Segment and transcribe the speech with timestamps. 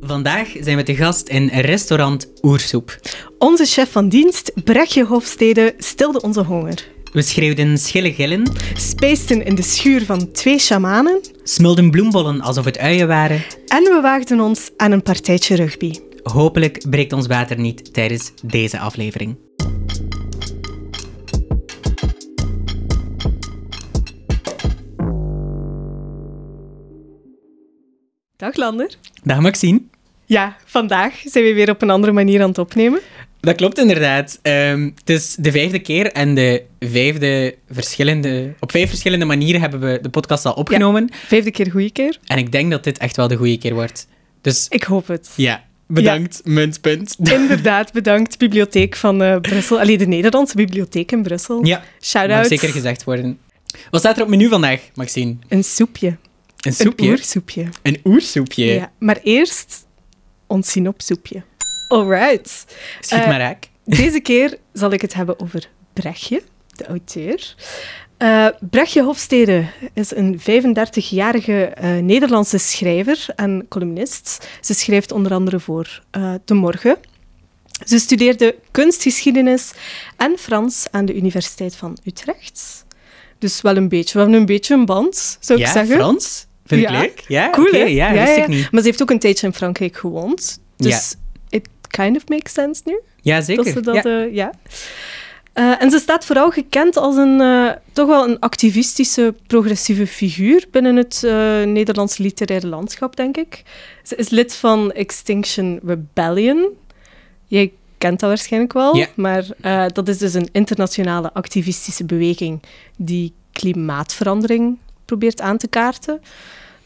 [0.00, 2.98] Vandaag zijn we te gast in restaurant Oersoep.
[3.38, 6.86] Onze chef van dienst, Brechtje Hofstede, stilde onze honger.
[7.12, 8.42] We schreeuwden schille gillen,
[8.74, 13.44] Spijsten in de schuur van twee shamanen smulden bloembollen alsof het uien waren.
[13.66, 15.92] en we waagden ons aan een partijtje rugby.
[16.22, 19.36] Hopelijk breekt ons water niet tijdens deze aflevering.
[28.36, 28.96] Dag Lander.
[29.22, 29.80] Dag Maxine.
[30.28, 33.00] Ja, vandaag zijn we weer op een andere manier aan het opnemen.
[33.40, 34.38] Dat klopt inderdaad.
[34.42, 38.54] Ehm, het is de vijfde keer en de vijfde verschillende...
[38.60, 41.10] Op vijf verschillende manieren hebben we de podcast al opgenomen.
[41.26, 42.18] Vijfde keer goede keer.
[42.24, 44.06] En ik denk dat dit echt wel de goede keer wordt.
[44.40, 45.30] Dus Ik hoop het.
[45.36, 47.16] ja, bedankt, muntpunt.
[47.32, 49.80] Inderdaad, bedankt, Bibliotheek van eh, Brussel.
[49.80, 51.64] Allee, de Nederlandse Bibliotheek in Brussel.
[51.64, 52.46] Ja, Shout mag out.
[52.48, 53.38] zeker gezegd worden.
[53.90, 55.36] Wat staat er op menu vandaag, Maxine?
[55.48, 56.06] Een soepje.
[56.08, 56.16] Een
[56.58, 57.08] Een soepje?
[57.08, 57.64] oersoepje.
[57.82, 58.64] Een oersoepje?
[58.64, 58.92] Ja.
[58.98, 59.86] Maar eerst
[60.48, 61.42] ons synopsoepje.
[61.88, 62.64] Alright.
[63.00, 63.68] Schiet Eh, maar raak.
[63.84, 66.42] Deze keer zal ik het hebben over Brechtje,
[66.76, 67.54] de auteur.
[68.16, 74.48] Eh Brechtje Hofstede is een 35-jarige eh, Nederlandse schrijver en columnist.
[74.60, 76.02] Ze schrijft onder andere voor
[76.44, 76.96] De Morgen.
[77.86, 79.72] Ze studeerde kunstgeschiedenis
[80.16, 82.84] en Frans aan de Universiteit van Utrecht.
[83.38, 84.12] Dus wel een beetje.
[84.12, 85.96] We hebben een beetje een band, zou ik ja, zeggen.
[85.96, 86.46] Frans?
[86.68, 87.24] Vind ik leuk.
[87.28, 88.70] Ja, Cool, ja, wist ik niet.
[88.70, 90.60] Maar ze heeft ook een tijdje in Frankrijk gewoond.
[90.76, 91.14] Dus
[91.48, 93.00] it kind of makes sense nu.
[93.20, 93.64] Ja, zeker.
[93.64, 94.02] Dat ze dat, ja.
[94.02, 94.52] eh, ja.
[95.58, 100.64] Eh, en ze staat vooral gekend als een eh, toch wel een activistische, progressieve figuur
[100.70, 103.62] binnen het eh, Nederlandse literaire landschap, denk ik.
[104.02, 106.68] Ze is lid van Extinction Rebellion.
[107.46, 109.44] Jij kent dat waarschijnlijk wel, maar
[109.92, 112.62] dat is dus een internationale activistische beweging
[112.96, 114.78] die klimaatverandering
[115.08, 116.20] probeert aan te kaarten.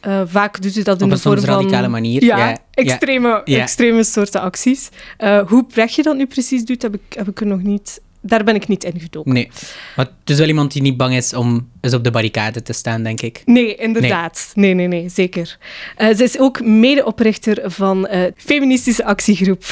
[0.01, 1.49] Eh, vaak doet ze dat in Op de vorm van...
[1.55, 2.25] radicale manier.
[2.25, 3.61] Ja, extreme, Ja.
[3.61, 4.89] extreme soorten acties.
[5.17, 8.01] Eh, hoe Brechtje dat nu precies doet, heb ik, heb ik er nog niet...
[8.21, 9.33] Daar ben ik niet ingedoken.
[9.33, 9.51] Nee.
[9.97, 12.73] Maar het is wel iemand die niet bang is om eens op de barricade te
[12.73, 13.43] staan, denk ik.
[13.45, 14.51] Nee, inderdaad.
[14.55, 15.59] Nee, nee, nee, zeker.
[15.97, 19.65] Eh, ze is ook medeoprichter van feministische actiegroep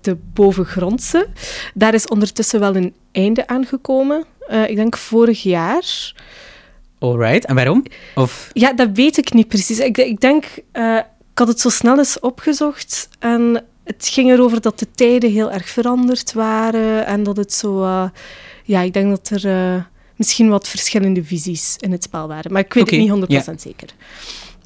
[0.00, 1.26] De Bovengrondse.
[1.74, 4.24] Daar is ondertussen wel een einde aan gekomen.
[4.66, 6.12] Ik denk vorig jaar.
[6.98, 7.44] Alright.
[7.44, 7.82] En waarom?
[8.14, 8.50] Of...
[8.52, 9.78] Ja, dat weet ik niet precies.
[9.78, 10.96] Ik, ik denk, eh,
[11.32, 15.50] ik had het zo snel eens opgezocht en het ging erover dat de tijden heel
[15.52, 17.82] erg veranderd waren en dat het zo...
[17.82, 18.04] eh,
[18.64, 19.82] ja, ik denk dat er eh,
[20.16, 22.52] misschien wat verschillende visies in het spel waren.
[22.52, 23.88] Maar ik weet het niet 100% zeker.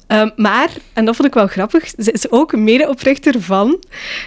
[0.07, 3.83] Ehm, maar, en dat vond ik wel grappig, ze is ook medeoprichter van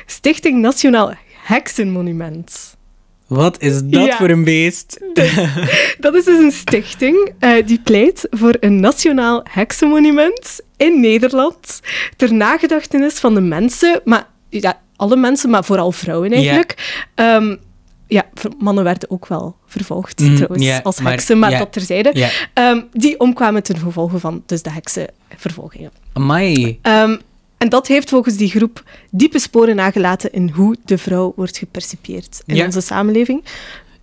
[0.06, 1.12] Stichting Nationaal
[1.42, 2.76] Heksenmonument.
[3.26, 4.16] Wat is dat Ja.
[4.16, 5.00] voor een beest?
[6.00, 11.80] Dat is dus een stichting eh, die pleit voor een nationaal heksenmonument in Nederland
[12.16, 17.00] ter nagedachtenis van de mensen, maar ja, alle mensen, maar vooral vrouwen eigenlijk.
[17.16, 17.56] Ja,
[18.06, 21.58] ja v- mannen werden ook wel vervolgd Mm, trouwens ja, als heksen, maar ja.
[21.58, 22.10] dat terzijde.
[22.14, 22.28] Ja.
[22.54, 25.90] Ehm, die omkwamen ten gevolge van dus de heksenvervolgingen.
[26.12, 26.78] Amai.
[26.82, 27.16] Ehm,
[27.58, 32.42] en dat heeft volgens die groep diepe sporen nagelaten in hoe de vrouw wordt gepercipieerd
[32.46, 32.64] in Ja.
[32.64, 33.44] onze samenleving.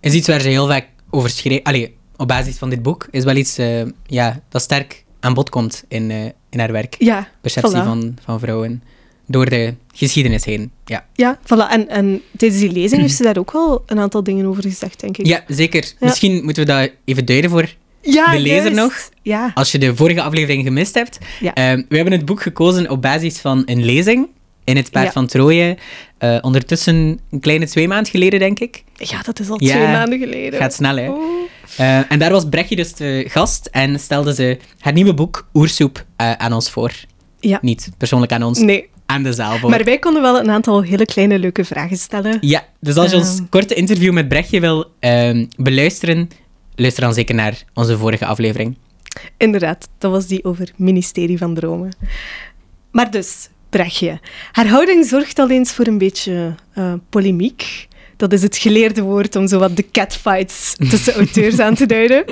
[0.00, 1.60] Is iets waar ze heel vaak over schreef.
[1.62, 5.50] Allee, op basis van dit boek is wel iets eh, ja, dat sterk aan bod
[5.50, 6.96] komt in, eh, in haar werk.
[6.98, 7.84] Ja, Perceptie voilà.
[7.84, 8.82] van, van vrouwen.
[9.26, 10.70] Door de geschiedenis heen.
[10.84, 11.70] Ja, Ja, voilà.
[11.70, 15.00] En, en tijdens die lezing heeft ze daar ook wel een aantal dingen over gezegd,
[15.00, 15.26] denk ik.
[15.26, 15.92] ja zeker.
[16.00, 18.76] Misschien moeten we dat even duiden voor Ja, de lezer juist.
[18.76, 18.94] nog.
[19.22, 19.50] Ja.
[19.54, 21.18] Als je de vorige aflevering gemist hebt.
[21.40, 21.54] Ja.
[21.54, 24.28] Ehm, we hebben het boek gekozen op basis van een lezing
[24.64, 25.12] in het Paard Ja.
[25.12, 25.76] van Troje.
[26.18, 28.84] Eh, ondertussen een kleine twee maanden geleden, denk ik.
[28.94, 30.60] ja, dat is al Ja, twee maanden geleden.
[30.60, 31.08] Gaat snel, hè?
[31.08, 31.22] Oh.
[31.76, 36.04] Eh, en daar was Brechtje dus de gast en stelde ze haar nieuwe boek Oersoep
[36.16, 36.92] eh, aan ons voor.
[37.40, 37.58] Ja.
[37.62, 39.70] Niet persoonlijk aan ons, Nee, aan de zaal voor.
[39.70, 42.38] maar wij konden wel een aantal hele kleine leuke vragen stellen.
[42.40, 43.44] Ja, dus als je ons Ehm.
[43.50, 46.28] korte interview met Brechtje wil ehm, beluisteren,
[46.76, 48.76] luister dan zeker naar onze vorige aflevering.
[49.36, 51.96] Inderdaad, dat was die over Ministerie van Dromen.
[52.90, 54.20] Maar dus, Brechtje.
[54.52, 57.88] Haar houding zorgt al eens voor een beetje eh, polemiek.
[58.16, 62.24] Dat is het geleerde woord om zo wat de catfights tussen auteurs aan te duiden.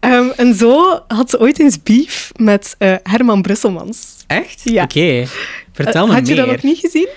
[0.00, 4.16] Ehm, en zo had ze ooit eens beef met eh, Herman Brusselmans.
[4.26, 4.60] Echt?
[4.64, 4.82] Ja.
[4.82, 5.26] Oké.
[5.72, 6.44] Vertel Eh, me Had je meer.
[6.44, 7.08] dat nog niet gezien?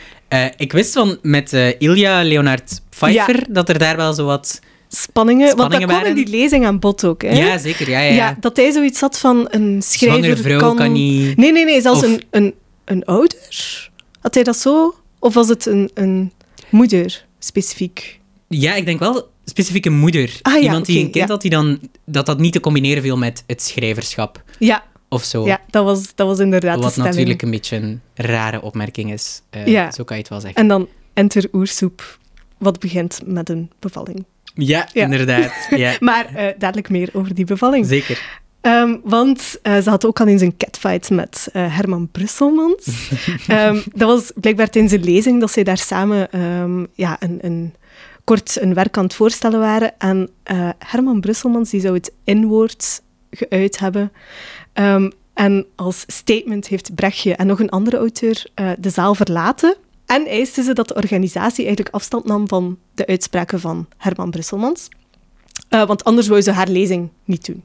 [0.58, 4.60] Ik wist van met Ilja Leonard Pfeiffer dat er daar wel zo wat...
[4.96, 5.46] Spanningen.
[5.46, 6.26] Want dat Spanningen kwam in waren?
[6.32, 7.22] die lezing aan bod ook.
[7.22, 7.30] Hè?
[7.32, 7.90] Ja, zeker.
[7.90, 8.38] Ja, ja, ja.
[8.40, 10.76] Dat hij zoiets had van een schrijver vrouw kan...
[10.76, 11.38] kan niet...
[11.38, 11.82] Nee, nee, nee.
[11.82, 12.54] Zelfs Of- een, een,
[12.86, 13.90] een ouder?
[14.22, 14.96] Had hij dat zo?
[15.20, 16.32] Of was het een, een
[16.70, 18.20] moeder, specifiek?
[18.48, 20.40] Ja, ik denk wel specifieke moeder.
[20.42, 21.26] Ah, ja, Iemand die een kind ja.
[21.28, 24.44] had, die dan, dat dat niet te combineren viel met het schrijverschap.
[24.60, 25.46] Ja, of zo.
[25.46, 29.42] Ja, dat was, dat was inderdaad de Wat natuurlijk een beetje een rare opmerking is.
[29.50, 29.92] Eh, Ja.
[29.92, 30.62] Zo kan je het wel zeggen.
[30.62, 32.18] En dan enter oersoep,
[32.58, 34.26] wat begint met een bevalling.
[34.54, 35.04] Ja, Ja.
[35.04, 35.52] inderdaad.
[35.70, 37.86] Ja, Maar eh, dadelijk meer over die bevalling.
[37.86, 38.42] zeker.
[38.62, 42.86] Ehm, want eh, ze had ook al eens een catfight met eh, Herman Brusselmans.
[43.48, 47.74] Ehm, dat was blijkbaar tijdens een lezing dat zij daar samen ehm, ja, een, een,
[48.24, 49.92] kort een werk aan het voorstellen waren.
[50.00, 50.30] En
[50.80, 53.02] Herman Brusselmans die zou het inwoord
[53.32, 54.12] geuit hebben.
[55.34, 58.46] En als statement heeft Brechtje en nog een andere auteur
[58.80, 59.76] de zaal verlaten.
[60.06, 64.88] En eiste ze dat de organisatie eigenlijk afstand nam van de uitspraken van Herman Brusselmans.
[65.70, 67.64] Eh, want anders wou ze haar lezing niet doen.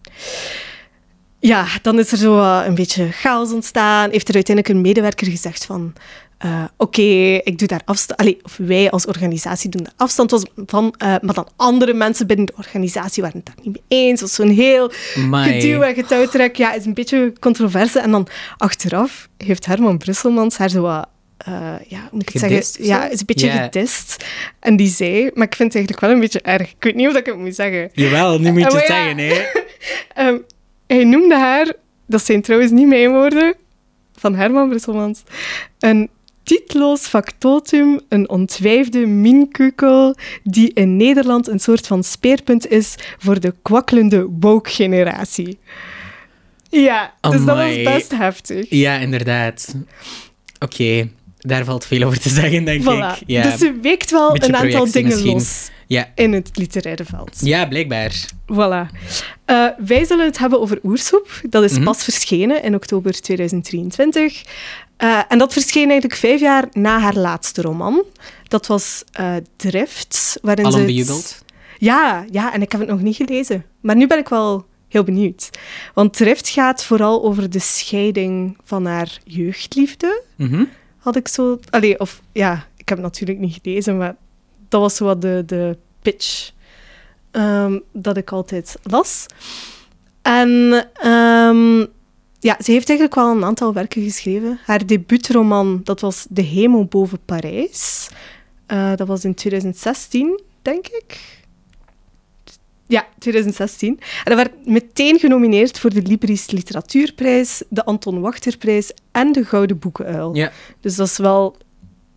[1.41, 4.11] Ja, dan is er zo eh, een beetje chaos ontstaan.
[4.11, 5.93] Heeft er uiteindelijk een medewerker gezegd van...
[6.39, 7.03] eh, Oké,
[7.45, 8.21] ik doe daar afstand...
[8.21, 10.95] Allee, of wij als organisatie doen daar afstand van.
[10.99, 14.21] maar dan andere mensen binnen de organisatie waren het daar niet mee eens.
[14.21, 15.53] Dat was zo'n heel Amai.
[15.61, 16.57] geduw en getouwtrek.
[16.57, 17.99] Ja, is een beetje controverse.
[18.01, 18.27] En dan
[18.57, 21.03] achteraf heeft Herman Brusselmans haar zo
[21.39, 22.95] eh, ja, moet ik het Gedist zeggen?
[22.95, 23.63] Ja, is een beetje Ja.
[23.63, 24.25] gedist.
[24.61, 25.31] En die zei...
[25.35, 26.71] Maar ik vind het eigenlijk wel een beetje erg.
[26.71, 27.91] Ik weet niet of ik het moet zeggen.
[27.93, 28.95] Jawel, nu moet je Oh, het ja.
[28.95, 29.43] zeggen, hè.
[30.25, 30.39] Ehm,
[30.87, 31.73] hij noemde haar,
[32.07, 33.55] dat zijn trouwens niet mijn woorden,
[34.17, 35.23] van Herman Brusselmans,
[35.79, 36.11] een
[36.43, 43.55] titloos factotum, een ontwijfde minkukel, die in Nederland een soort van speerpunt is voor de
[43.63, 45.59] kwakkelende woke-generatie.
[46.71, 48.67] Ja, dus dat was best heftig.
[48.71, 49.75] Ja, inderdaad.
[50.59, 51.09] Oké,
[51.39, 52.87] daar valt veel over te zeggen, denk Voilà.
[53.21, 53.23] ik.
[53.27, 53.43] Ja.
[53.43, 55.33] Dus ze weekt wel een aantal dingen misschien.
[55.33, 56.09] los ja.
[56.15, 57.37] in het literaire veld.
[57.41, 58.25] ja, blijkbaar.
[58.53, 58.97] Voilà.
[59.45, 61.41] Eh, wij zullen het hebben over Oersoep.
[61.51, 61.83] Dat is Mhm.
[61.85, 64.43] pas verschenen in oktober 2023.
[64.97, 68.05] Eh, en dat verscheen eigenlijk vijf jaar na haar laatste roman.
[68.49, 70.39] Dat was eh, Drift.
[70.43, 70.79] Waarin ze
[71.13, 71.43] het-.
[71.79, 73.65] Ja, ja, en ik heb het nog niet gelezen.
[73.81, 75.51] Maar nu ben ik wel heel benieuwd.
[75.95, 80.23] Want Drift gaat vooral over de scheiding van haar jeugdliefde.
[80.37, 80.65] Mhm.
[80.99, 81.59] Had ik zo...
[81.71, 84.17] Allee, of ja, ik heb het natuurlijk niet gelezen, maar
[84.69, 86.53] dat was zo wat de, de pitch
[87.31, 89.27] ehm, dat ik altijd las.
[90.23, 91.79] En ehm,
[92.39, 94.59] ja, ze heeft eigenlijk wel een aantal werken geschreven.
[94.65, 98.09] Haar debuutroman, dat was De Hemel boven Parijs.
[98.67, 101.38] Eh, dat was in 2016, denk ik.
[102.89, 103.89] Ja, 2016.
[103.99, 109.79] En dat werd meteen genomineerd voor de Libris Literatuurprijs, de Anton Wachterprijs en de Gouden
[109.79, 110.35] Boekenuil.
[110.35, 110.53] Ja.
[110.81, 111.57] Dus dat is wel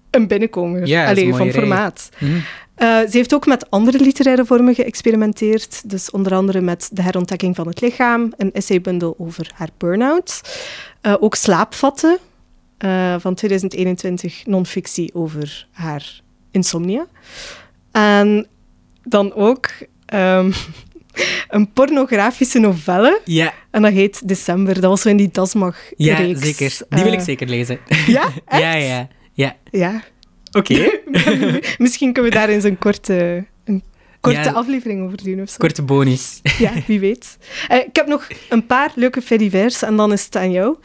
[0.09, 1.51] een binnenkomer Ja, Allee, van rij.
[1.51, 2.09] formaat.
[2.75, 5.89] Eh, ze heeft ook met andere literaire vormen geëxperimenteerd.
[5.89, 10.41] Dus onder andere met De herontdekking van het lichaam, een essaybundel over haar burn-out.
[11.01, 12.17] Eh, ook Slaapvatten
[12.77, 16.21] eh, van 2021, non-fictie over haar
[16.51, 17.07] insomnia.
[17.91, 18.47] En
[19.03, 19.69] dan ook
[20.11, 20.51] ehm,
[21.55, 23.19] een pornografische novelle.
[23.25, 24.73] Ja, En dat heet December.
[24.73, 25.93] Dat was zo in die Dasmag-reeks.
[25.97, 26.77] ja zeker.
[26.89, 27.79] Die wil ik Eh, zeker lezen.
[28.07, 28.23] Ja?
[28.45, 28.61] Echt?
[28.61, 29.07] Ja, ja.
[29.33, 29.55] Ja.
[29.71, 30.03] Ja.
[30.51, 30.99] Oké.
[31.77, 33.83] Misschien kunnen we daar eens een korte, een
[34.19, 34.51] korte Ja.
[34.51, 35.55] aflevering over doen of zo.
[35.57, 36.39] Korte bonus.
[36.57, 37.37] Ja, wie weet.
[37.67, 40.75] Eh, ik heb nog een paar leuke fedivers en dan is het aan jou.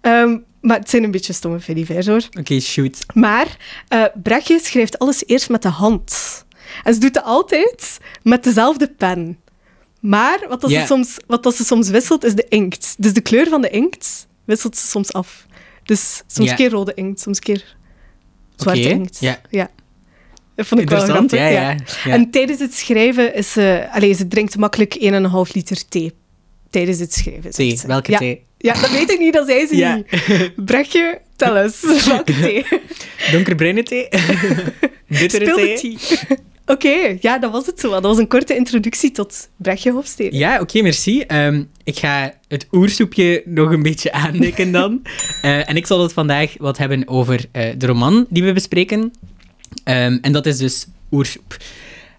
[0.00, 2.22] Ehm, maar het zijn een beetje stomme fedivers hoor.
[2.38, 2.98] Oké, shoot.
[3.14, 3.56] Maar
[3.88, 6.44] eh Brechtje schrijft alles eerst met de hand.
[6.84, 9.38] En ze doet het altijd met dezelfde pen.
[10.00, 12.94] Maar wat, dat ze, soms, wat dat ze soms wisselt, is de inkt.
[12.98, 15.46] Dus de kleur van de inkt wisselt ze soms af.
[15.84, 17.76] Dus soms een keer rode inkt, soms keer
[18.56, 19.18] zwarte inkt.
[19.50, 19.70] ja.
[20.54, 21.38] Dat vond ik wel grappig.
[21.38, 21.76] ja, ja.
[22.04, 22.12] ja.
[22.12, 23.88] En tijdens het schrijven is ze...
[23.90, 24.94] Allee, ze drinkt makkelijk
[25.48, 26.12] 1,5 liter thee.
[26.70, 27.50] Tijdens het schrijven.
[27.50, 27.86] Thee, ze.
[27.86, 28.18] welke ja.
[28.18, 28.44] thee?
[28.58, 29.94] Ja, dat weet ik niet, dat zei ze Ja.
[29.94, 30.52] niet.
[30.64, 31.80] Brechtje, tel eens.
[32.08, 32.66] Welke thee?
[33.32, 34.08] Donkerbruine thee?
[35.08, 35.98] Bittere thee?
[36.66, 37.90] Oké, ja, dat was het zo.
[37.90, 40.36] Dat was een korte introductie tot Brechtje Hofstede.
[40.36, 41.20] Ja, oké, merci.
[41.20, 45.02] Ehm, ik ga het oersoepje nog een beetje aandikken dan.
[45.42, 49.12] Eh, en ik zal het vandaag wat hebben over eh, de roman die we bespreken.
[49.84, 51.56] Ehm, en dat is dus Oersoep.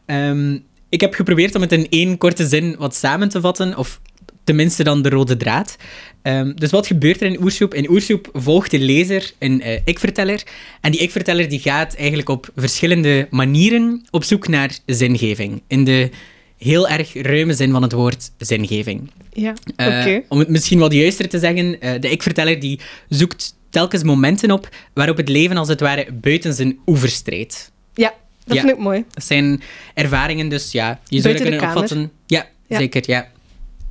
[0.05, 0.57] Ehm,
[0.89, 3.99] ik heb geprobeerd om het in één korte zin wat samen te vatten, of
[4.43, 5.75] tenminste dan de rode draad.
[6.21, 7.73] Ehm, dus wat gebeurt er in Oersoep?
[7.73, 10.43] In Oersoep volgt de lezer een eh, ik-verteller.
[10.81, 15.61] En die ik-verteller die gaat eigenlijk op verschillende manieren op zoek naar zingeving.
[15.67, 16.09] In de
[16.57, 19.11] heel erg ruime zin van het woord zingeving.
[19.33, 20.21] Ja, Eh, oké.
[20.29, 24.69] Om het misschien wat juister te zeggen, eh, de ik-verteller die zoekt telkens momenten op
[24.93, 27.71] waarop het leven als het ware buiten zijn oevers treedt.
[27.93, 28.13] Ja,
[28.45, 28.61] dat Ja.
[28.61, 29.03] vind ik mooi.
[29.13, 29.61] Dat zijn
[29.93, 32.11] ervaringen, dus ja, je zou kunnen opvatten.
[32.27, 32.77] Ja, Ja.
[32.77, 33.31] zeker, ja.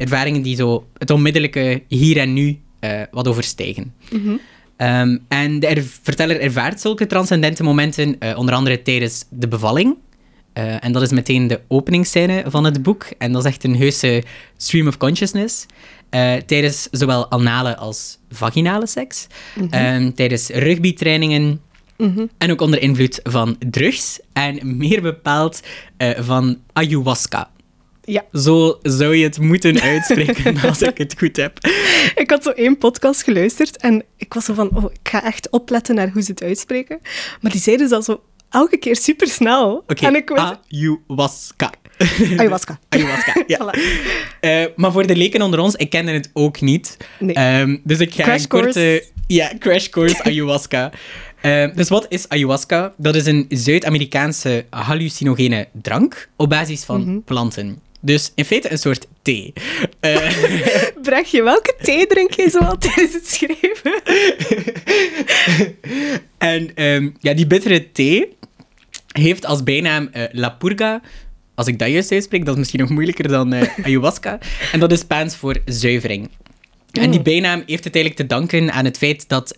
[0.02, 3.94] Ervaringen die zo het onmiddellijke hier en nu eh, wat overstijgen.
[4.12, 4.32] Mhm.
[4.76, 9.97] Ehm, en de er- verteller ervaart zulke transcendente momenten, eh, onder andere tijdens de bevalling.
[10.52, 13.06] Eh, en dat is meteen de openingsscène van het boek.
[13.18, 14.23] En dat is echt een heuse
[14.56, 15.66] stream of consciousness.
[16.47, 19.26] tijdens zowel anale als vaginale seks.
[19.71, 21.61] Eh, tijdens rugbytrainingen.
[21.97, 22.26] Mhm.
[22.38, 24.21] En ook onder invloed van drugs.
[24.32, 25.61] En meer bepaald
[26.18, 27.50] van ayahuasca.
[28.04, 28.25] Ja.
[28.32, 31.59] Zo zou je het moeten uitspreken als ik het goed heb.
[32.14, 35.50] Ik had zo één podcast geluisterd en ik was zo van, oh, ik ga echt
[35.50, 36.99] opletten naar hoe ze het uitspreken.
[37.40, 39.85] Maar die zeiden dat zo elke keer super snel.
[39.87, 40.06] Oké.
[40.06, 40.38] En ik weet...
[40.71, 41.71] ayahuasca.
[42.37, 42.78] Ayahuasca.
[42.88, 43.59] Ayahuasca, ja.
[43.59, 43.78] Voilà.
[44.40, 46.97] Eh, maar voor de leken onder ons, ik kende het ook niet.
[47.18, 47.35] Nee.
[47.35, 48.71] Ehm, dus ik ga Crash een korte...
[48.73, 49.04] course.
[49.26, 50.90] Ja, crash course ayahuasca.
[51.40, 52.92] Ehm, dus wat is ayahuasca?
[52.97, 57.18] Dat is een Zuid-Amerikaanse hallucinogene drank op basis van Mhm.
[57.21, 57.80] planten.
[58.04, 59.52] Dus in feite een soort thee.
[60.00, 60.30] Eh,
[61.02, 64.02] Brechtje, welke thee drink je zo al tijdens het schrijven?
[66.38, 68.28] en ehm, ja, die bittere thee
[69.12, 71.00] heeft als bijnaam eh, La Purga.
[71.54, 74.38] Als ik dat juist uitspreek, dat is misschien nog moeilijker dan eh, ayahuasca.
[74.73, 76.28] En dat is Spaans voor zuivering.
[76.92, 77.25] En die Mm.
[77.25, 79.49] bijnaam heeft het eigenlijk te danken aan het feit dat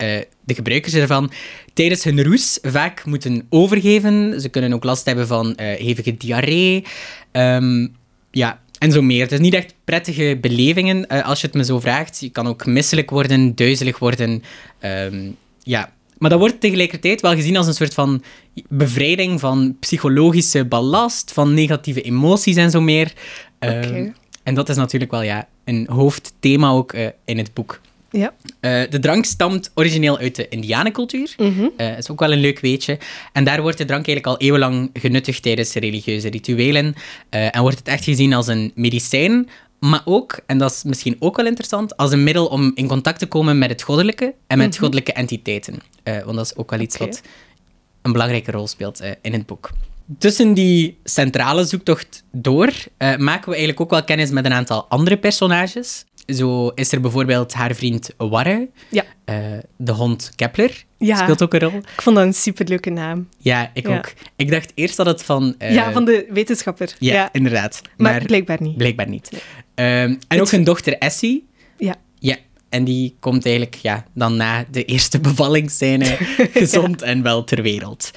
[0.45, 1.33] de gebruikers ervan
[1.73, 4.41] tijdens hun roes vaak moeten overgeven.
[4.41, 6.85] Ze kunnen ook last hebben van hevige diarree.
[7.33, 7.87] Ehm,
[8.35, 9.23] ja, en zo meer.
[9.23, 12.21] Het is niet echt prettige belevingen, eh, als je het me zo vraagt.
[12.21, 14.43] Je kan ook misselijk worden, duizelig worden.
[14.79, 15.31] Ehm,
[15.63, 15.93] ja.
[16.19, 18.23] Maar dat wordt tegelijkertijd wel gezien als een soort van
[18.69, 23.13] bevrijding van psychologische ballast, van negatieve emoties en zo meer.
[23.59, 24.09] Ehm.
[24.43, 27.81] En dat is natuurlijk wel ja, een hoofdthema ook eh, in het boek.
[28.19, 28.35] Ja.
[28.61, 31.35] Eh, de drank stamt origineel uit de Indianencultuur.
[31.77, 32.99] Eh, is ook wel een leuk weetje.
[33.33, 36.95] En daar wordt de drank eigenlijk al eeuwenlang genuttigd tijdens religieuze rituelen.
[37.29, 39.49] Eh, en wordt het echt gezien als een medicijn,
[39.81, 43.19] maar ook, en dat is misschien ook wel interessant, als een middel om in contact
[43.19, 44.79] te komen met het goddelijke en met Mhm.
[44.79, 45.75] goddelijke entiteiten.
[46.05, 47.21] Want dat is ook wel iets wat
[48.03, 49.71] een belangrijke rol speelt in het boek.
[50.19, 55.17] Tussen die centrale zoektocht door maken we eigenlijk ook wel kennis met een aantal andere
[55.17, 56.05] personages.
[56.27, 59.05] Zo is er bijvoorbeeld haar vriend Warre, Ja.
[59.25, 59.37] eh,
[59.77, 61.17] de hond Kepler, Ja.
[61.17, 61.75] speelt ook een rol.
[61.77, 63.29] Ik vond dat een superleuke naam.
[63.39, 63.97] Ja, ik Ja.
[63.97, 64.13] ook.
[64.37, 65.55] Ik dacht eerst dat het van...
[65.59, 66.95] eh, ja, van de wetenschapper.
[66.99, 67.83] Ja, inderdaad.
[67.97, 68.77] Maar, Maar, blijkbaar niet.
[68.77, 69.31] blijkbaar niet.
[69.75, 71.47] Ehm, en ook hun dochter Essie.
[71.79, 71.95] Ja.
[72.19, 72.37] Ja,
[72.69, 76.17] en die komt eigenlijk ja, dan na de eerste bevallingsscène
[76.53, 78.11] gezond en wel ter wereld.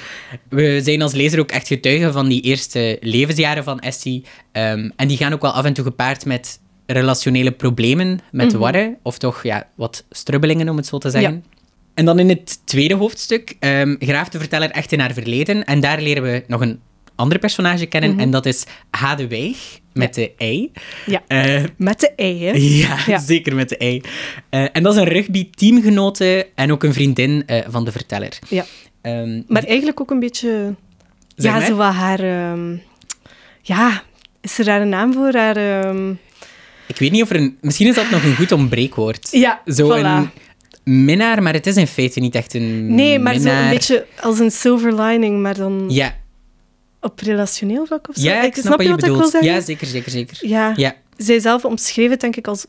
[0.50, 4.24] We zijn als lezer ook echt getuigen van die eerste levensjaren van Essie.
[4.52, 8.58] Ehm, en die gaan ook wel af en toe gepaard met relationele problemen met Mhm.
[8.58, 8.98] Warre.
[9.02, 11.44] Of toch ja, wat strubbelingen, om het zo te zeggen.
[11.94, 15.64] En dan in het tweede hoofdstuk ehm, graaft de verteller echt in haar verleden.
[15.66, 16.80] En daar leren we nog een
[17.16, 18.12] ander personage kennen.
[18.12, 18.20] Mhm.
[18.20, 20.72] En dat is Hade Weig, met de ei.
[21.06, 21.22] Ja.
[21.28, 22.52] Eh, Met de ei, hè?
[22.88, 23.20] ja, Ja.
[23.20, 24.02] zeker met de ei.
[24.50, 28.40] Eh, en dat is een rugby-teamgenote en ook een vriendin eh, van de verteller.
[28.50, 28.66] Ja.
[29.02, 30.76] Ehm, Maar eigenlijk ook een beetje...
[31.36, 31.68] Zeg ja, maar.
[31.68, 32.20] zo wat haar...
[32.20, 32.76] ehm,
[33.62, 34.04] ja,
[34.42, 35.34] is er daar een naam voor?
[35.34, 35.58] Haar...
[36.88, 37.58] ik weet niet of er een...
[37.62, 39.28] Misschien is dat nog een goed ontbreekwoord.
[39.32, 40.04] Ja, Zo voilà.
[40.06, 40.30] een
[41.06, 44.40] minnaar, maar het is in feite niet echt een Nee, maar zo een beetje als
[44.40, 46.16] een silver lining, maar dan Ja,
[47.02, 48.22] op relationeel vlak of zo.
[48.24, 49.44] ja ik snap, wat je wat ik wil bedoelt.
[49.44, 50.38] Ja, zeker, zeker, zeker.
[50.48, 50.74] Ja.
[50.76, 52.66] Ja, Zij zelf omschreef het denk ik als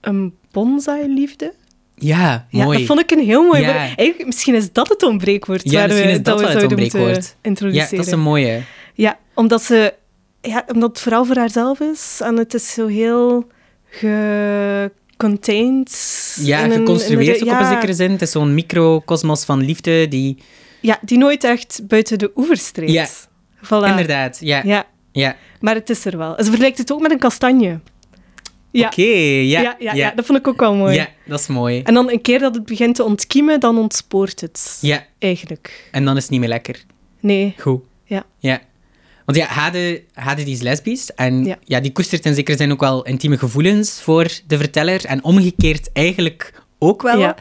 [0.00, 1.54] een bonsai-liefde.
[1.94, 2.78] ja Ja, mooi.
[2.78, 3.66] dat vond ik een heel mooi Ja.
[3.66, 3.78] woord.
[3.78, 7.24] Eigenlijk, misschien is dat het ontbreekwoord Ja, waar we, is dat we wel het ontbreekwoord.
[7.24, 7.96] Ja, introduceren.
[7.96, 8.62] dat is een mooie.
[8.94, 9.94] Ja, omdat ze...
[10.40, 12.20] Ja, omdat het vooral voor haarzelf is.
[12.22, 13.46] En het is zo heel
[13.92, 16.36] gecontained.
[16.42, 18.10] Ja, in een- geconstrueerd ook op een zekere zin.
[18.10, 20.38] Het is zo'n microcosmos van liefde die...
[20.80, 22.92] Ja, die nooit echt buiten de oever streeft.
[22.92, 23.06] Ja,
[23.64, 23.88] Voilà.
[23.90, 24.62] Inderdaad, ja.
[24.64, 24.86] ja.
[25.12, 26.34] Ja, maar het is er wel.
[26.38, 27.80] Ze vergelijkt het ook met een kastanje.
[28.70, 28.86] Ja.
[28.86, 30.94] Oké, ja, Ja, ja, ja, dat vond ik ook wel mooi.
[30.94, 31.82] Ja, dat is mooi.
[31.82, 34.78] En dan een keer dat het begint te ontkiemen, dan ontspoort het.
[34.80, 35.88] Ja, Eigenlijk.
[35.90, 36.84] en dan is het niet meer lekker.
[37.20, 37.54] Nee.
[37.58, 37.80] Goed.
[38.04, 38.24] Ja.
[38.38, 38.60] Ja.
[39.24, 41.14] Want ja, Hade, Hade die is lesbisch.
[41.14, 41.58] En Ja.
[41.64, 41.80] ja.
[41.80, 45.04] die koestert in zekere zin ook wel intieme gevoelens voor de verteller.
[45.04, 47.18] En omgekeerd eigenlijk ook wel.
[47.18, 47.36] Ja.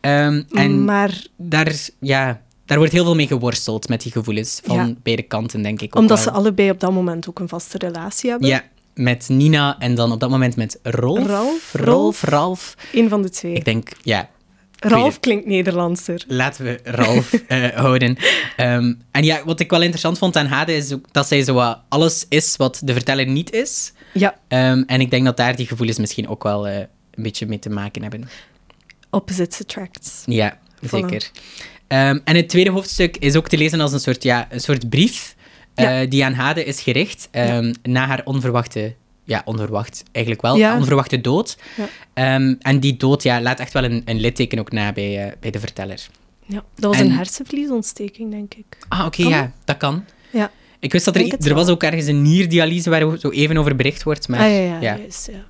[0.00, 4.60] Ehm, en Maar daar, ja, daar wordt heel veel mee geworsteld met die gevoelens.
[4.64, 4.94] Van Ja.
[5.02, 6.26] beide kanten, denk ik ook omdat wel.
[6.26, 8.48] ze allebei op dat moment ook een vaste relatie hebben.
[8.48, 8.64] Ja,
[8.94, 11.26] met Nina en dan op dat moment met Rolf.
[11.26, 11.72] Ralf?
[11.74, 12.74] Rolf, Ralf.
[12.92, 13.52] Eén van de twee.
[13.52, 14.28] Ik denk, ja,
[14.76, 16.24] Ralf klinkt Nederlandser.
[16.26, 18.16] Laten we Ralf eh, houden.
[18.56, 21.54] Ehm, en ja, wat ik wel interessant vond aan Hade is ook dat zij zo
[21.54, 23.92] wat alles is wat de verteller niet is.
[24.12, 27.46] Ja, Ehm, en ik denk dat daar die gevoelens misschien ook wel eh, een beetje
[27.46, 28.28] mee te maken hebben.
[29.10, 30.22] opposites attract.
[30.26, 31.30] Ja, zeker.
[31.86, 34.88] Ehm, en het tweede hoofdstuk is ook te lezen als een soort, ja, een soort
[34.88, 35.34] brief
[35.74, 36.06] eh, Ja.
[36.06, 38.94] die aan Hade is gericht ehm, na haar onverwachte,
[39.26, 40.76] ja, onverwacht eigenlijk wel, Ja.
[40.76, 41.56] onverwachte dood.
[41.76, 41.88] Ja.
[42.14, 45.32] Ehm, en die dood ja, laat echt wel een, een litteken ook na bij, eh,
[45.40, 46.06] bij de verteller.
[46.46, 48.78] Ja, dat was En- een hersenvliesontsteking, denk ik.
[48.88, 50.04] Ah, oké, ja, dat kan.
[50.30, 50.50] Ja.
[50.80, 51.74] Ik wist dat er, er was wel.
[51.74, 54.28] ook ergens een nierdialyse waar zo even over bericht wordt.
[54.28, 54.96] Maar, ah, ja, ja, ja.
[54.96, 55.44] juist, ja.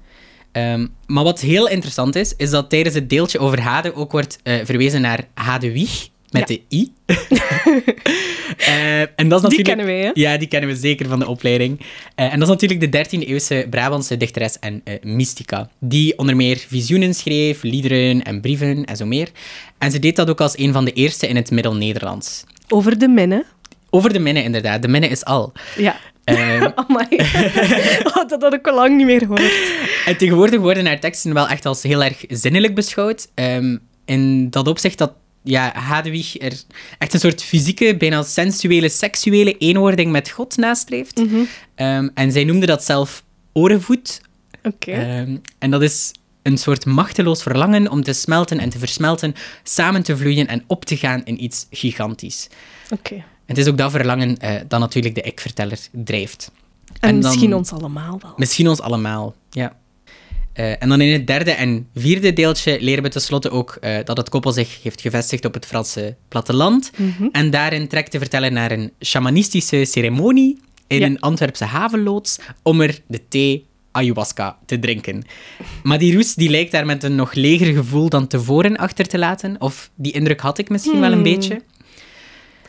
[0.53, 4.39] Ehm, maar wat heel interessant is, is dat tijdens het deeltje over Hade ook wordt
[4.43, 6.57] eh, verwezen naar Hadewig met Ja.
[6.57, 6.93] de I.
[8.57, 9.67] Eh, en dat is Die natuurlijk...
[9.67, 10.11] kennen wij, hè?
[10.15, 11.81] Ja, die kennen we zeker van de opleiding.
[12.15, 16.57] Eh, en dat is natuurlijk de 13e-eeuwse Brabantse dichteres en eh, mystica, die onder meer
[16.69, 19.29] visioenen schreef, liederen en brieven en zo meer.
[19.79, 22.45] En ze deed dat ook als een van de eerste in het Middel-Nederlands.
[22.69, 23.45] Over de minne.
[23.91, 24.83] Over de minne, inderdaad.
[24.83, 25.53] De minne is al.
[25.77, 25.97] Ja.
[26.75, 27.07] Amai.
[28.15, 29.73] oh, dat had ik al lang niet meer gehoord.
[30.07, 33.29] En tegenwoordig worden haar teksten wel echt als heel erg zinnelijk beschouwd.
[33.35, 35.13] Ehm, in dat opzicht dat
[35.47, 36.53] ja, Hadewig er
[36.99, 41.17] echt een soort fysieke, bijna sensuele, seksuele eenwording met God nastreeft.
[41.19, 41.41] Mhm.
[41.75, 44.21] Ehm, en zij noemde dat zelf orenvoet.
[44.63, 44.91] Oké.
[44.93, 46.13] Ehm, en dat is
[46.43, 50.85] een soort machteloos verlangen om te smelten en te versmelten, samen te vloeien en op
[50.85, 52.49] te gaan in iets gigantisch.
[52.91, 53.25] Oké.
[53.47, 56.51] Het is ook dat verlangen eh, dat natuurlijk de ik-verteller drijft.
[56.87, 58.33] En, En dan- misschien ons allemaal wel.
[58.37, 59.77] Misschien ons allemaal, ja.
[60.57, 64.17] Eh, en dan in het derde en vierde deeltje leren we tenslotte ook eh, dat
[64.17, 66.91] het koppel zich heeft gevestigd op het Franse platteland.
[66.97, 67.29] Mhm.
[67.33, 71.07] En daarin trekt de verteller naar een shamanistische ceremonie in Ja.
[71.07, 75.23] een Antwerpse havenloods om er de thee ayahuasca te drinken.
[75.83, 79.19] Maar die roes die lijkt daar met een nog leger gevoel dan tevoren achter te
[79.19, 79.57] laten.
[79.61, 81.23] Of die indruk had ik misschien wel een Hmm.
[81.23, 81.55] beetje.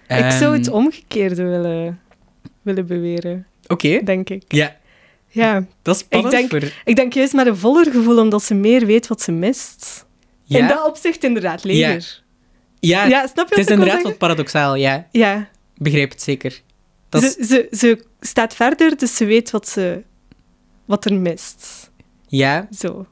[0.07, 1.99] ik zou het Ehm, omgekeerde willen,
[2.61, 4.43] willen beweren, Oké, denk ik.
[4.47, 4.75] ja,
[5.29, 6.71] Ja, dat is spannend denk- voor...
[6.85, 10.05] ik denk juist met een voller gevoel, omdat ze meer weet wat ze mist.
[10.43, 12.23] Ja, In dat opzicht inderdaad leger.
[12.79, 15.07] ja, Ja, snap je het is ik inderdaad wat paradoxaal, ja.
[15.11, 16.61] Ja, Begrijp het zeker.
[17.09, 20.03] Dat is, ze, ze, staat verder, dus ze weet wat, ze,
[20.85, 21.91] wat er mist.
[22.27, 23.05] ja, Zo.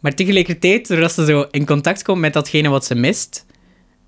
[0.00, 3.46] maar tegelijkertijd, doordat ze zo in contact komt met datgene wat ze mist,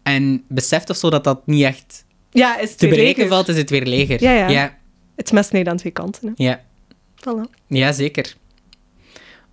[0.02, 3.28] en beseft of zo dat dat niet echt Ja, is te bereiken leger.
[3.28, 4.22] valt, is het weer leger.
[4.22, 4.48] Ja, ja.
[4.48, 4.78] Ja,
[5.16, 6.32] Het mes snijdt aan twee kanten.
[6.36, 6.44] Hè.
[6.44, 6.66] ja.
[7.20, 7.50] Voilà.
[7.66, 8.34] Ja, zeker.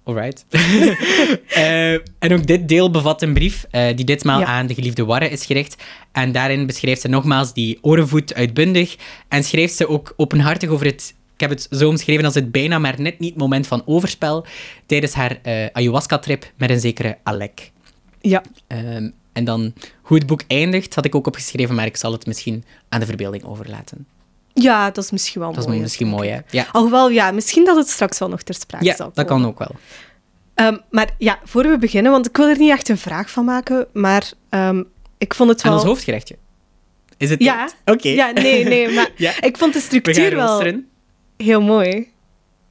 [0.04, 0.46] Alright.
[1.48, 4.46] Eh, en ook dit deel bevat een brief eh, die ditmaal Ja.
[4.46, 5.84] aan de geliefde Warre is gericht.
[6.12, 8.96] En daarin beschrijft ze nogmaals die orenvoet uitbundig.
[9.28, 11.14] En schrijft ze ook openhartig over het...
[11.34, 14.46] Ik heb het zo omschreven als het bijna maar net niet moment van overspel
[14.86, 17.72] tijdens haar eh, ayahuasca-trip met een zekere Alec.
[18.22, 18.44] Ja.
[18.68, 22.26] Ehm, en dan hoe het boek eindigt, had ik ook opgeschreven, maar ik zal het
[22.26, 24.08] misschien aan de verbeelding overlaten.
[24.64, 25.80] Ja, dat is misschien wel Dat is mooi.
[25.80, 26.40] misschien mooi, hè?
[26.50, 29.42] Ja, Alhoewel, ja, misschien dat het straks wel nog ter sprake ja zal dat komen.
[29.44, 29.76] kan ook wel.
[30.54, 33.46] Ehm, maar ja, voor we beginnen, want ik wil er niet echt een vraag van
[33.46, 34.84] maken, maar ehm,
[35.18, 35.80] ik vond het Aan wel...
[35.80, 36.36] ons hoofdgerechtje.
[37.18, 37.70] Is het Ja.
[37.86, 38.08] Oké.
[38.10, 39.42] Ja, nee, nee, maar Ja.
[39.42, 40.64] ik vond de structuur wel
[41.38, 42.12] heel mooi.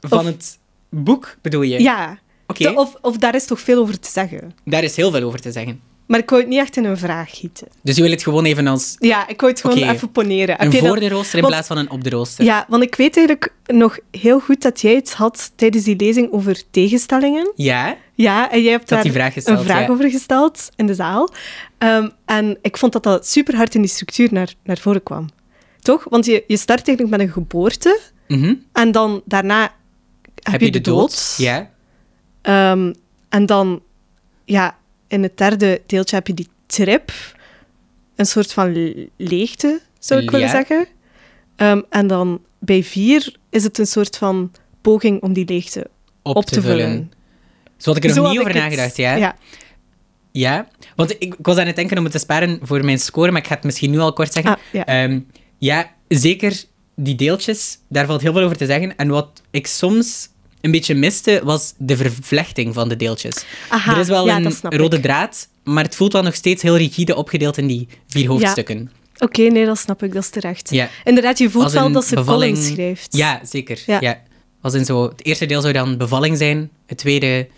[0.01, 0.59] Van Of- het
[0.90, 1.81] boek, bedoel je?
[1.83, 2.18] Ja.
[2.47, 4.55] Oké, Of, of daar is toch veel over te zeggen.
[4.64, 5.81] daar is heel veel over te zeggen.
[6.07, 7.69] Maar ik wou het niet echt in een vraag gieten.
[7.83, 10.57] Dus je wil het gewoon even als Ja, ik wou het gewoon even poneren.
[10.57, 12.45] Heb een dat- voor de rooster in want- plaats van een op de rooster.
[12.45, 16.33] Ja, want ik weet eigenlijk nog heel goed dat jij het had tijdens die lezing
[16.33, 17.53] over tegenstellingen.
[17.55, 17.97] Ja?
[18.14, 19.88] Ja, en jij hebt had daar die vraag gesteld, een vraag ja.
[19.88, 21.29] over gesteld in de zaal.
[21.79, 25.29] Ehm, en ik vond dat dat super hard in die structuur naar, naar voren kwam.
[25.81, 26.07] Toch?
[26.09, 28.55] Want je, je start eigenlijk met een geboorte Mhm.
[28.73, 29.73] en dan daarna
[30.43, 31.35] heb, je de, dood.
[31.38, 31.71] Ja.
[32.43, 32.93] Ehm,
[33.29, 33.83] en dan,
[34.45, 34.77] ja,
[35.14, 37.12] in het derde deeltje heb je die trip.
[38.16, 40.53] Een soort van le- leegte, zou ik willen Ja.
[40.53, 40.87] zeggen.
[41.57, 45.87] Ehm, en dan bij vier is het een soort van poging om die leegte
[46.22, 47.12] Op, op, te vullen.
[47.77, 49.14] Zo had ik er Zo nog niet over het- nagedacht, ja?
[49.14, 49.37] ja.
[50.33, 50.68] Ja.
[50.96, 53.40] Want ik, ik was aan het denken om het te sparen voor mijn score, maar
[53.40, 54.53] ik ga het misschien nu al kort zeggen.
[54.53, 54.87] Ah, ja.
[54.87, 55.20] Ehm,
[55.59, 56.64] ja, zeker
[56.96, 58.96] die deeltjes, daar valt heel veel over te zeggen.
[58.96, 60.29] En wat ik soms
[60.64, 63.44] een beetje miste, was de vervlechting van de deeltjes.
[63.68, 65.03] Aha, er is wel ja, een rode ik.
[65.03, 68.90] draad, maar het voelt wel nog steeds heel rigide opgedeeld in die vier hoofdstukken.
[69.18, 70.70] Oké, nee, dat snap ik, dat is terecht.
[70.70, 70.88] Ja.
[71.05, 73.16] Inderdaad, je voelt wel dat ze bevalling- columns schrijft.
[73.16, 73.83] Ja, zeker.
[73.87, 74.22] Ja.
[74.61, 77.48] Als in zo, het eerste deel zou dan bevalling zijn, het tweede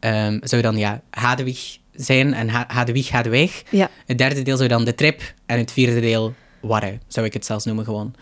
[0.00, 3.62] ehm, zou dan ja, Hadewig zijn en ha Hadewig, Hadeweg.
[3.70, 3.90] Ja.
[4.06, 7.46] Het derde deel zou dan de trip en het vierde deel Warre, zou ik het
[7.46, 8.14] zelfs noemen gewoon.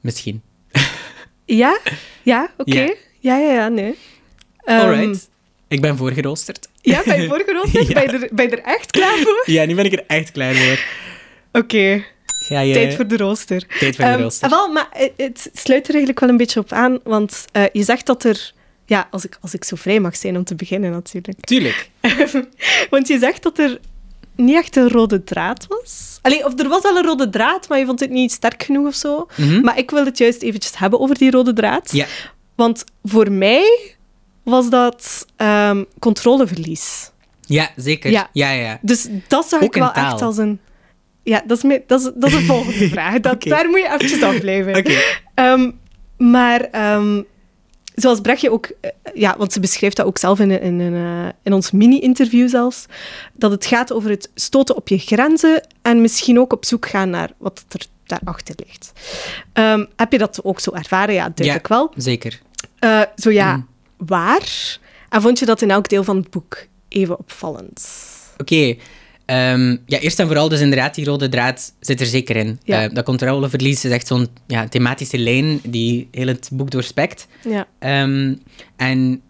[0.00, 0.42] Misschien.
[1.46, 1.78] Ja?
[2.22, 2.80] Ja, oké.
[2.80, 2.94] Ja.
[3.24, 3.36] Ja.
[3.36, 3.94] ja, ja, nee.
[4.64, 5.28] Ehm, Alright.
[5.68, 6.68] Ik ben voorgeroosterd.
[6.80, 7.86] Ja, ben je voorgeroosterd?
[7.88, 7.94] Ja.
[7.94, 9.42] ben, je er, ben je er echt klaar voor?
[9.46, 10.78] Ja, nu ben ik er echt klaar voor.
[11.52, 12.04] Oké,
[12.48, 12.72] je...
[12.72, 13.66] tijd voor de rooster.
[13.78, 14.48] Tijd voor de Ehm, rooster.
[14.50, 17.82] wel, maar het, het sluit er eigenlijk wel een beetje op aan, want eh, je
[17.82, 18.52] zegt dat er...
[18.86, 21.40] Ja, als ik, als ik zo vrij mag zijn om te beginnen, natuurlijk.
[21.40, 21.90] Tuurlijk.
[22.90, 23.78] want je zegt dat er
[24.36, 26.18] niet echt een rode draad was.
[26.22, 28.86] Allee, of er was wel een rode draad, maar je vond het niet sterk genoeg
[28.86, 29.26] of zo.
[29.36, 29.60] Mhm.
[29.60, 31.92] Maar ik wil het juist eventjes hebben over die rode draad.
[31.92, 32.06] Ja.
[32.54, 33.94] Want voor mij
[34.42, 37.10] was dat ehm, controleverlies.
[37.40, 38.10] Ja, zeker.
[38.10, 38.28] Ja.
[38.32, 38.78] Ja, ja, ja.
[38.82, 40.12] Dus dat zag Ook ik wel taal.
[40.12, 40.60] echt als een...
[41.22, 43.20] Ja, dat is, me- dat is, dat is een volgende vraag.
[43.20, 43.42] Dat.
[43.42, 44.76] Daar moet je eventjes afblijven.
[44.76, 44.94] Oké.
[45.34, 45.70] Ehm,
[46.18, 47.22] maar ehm,
[47.94, 48.70] zoals Brechtje ook...
[48.80, 52.48] eh, ja, want ze beschrijft dat ook zelf in, in, in, eh, in ons mini-interview
[52.48, 52.86] zelfs,
[53.32, 57.10] dat het gaat over het stoten op je grenzen en misschien ook op zoek gaan
[57.10, 58.92] naar wat er daarachter ligt.
[59.96, 61.14] Heb je dat ook zo ervaren?
[61.14, 61.92] Ja, duidelijk wel.
[61.96, 62.40] Zeker.
[62.84, 63.66] Eh, zo ja, Mm.
[64.06, 64.78] waar?
[65.08, 67.88] En vond je dat in elk deel van het boek even opvallend?
[68.38, 68.74] Oké.
[69.26, 72.58] ehm, ja, eerst en vooral, dus inderdaad, die rode draad zit er zeker in.
[72.64, 72.82] Ja.
[72.84, 77.26] Eh, dat controleverlies is echt zo'n ja, thematische lijn die heel het boek doorspekt.
[77.48, 77.66] Ja.
[77.78, 78.34] Ehm,
[78.76, 79.22] en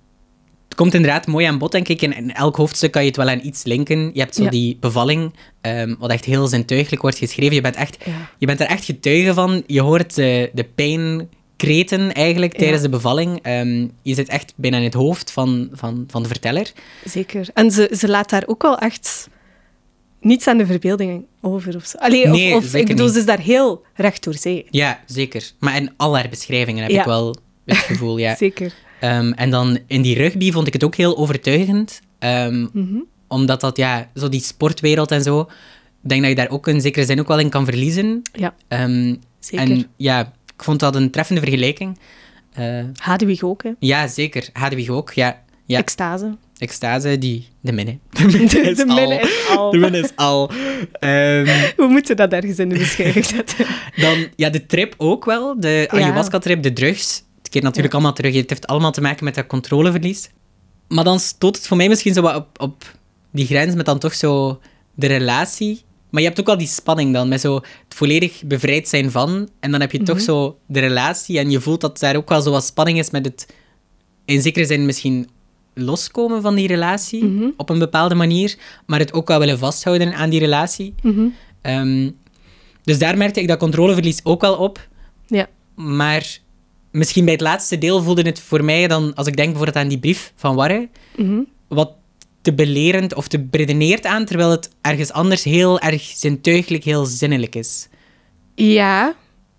[0.64, 2.02] het komt inderdaad mooi aan bod, denk ik.
[2.02, 4.10] In, in elk hoofdstuk kan je het wel aan iets linken.
[4.12, 4.50] Je hebt zo Ja.
[4.50, 7.54] die bevalling, ehm, wat echt heel zintuigelijk wordt geschreven.
[7.54, 8.30] Je bent, echt, Ja.
[8.38, 9.62] je bent er echt getuige van.
[9.66, 10.64] Je hoort de, de
[11.56, 12.58] pijnkreten eigenlijk Ja.
[12.58, 13.38] tijdens de bevalling.
[13.42, 16.72] Ehm, je zit echt bijna in het hoofd van, van, van de verteller.
[17.04, 17.48] Zeker.
[17.54, 19.28] En ze, ze laat daar ook wel echt
[20.20, 21.76] niets aan de verbeelding over.
[21.76, 21.98] Of zo.
[21.98, 24.66] Allee, Nee, of, of ik bedoel, ze is daar heel recht door zee.
[24.70, 25.50] Ja, zeker.
[25.58, 26.98] Maar in al haar beschrijvingen heb Ja.
[27.00, 28.34] ik wel het gevoel, ja.
[28.46, 28.72] Zeker.
[29.00, 32.00] Ehm, en dan in die rugby vond ik het ook heel overtuigend.
[32.18, 32.96] Ehm, Mhm.
[33.28, 36.80] Omdat dat, ja, zo die sportwereld en zo, ik denk dat je daar ook in
[36.80, 38.22] zekere zin ook wel in kan verliezen.
[38.32, 38.54] Ja,
[39.38, 39.66] zeker.
[39.68, 40.32] en ja,
[40.64, 41.98] ik vond dat een treffende vergelijking.
[42.96, 43.70] Hadewig ook, hè.
[43.78, 44.48] ja, zeker.
[44.52, 45.42] Hadewig ook, ja.
[45.66, 45.78] ja.
[45.78, 46.36] Extase.
[46.58, 47.48] Extase, die...
[47.60, 47.98] De minne.
[48.10, 49.70] De minne de minne is al.
[49.70, 50.50] De minne is al.
[51.00, 51.44] Ehm,
[51.76, 53.66] We moeten dat ergens in de beschrijving zetten.
[53.96, 55.60] dan, ja, de trip ook wel.
[55.60, 57.22] De ayahuasca-trip, de drugs.
[57.38, 57.98] Het keert natuurlijk Ja.
[58.00, 58.34] allemaal terug.
[58.34, 60.30] Het heeft allemaal te maken met dat controleverlies.
[60.88, 62.84] Maar dan stoot het voor mij misschien zo wat op, op
[63.32, 64.60] die grens met dan toch zo
[64.94, 65.82] de relatie.
[66.14, 69.48] Maar je hebt ook wel die spanning dan, met zo het volledig bevrijd zijn van.
[69.60, 70.24] En dan heb je toch Mhm.
[70.24, 73.24] zo de relatie en je voelt dat daar ook wel zo wat spanning is met
[73.24, 73.46] het
[74.24, 75.28] in zekere zin misschien
[75.74, 77.48] loskomen van die relatie Mhm.
[77.56, 80.94] op een bepaalde manier, maar het ook wel willen vasthouden aan die relatie.
[81.02, 81.26] Mhm.
[81.62, 82.10] Ehm,
[82.82, 84.88] dus daar merkte ik dat controleverlies ook wel op.
[85.26, 85.46] Ja.
[85.74, 86.38] Maar
[86.90, 89.88] misschien bij het laatste deel voelde het voor mij dan, als ik denk bijvoorbeeld aan
[89.90, 91.40] die brief van Warre, Mhm.
[91.68, 91.92] wat
[92.44, 97.54] te belerend of te beredeneerd aan, terwijl het ergens anders heel erg zintuigelijk, heel zinnelijk
[97.54, 97.88] is.
[98.54, 99.14] Ja,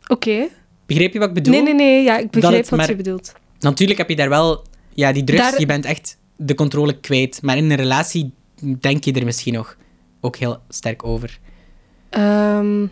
[0.08, 0.48] oké.
[0.86, 1.54] Begreep je wat ik bedoel?
[1.54, 2.04] Nee, nee, nee.
[2.04, 3.34] Ja, ik begrijp het wat maar- je bedoelt.
[3.60, 4.64] Natuurlijk heb je daar wel...
[4.94, 7.42] Ja, die drugs, Daar- je bent echt de controle kwijt.
[7.42, 8.34] Maar in een relatie
[8.80, 9.78] denk je er misschien nog
[10.22, 11.40] ook heel sterk over.
[12.10, 12.86] Ehm,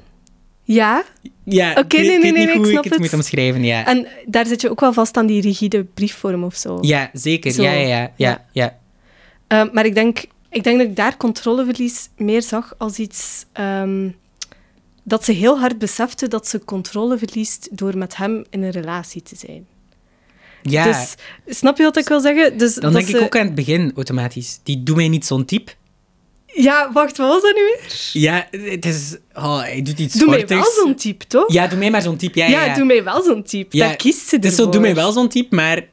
[0.63, 1.03] ja,
[1.43, 2.99] Ja, Oké, nee, nee, nee, ik snap ik het het.
[2.99, 3.85] moet omschrijven, ja.
[3.85, 6.77] en daar zit je ook wel vast aan die rigide briefvorm of zo.
[6.81, 7.51] Ja, zeker.
[7.51, 8.77] Zo, Ja, ja, ja, ja, ja.
[9.53, 14.09] Ehm, maar ik denk, ik denk dat ik daar controleverlies meer zag als iets ehm,
[15.03, 19.21] dat ze heel hard besefte dat ze controle verliest door met hem in een relatie
[19.21, 19.65] te zijn.
[20.61, 21.15] Ja, Dus
[21.57, 22.57] snap je wat ik wil zeggen?
[22.57, 24.59] Dus dan dat denk ze- ik ook aan het begin automatisch.
[24.63, 25.71] Die doet mij niet zo'n type.
[26.45, 27.99] Ja, wacht, wat was dat nu weer?
[28.13, 29.17] Ja, het is...
[29.33, 31.53] Oh, hij doet iets Doe mij wel zo'n type, toch?
[31.53, 32.39] Ja, doe mij maar zo'n type.
[32.39, 32.75] Ja, ja, ja.
[32.75, 33.77] doe mij wel zo'n type.
[33.77, 35.91] Ja, Daar kiest ze Het is zo, doe mij wel zo'n type, maar...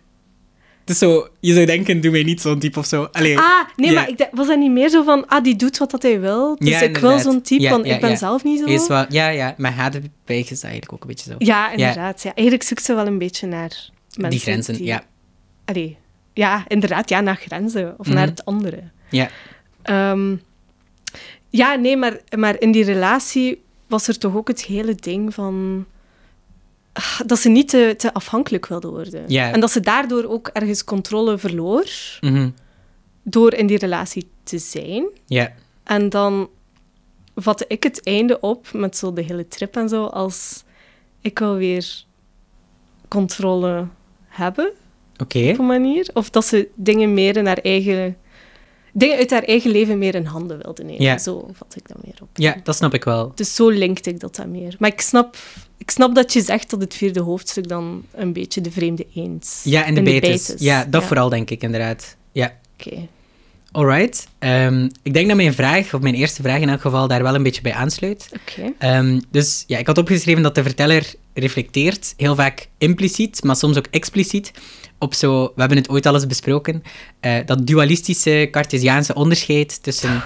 [0.90, 1.28] Is zo...
[1.40, 3.08] Je zou denken, doe mij niet zo'n type of zo.
[3.12, 3.38] Allee.
[3.38, 3.44] Ah,
[3.76, 6.20] nee, maar ik was dat niet meer zo van, ah, die doet wat dat hij
[6.20, 8.64] wil, dus Ja, ik wil zo'n type, Ja, want ja, ik ben zelf niet zo.
[8.64, 9.54] Is wel, ja, ja.
[9.56, 11.34] Maar Hadewig is eigenlijk ook een beetje zo.
[11.38, 12.22] Ja, inderdaad.
[12.22, 12.34] Ja.
[12.34, 15.02] Eigenlijk zoekt ze wel een beetje naar mensen die grenzen, die- ja.
[15.64, 15.96] Allee,
[16.34, 18.14] ja, inderdaad, ja, naar grenzen of Mhm.
[18.14, 18.82] naar het andere.
[19.10, 19.28] Ja.
[19.82, 20.36] Ehm,
[21.50, 25.86] ja, nee, maar, maar in die relatie was er toch ook het hele ding van...
[27.26, 29.26] Dat ze niet te, te afhankelijk wilde worden.
[29.26, 31.86] En dat ze daardoor ook ergens controle verloor
[32.20, 32.50] Mhm.
[33.22, 35.06] door in die relatie te zijn.
[35.26, 35.52] Ja.
[35.84, 36.48] En dan
[37.34, 40.64] vatte ik het einde op met zo de hele trip en zo als
[41.20, 42.04] ik wil weer
[43.08, 43.86] controle
[44.28, 44.72] hebben
[45.18, 45.48] Oké.
[45.50, 46.10] op een manier.
[46.14, 48.16] Of dat ze dingen meer in haar eigen...
[48.92, 51.02] Dingen uit haar eigen leven meer in handen wilde nemen.
[51.02, 51.18] Ja.
[51.18, 52.28] Zo vat ik dat meer op.
[52.34, 53.32] Ja, dat snap ik wel.
[53.34, 54.76] Dus zo linkte ik dat dan meer.
[54.78, 55.36] Maar ik snap,
[55.90, 59.60] ik snap dat je zegt dat het vierde hoofdstuk dan een beetje de vreemde eens
[59.64, 60.54] Ja, en de betes.
[60.58, 62.16] Ja, dat vooral denk ik inderdaad.
[62.32, 62.54] Ja.
[62.78, 63.08] Oké.
[63.72, 64.26] Alright.
[64.38, 67.34] Ehm, ik denk dat mijn vraag, of mijn eerste vraag in elk geval, daar wel
[67.34, 68.28] een beetje bij aansluit.
[68.32, 68.72] Oké.
[68.78, 73.76] Ehm, dus ja, ik had opgeschreven dat de verteller reflecteert, heel vaak impliciet, maar soms
[73.76, 74.52] ook expliciet,
[74.98, 76.82] op zo, we hebben het ooit al eens besproken,
[77.20, 80.24] eh, dat dualistische Cartesiaanse onderscheid tussen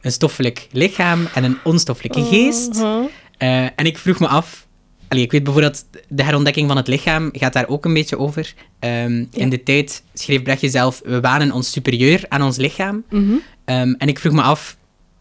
[0.00, 2.74] een stoffelijk lichaam en een onstoffelijke geest.
[2.74, 3.02] Mhm.
[3.38, 4.66] Eh, en ik vroeg me af,
[5.12, 8.54] allee, ik weet bijvoorbeeld, de herontdekking van het lichaam gaat daar ook een beetje over.
[8.80, 9.04] Ja.
[9.32, 13.04] In de tijd schreef Brechtje zelf, we wanen ons superieur aan ons lichaam.
[13.10, 13.32] Mhm.
[13.64, 14.76] Ehm, en ik vroeg me af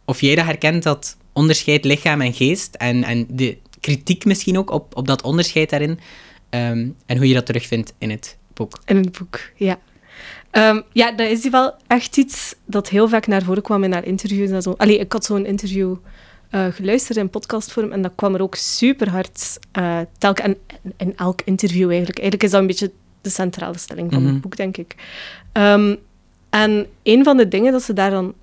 [0.05, 4.71] of jij dat herkent, dat onderscheid lichaam en geest, en, en de kritiek misschien ook
[4.71, 5.99] op, op dat onderscheid daarin,
[6.51, 8.81] Ehm, en hoe je dat terugvindt in het boek.
[8.85, 9.79] In het boek, ja.
[10.93, 14.49] Ja, dat is wel echt iets dat heel vaak naar voren kwam in haar interviews.
[14.49, 14.73] En zo.
[14.77, 15.95] Allee, ik had zo'n interview
[16.51, 20.57] eh, geluisterd in podcastvorm en dat kwam er ook super hard uh, telk en
[20.97, 22.19] in elk interview eigenlijk.
[22.19, 24.31] Eigenlijk is dat een beetje de centrale stelling van Mhm.
[24.31, 24.95] het boek, denk ik.
[25.51, 25.95] Ehm,
[26.49, 28.33] en een van de dingen dat ze daar dan,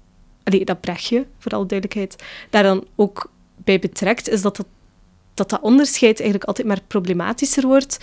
[0.43, 4.67] allee, dat Brechtje, voor alle duidelijkheid, daar dan ook bij betrekt, is dat dat,
[5.35, 7.99] dat, dat onderscheid eigenlijk altijd maar problematischer wordt,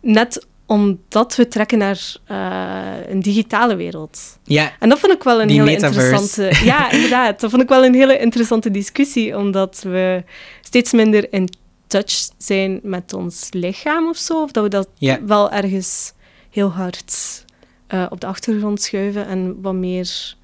[0.00, 4.38] net omdat we trekken naar eh, een digitale wereld.
[4.44, 6.00] Ja, En dat vond ik wel een Die hele metaverse.
[6.10, 6.64] interessante...
[6.70, 7.40] Ja, inderdaad.
[7.40, 10.22] Dat vond ik wel een hele interessante discussie, omdat we
[10.62, 11.48] steeds minder in
[11.86, 14.42] touch zijn met ons lichaam of zo.
[14.42, 15.24] Of dat we dat Ja.
[15.24, 16.12] wel ergens
[16.50, 17.44] heel hard
[17.86, 20.34] eh, op de achtergrond schuiven en wat meer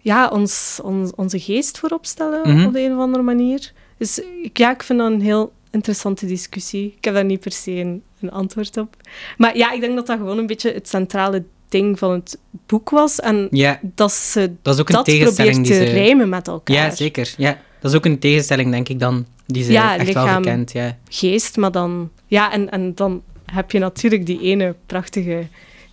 [0.00, 2.66] ja, ons, ons, onze geest voorop stellen Mhm.
[2.66, 3.72] op de een of andere manier.
[3.98, 6.94] Dus ik- ja, ik vind dat een heel interessante discussie.
[6.96, 8.96] Ik heb daar niet per se een, een antwoord op.
[9.36, 12.90] Maar ja, ik denk dat dat gewoon een beetje het centrale ding van het boek
[12.90, 13.20] was.
[13.20, 15.98] En ja, dat ze dat is ook een dat tegenstelling probeert die te ze...
[16.04, 16.76] rijmen met elkaar.
[16.76, 17.34] Ja, zeker.
[17.36, 17.58] Ja.
[17.80, 20.72] Dat is ook een tegenstelling, denk ik, dan, die ze Ja, echt wel verkent.
[20.72, 20.98] Ja.
[21.08, 22.10] Geest, maar dan...
[22.26, 25.46] Ja, en, en dan heb je natuurlijk die ene prachtige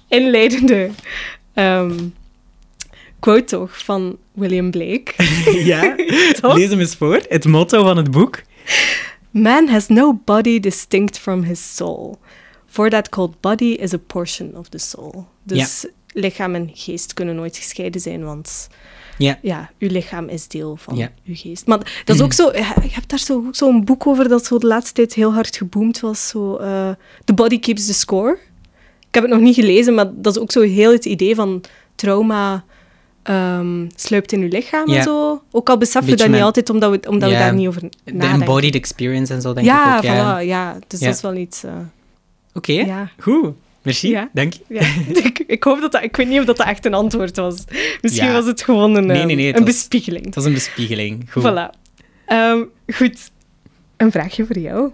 [0.08, 0.90] inleidende
[1.54, 1.98] ehm,
[3.20, 5.12] quote toch van William Blake.
[5.72, 5.96] ja,
[6.42, 6.56] Toch?
[6.56, 7.22] lees hem eens voor.
[7.28, 8.42] Het motto van het boek.
[9.32, 12.18] Man has no body distinct from his soul.
[12.68, 15.28] For that called body is a portion of the soul.
[15.44, 18.68] Dus lichaam en geest kunnen nooit gescheiden zijn, want
[19.18, 19.40] Ja.
[19.42, 21.12] ja, uw lichaam is deel van Ja.
[21.26, 21.66] uw geest.
[21.68, 22.52] Maar dat is ook zo...
[22.56, 26.00] Je hebt daar zo- zo'n boek over dat zo de laatste tijd heel hard geboomd
[26.00, 26.28] was.
[26.28, 26.90] Zo, eh,
[27.26, 28.38] The Body Keeps the Score.
[29.08, 31.64] Ik heb het nog niet gelezen, maar dat is ook zo heel het idee van
[31.96, 32.66] trauma
[33.30, 35.42] ehm, sluipt in uw lichaam en zo.
[35.52, 37.90] Ook al beseffen we dat niet altijd, omdat we, omdat we daar niet over De
[38.14, 38.40] nadenken.
[38.42, 40.04] embodied experience en zo, denk ja, ik ook.
[40.04, 40.78] Ja, voilà, ja.
[40.88, 41.64] Dus dat is wel iets...
[41.64, 41.72] eh,
[42.54, 43.10] Oké, ja.
[43.20, 43.54] goed.
[43.82, 44.30] Merci, Ja.
[44.34, 44.60] dank je.
[44.68, 44.82] Ja,
[45.28, 46.04] ik, ik hoop dat dat...
[46.04, 47.64] Ik weet niet of dat, dat echt een antwoord was.
[48.02, 48.34] Misschien Ja.
[48.34, 50.26] was het gewoon een, Nee, nee, nee, het een was- bespiegeling.
[50.26, 51.32] Het was een bespiegeling.
[51.32, 51.44] Goed.
[51.44, 51.78] Voilà.
[52.26, 53.32] Ehm, goed.
[53.98, 54.92] Een vraagje voor jou.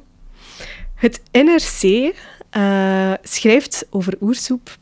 [0.95, 2.13] Het NRC
[2.49, 4.77] eh, schrijft over oersoep.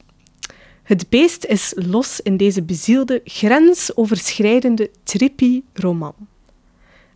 [0.93, 6.13] Het beest is los in deze bezielde, grensoverschrijdende, trippy roman.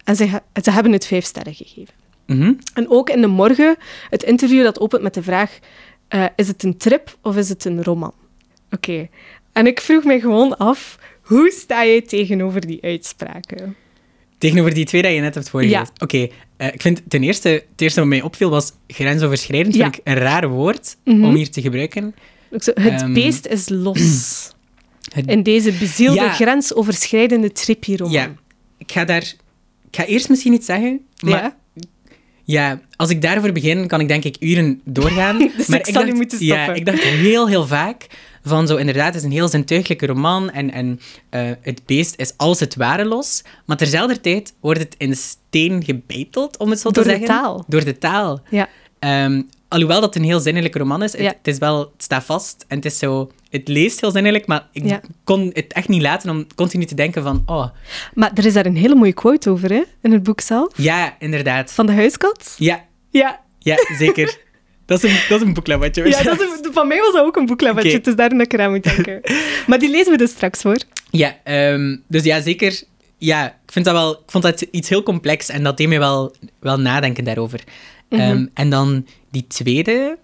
[0.03, 1.93] En ze, ze hebben het vijf sterren gegeven.
[2.25, 2.53] Mhm.
[2.73, 3.75] En ook in de morgen,
[4.09, 5.59] het interview dat opent met de vraag:
[6.07, 8.13] eh, is het een trip of is het een roman?
[8.71, 9.07] Oké.
[9.51, 13.75] En ik vroeg me gewoon af: hoe sta je tegenover die uitspraken?
[14.37, 15.81] Tegenover die twee die je net hebt voorgelezen.
[15.83, 16.03] Ja.
[16.03, 19.75] Oké, eh, ik vind ten eerste, het eerste wat mij opviel was grensoverschrijdend.
[19.75, 19.83] Ja.
[19.83, 21.23] Vind ik een raar woord Mhm.
[21.23, 22.15] om hier te gebruiken.
[22.49, 23.99] Het Ehm, beest is los.
[25.13, 26.31] Het- In deze bezielde, Ja.
[26.33, 28.13] grensoverschrijdende trippy-roman.
[28.13, 28.33] Ja,
[28.77, 29.21] ik ga daar...
[29.89, 31.55] Ik ga eerst misschien iets zeggen, maar Ja?
[32.43, 35.38] Ja, als ik daarvoor begin, kan ik denk ik uren doorgaan.
[35.57, 36.75] Dus maar ik zal dacht, moeten Ja, stoppen.
[36.75, 38.07] ik dacht heel, heel vaak
[38.43, 42.33] van zo, inderdaad, het is een heel zintuiglijke roman en, en eh, het beest is
[42.38, 43.41] als het ware los.
[43.65, 47.36] Maar terzelfde tijd wordt het in steen gebeiteld, om het zo Door te de zeggen.
[47.36, 47.63] taal.
[47.67, 48.41] Door de taal.
[48.49, 48.69] Ja.
[48.99, 51.27] Ehm, alhoewel dat een heel zinnelijke roman is, het, Ja.
[51.27, 53.31] het is wel, het staat vast en het is zo...
[53.49, 55.01] Het leest heel zinnelijk, maar ik Ja.
[55.23, 57.43] kon het echt niet laten om continu te denken van...
[57.45, 57.67] Oh,
[58.13, 59.83] Maar er is daar een hele mooie quote over, hè?
[60.01, 60.73] In het boek zelf.
[60.75, 61.71] ja, inderdaad.
[61.71, 62.55] Van de huiskat.
[62.57, 64.38] Ja, Ja, ja zeker.
[64.86, 65.53] dat, is een, dat is een
[65.93, 67.88] ja dat is, een- van mij was dat ook een boeklabadje.
[67.89, 67.97] Oké.
[67.97, 69.21] Het is daarom dat ik eraan moet denken.
[69.67, 70.77] maar die lezen we dus straks voor.
[71.10, 72.81] Ja, ehm, dus ja, zeker.
[73.17, 75.97] Ja, ik, vind dat wel, ik vond dat iets heel complex en dat deed me
[75.99, 77.63] wel, wel nadenken daarover.
[78.09, 78.21] Mhm.
[78.21, 80.17] Ehm, en dan die tweede.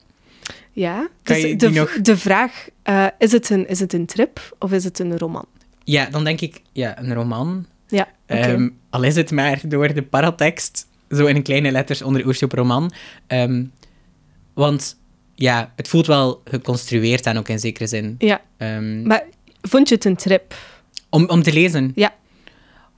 [0.72, 4.56] Ja, dus je de, nog- de vraag, eh, is, het een, is het een trip
[4.60, 5.46] of is het een roman?
[5.84, 7.66] Ja, dan denk ik, ja, een roman.
[7.88, 8.08] Ja.
[8.26, 12.92] Ehm, al is het maar door de paratekst, zo in kleine letters onder oersoep roman.
[13.28, 13.64] Ehm,
[14.54, 15.00] want
[15.36, 18.16] ja, het voelt wel geconstrueerd aan ook in zekere zin.
[18.18, 18.42] ja,
[19.04, 19.24] maar
[19.62, 20.56] vond je het een trip?
[21.10, 21.92] om, om te lezen.
[21.96, 22.14] Ja.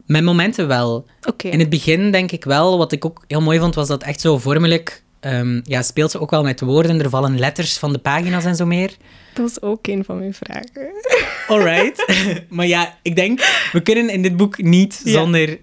[0.06, 1.06] Met momenten wel.
[1.38, 4.22] In het begin denk ik wel, wat ik ook heel mooi vond, was dat echt
[4.22, 5.04] zo vormelijk...
[5.20, 7.00] ehm, ja, speelt ze ook wel met woorden.
[7.00, 8.92] Er vallen letters van de pagina's en zo meer.
[9.34, 10.92] Dat was ook een van mijn vragen.
[11.48, 12.06] Alright.
[12.50, 13.40] maar ja, ik denk,
[13.72, 15.12] we kunnen in dit boek niet Ja.
[15.12, 15.58] zonder,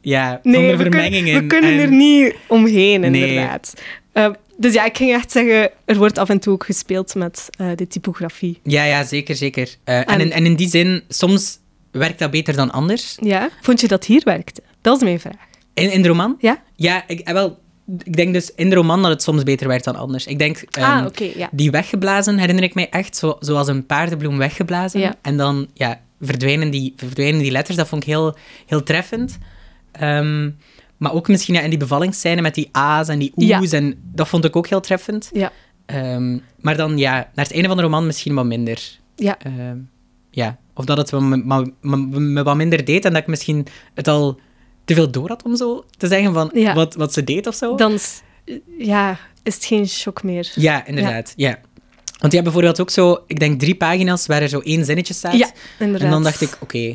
[0.00, 1.40] ja, Nee, zonder we, vermengingen.
[1.40, 3.28] we kunnen en- er niet omheen, Nee.
[3.28, 3.74] inderdaad.
[4.12, 7.48] Eh, dus ja, ik ging echt zeggen, er wordt af en toe ook gespeeld met
[7.58, 8.60] eh, de typografie.
[8.62, 9.74] Ja, ja, zeker, zeker.
[9.84, 11.58] Eh, en, En- in, en in die zin, soms
[11.90, 13.16] werkt dat beter dan anders.
[13.20, 13.48] Ja?
[13.60, 14.62] Vond je dat hier werkte?
[14.80, 15.46] Dat is mijn vraag.
[15.74, 16.36] In, in de roman?
[16.38, 16.62] Ja?
[16.76, 17.58] Ja, ik, eh, wel,
[18.02, 20.26] ik denk dus in de roman dat het soms beter werkt dan anders.
[20.26, 20.56] Ik denk...
[20.70, 21.48] ehm, ah, oké, ja.
[21.52, 25.00] Die weggeblazen herinner ik mij echt zo, zoals een paardenbloem weggeblazen.
[25.00, 25.14] Ja.
[25.22, 27.76] En dan ja, verdwijnen, die, verdwijnen die letters.
[27.76, 29.38] Dat vond ik heel, heel treffend.
[29.92, 30.50] Ehm,
[30.96, 33.60] maar ook misschien ja, in die bevallingsscène met die A's en die Ja.
[33.60, 33.72] O's.
[33.72, 35.30] En dat vond ik ook heel treffend.
[35.32, 35.52] Ja,
[35.86, 38.98] Ehm, maar dan ja, naar het einde van de roman misschien wat minder.
[39.16, 39.38] ja.
[39.38, 39.76] Ehm,
[40.30, 40.58] ja.
[40.74, 44.08] Of dat het me, me, me- me wat minder deed en dat ik misschien het
[44.08, 44.40] al
[44.84, 46.74] te veel door had om zo te zeggen van Ja.
[46.74, 47.74] wat, wat ze deed of zo.
[47.76, 48.22] Dan is,
[48.78, 50.52] ja, is het geen shock meer.
[50.54, 51.32] Ja, inderdaad.
[51.36, 51.58] Ja.
[52.18, 55.14] Want je hebt bijvoorbeeld ook zo, ik denk drie pagina's waar er zo één zinnetje
[55.14, 55.32] staat.
[55.38, 56.04] Ja, inderdaad.
[56.04, 56.92] En dan dacht ik, oké.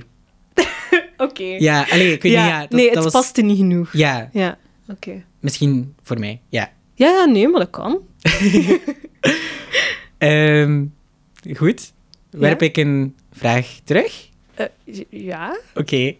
[1.17, 1.43] Oké.
[1.43, 2.51] Ja, allee, ik weet Ja, niet.
[2.53, 3.89] Ja, dat, nee, dat het was, paste niet genoeg.
[3.93, 4.57] Ja, Ja,
[4.89, 5.23] oké.
[5.39, 6.41] misschien voor mij.
[6.49, 6.71] Ja.
[6.95, 7.97] Ja, ja, nee, maar dat kan.
[10.17, 10.83] Ehm,
[11.55, 11.93] goed.
[12.29, 14.27] Werp ik een vraag terug?
[14.53, 14.65] Eh,
[15.09, 15.57] ja.
[15.75, 16.13] Oké.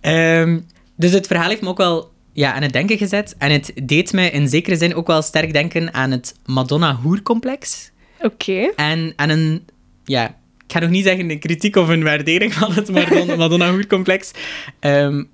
[0.00, 0.60] Ehm,
[0.96, 3.34] dus het verhaal heeft me ook wel ja, aan het denken gezet.
[3.38, 7.90] En het deed me in zekere zin ook wel sterk denken aan het Madonna-hoercomplex.
[8.20, 8.72] Oké.
[8.76, 9.64] En aan een,
[10.04, 10.28] ja,
[10.66, 14.30] ik ga nog niet zeggen een kritiek of een waardering van het Madonna- Madonna-hoercomplex.
[14.80, 15.24] Ehm,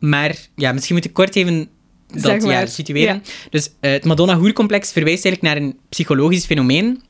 [0.00, 1.68] maar ja, misschien moet ik kort even
[2.06, 2.52] dat Zeg maar.
[2.52, 3.22] ja, situeren.
[3.50, 7.02] Dus eh, het Madonna-hoercomplex verwijst eigenlijk naar een psychologisch fenomeen.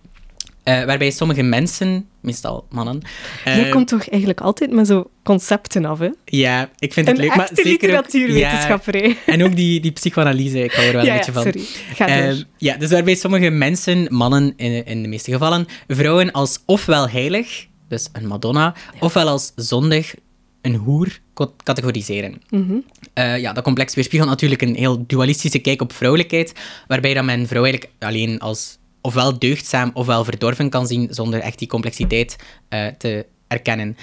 [0.68, 3.02] Eh, waarbij sommige mensen, meestal mannen.
[3.44, 6.08] Jij eh, komt toch eigenlijk altijd met zo concepten af, hè?
[6.24, 7.36] Ja, ik vind het Een leuk.
[7.36, 11.12] Maar zeker literatuurwetenschapper, ja, en ook die, die psychoanalyse, ik hou er wel Ja, een
[11.12, 11.42] ja, beetje van.
[11.42, 11.64] sorry.
[11.94, 12.16] Ga door.
[12.16, 17.08] Ehm, ja, dus waarbij sommige mensen, mannen in, in de meeste gevallen, vrouwen als ofwel
[17.08, 20.14] heilig, dus een madonna, ofwel als zondig,
[20.62, 21.18] een hoer,
[21.62, 22.42] categoriseren.
[22.50, 22.76] Mhm.
[23.12, 26.52] Eh, ja, dat complex weerspiegelt natuurlijk een heel dualistische kijk op vrouwelijkheid,
[26.86, 28.77] waarbij dat men vrouw eigenlijk alleen als
[29.08, 32.36] ofwel deugdzaam ofwel verdorven kan zien, zonder echt die complexiteit
[32.68, 33.96] eh, te erkennen.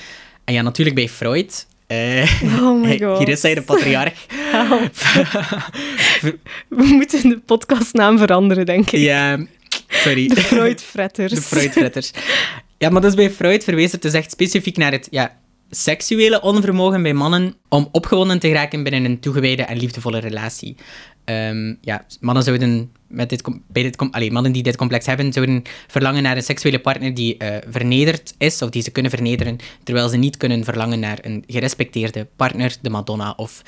[0.45, 1.67] En ja, natuurlijk bij Freud...
[1.87, 3.17] eh, Oh my god.
[3.21, 4.25] Hier is hij, de patriarch.
[6.69, 8.99] We moeten de podcastnaam veranderen, denk ik.
[8.99, 9.45] ja,
[9.89, 10.27] sorry.
[10.27, 11.33] De Freud-fretters.
[11.33, 12.11] De Freud-fretters.
[12.77, 15.37] Ja, maar dus bij Freud verwees het dus echt specifiek naar het ja,
[15.69, 20.75] seksuele onvermogen bij mannen om opgewonden te geraken binnen een toegewijde en liefdevolle relatie.
[21.25, 25.61] Ehm, ja, mannen zouden met dit, bij dit allee, mannen die dit complex hebben, zouden
[25.87, 30.09] verlangen naar een seksuele partner die eh, vernederd is, of die ze kunnen vernederen, terwijl
[30.09, 33.61] ze niet kunnen verlangen naar een gerespecteerde partner, de Madonna, of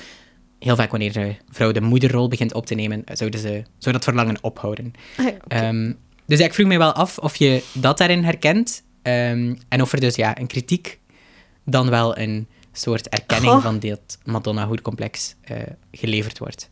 [0.58, 3.94] heel vaak wanneer de vrouw de moederrol begint op te nemen, eh, zouden ze, zou
[3.94, 4.92] dat verlangen ophouden.
[5.16, 5.36] Ah, ja.
[5.48, 5.92] Ehm,
[6.26, 8.82] dus ja, ik vroeg me wel af of je dat daarin herkent.
[9.02, 10.98] ehm, en of er dus ja, een kritiek
[11.64, 13.62] dan wel een soort erkenning Goh.
[13.62, 15.56] van dit Madonna-hoercomplex eh
[15.92, 16.70] geleverd wordt.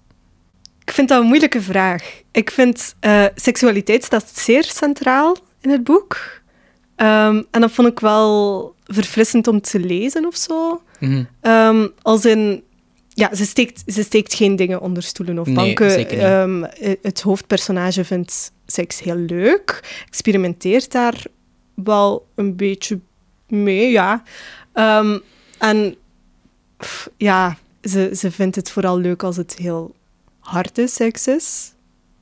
[0.86, 2.22] Ik vind dat een moeilijke vraag.
[2.32, 6.40] Ik vind eh, seksualiteit staat zeer centraal in het boek.
[6.96, 10.82] Ehm, en dat vond ik wel verfrissend om te lezen of zo.
[11.00, 11.24] Mhm.
[11.40, 12.62] Ehm, als in,
[13.08, 16.08] ja, ze steekt, ze steekt geen dingen onder stoelen of Nee, banken.
[16.08, 21.22] Ehm, eh, het hoofdpersonage vindt seks heel leuk, experimenteert daar
[21.74, 22.98] wel een beetje
[23.48, 24.22] mee, ja.
[25.58, 25.96] En
[26.76, 29.94] pff, ja, ze, ze vindt het vooral leuk als het heel
[30.46, 31.72] harde seks is.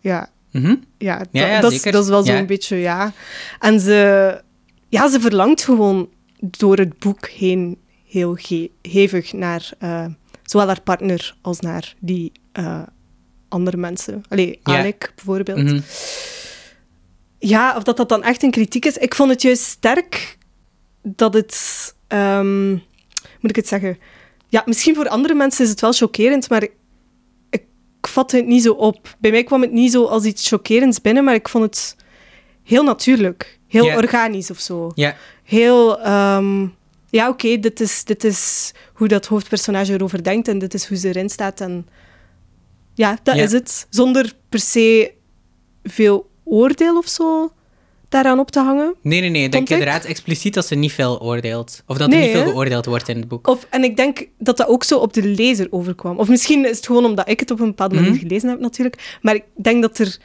[0.00, 0.74] Ja, Mhm.
[0.98, 1.92] ja, dat, Ja, ja, dat, is, zeker.
[1.92, 2.44] dat is wel zo'n Ja.
[2.44, 3.12] beetje, ja.
[3.60, 4.40] En ze,
[4.88, 6.08] ja, ze verlangt gewoon
[6.40, 10.06] door het boek heen heel ge- hevig naar eh,
[10.42, 12.82] zowel haar partner als naar die eh,
[13.48, 14.24] andere mensen.
[14.28, 14.60] Allee.
[14.62, 15.62] Alec bijvoorbeeld.
[15.62, 15.80] Mhm.
[17.38, 18.96] Ja, of dat dat dan echt een kritiek is.
[18.96, 20.38] Ik vond het juist sterk
[21.02, 21.94] dat het...
[22.08, 22.70] ehm,
[23.40, 23.98] moet ik het zeggen?
[24.48, 26.66] Ja, misschien voor andere mensen is het wel chockerend, maar
[28.04, 29.16] ik vatte het niet zo op.
[29.18, 31.96] Bij mij kwam het niet zo als iets chockerends binnen, maar ik vond het
[32.62, 33.58] heel natuurlijk.
[33.68, 34.90] Heel organisch of zo.
[34.94, 36.00] Ja, Heel...
[36.00, 36.66] ehm,
[37.10, 40.96] ja, oké, dit, is, dit is hoe dat hoofdpersonage erover denkt en dit is hoe
[40.96, 41.60] ze erin staat.
[41.60, 41.88] En
[42.94, 43.86] ja, dat is het.
[43.90, 45.12] Zonder per se
[45.82, 47.52] veel oordeel of zo
[48.14, 48.94] daaraan op te hangen.
[49.02, 49.44] nee, nee, nee.
[49.44, 51.82] Ik denk inderdaad expliciet dat ze niet veel oordeelt.
[51.86, 53.46] Of dat Nee, er niet veel geoordeeld wordt in het boek.
[53.46, 56.18] Of, en ik denk dat dat ook zo op de lezer overkwam.
[56.18, 58.18] Of misschien is het gewoon omdat ik het op een bepaalde manier Mhm.
[58.20, 59.18] gelezen heb, natuurlijk.
[59.22, 60.18] Maar ik denk dat er...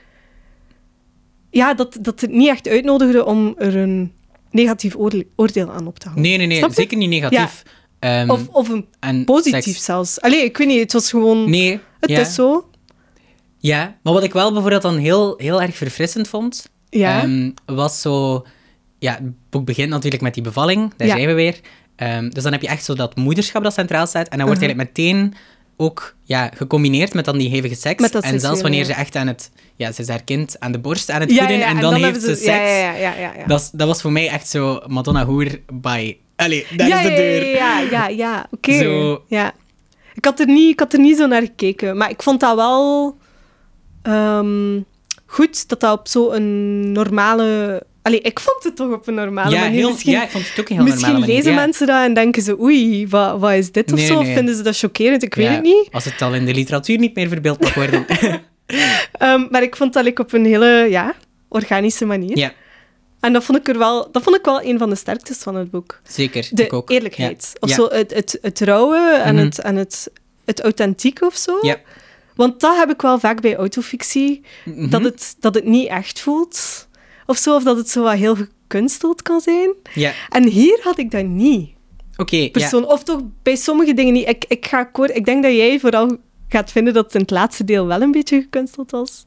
[1.52, 4.14] Ja, dat, dat het niet echt uitnodigde om er een
[4.52, 6.22] negatief oorde- oordeel aan op te hangen.
[6.24, 6.64] Nee, nee, nee.
[6.72, 7.64] Zeker niet negatief.
[8.00, 10.22] Ehm, Of, of een en positief seks- zelfs.
[10.22, 11.50] Allee, ik weet niet, het was gewoon...
[11.50, 11.80] Nee.
[12.00, 12.20] het ja.
[12.20, 12.70] is zo.
[13.58, 17.22] Ja, maar wat ik wel bijvoorbeeld dan heel, heel erg verfrissend vond, Ja.
[17.22, 18.46] ehm, was zo...
[19.00, 21.16] Ja, het boek begint natuurlijk met die bevalling, daar Ja.
[21.16, 21.60] zijn we weer.
[21.96, 24.28] Ehm, dus dan heb je echt zo dat moederschap dat centraal staat.
[24.28, 24.70] En dan wordt Mhm.
[24.70, 25.34] eigenlijk meteen
[25.78, 28.10] ook ja, gecombineerd met dan die hevige seks.
[28.10, 29.52] En zelfs wanneer ze echt aan het...
[29.76, 31.94] Ja, ze is haar kind aan de borst aan het ja, ja, voeden en dan,
[31.94, 32.46] heeft ze seks.
[32.46, 33.46] Ja, ja, ja, ja, ja.
[33.48, 36.18] Dat, dat was voor mij echt zo Madonna Hoer by...
[36.36, 37.46] Allee, daar is de deur.
[37.56, 38.48] Ja, ja, ja, ja.
[38.52, 38.78] oké.
[38.78, 39.24] Zo.
[39.28, 39.54] Ja.
[40.14, 42.56] Ik, had er niet, ik had er niet zo naar gekeken, maar ik vond dat
[42.56, 43.18] wel
[44.02, 44.76] ehm,
[45.30, 47.84] goed dat dat op zo'n normale...
[48.02, 49.78] Allee, ik vond het toch op een normale Ja, manier.
[49.78, 51.36] heel, misschien ja, ik vond het ook een heel misschien normale manier.
[51.44, 51.60] lezen ja.
[51.62, 54.18] mensen dat en denken ze, oei, wat, wat is dit of Nee, zo?
[54.18, 54.36] Of nee.
[54.36, 55.24] vinden ze dat chockerend?
[55.24, 55.88] Ik weet het niet.
[55.92, 58.06] Als het al in de literatuur niet meer verbeeld mag worden.
[59.12, 61.14] Ehm, maar ik vond dat ik op een hele ja,
[61.48, 62.38] organische manier.
[62.38, 62.52] ja,
[63.20, 65.56] En dat vond, ik er wel, dat vond ik wel een van de sterktes van
[65.56, 66.00] het boek.
[66.08, 66.48] zeker.
[66.52, 66.90] De ik ook.
[66.90, 67.50] eerlijkheid.
[67.54, 67.60] Ja.
[67.60, 69.44] Of zo het, het, het rauwe en, Mhm.
[69.46, 70.12] het, en het
[70.46, 71.58] het authentiek of zo.
[71.62, 71.78] Ja.
[72.40, 74.90] Want dat heb ik wel vaak bij autofictie, Mhm.
[74.90, 76.88] dat, het, dat het niet echt voelt.
[77.26, 79.74] Of zo, of dat het zo wat heel gekunsteld kan zijn.
[79.94, 81.70] Ja, En hier had ik dat niet.
[82.18, 82.50] oké.
[82.52, 84.28] Persoon, Of toch bij sommige dingen niet.
[84.28, 86.18] Ik, ik, ga akkoord, ik denk dat jij vooral
[86.50, 89.26] gaat vinden dat het in het laatste deel wel een beetje gekunsteld was.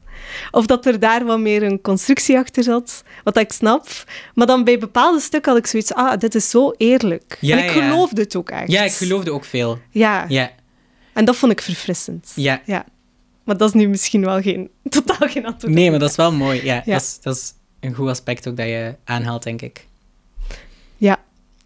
[0.51, 3.87] Of dat er daar wat meer een constructie achter zat, wat ik snap.
[4.33, 7.37] Maar dan bij bepaalde stukken had ik zoiets ah, dit is zo eerlijk.
[7.41, 7.81] Ja, en ik ja.
[7.89, 8.71] geloofde het ook echt.
[8.71, 9.79] Ja, ik geloofde ook veel.
[9.89, 10.51] Ja, Ja,
[11.13, 12.31] en dat vond ik verfrissend.
[12.35, 12.61] ja.
[12.65, 12.85] Ja.
[13.43, 15.73] Maar dat is nu misschien wel geen, totaal geen antwoord.
[15.73, 16.63] Nee, maar dat is wel mooi.
[16.63, 16.93] Ja, Ja.
[16.93, 19.87] Dat, is, dat is een goed aspect ook dat je aanhaalt, denk ik.
[20.97, 21.19] Ja,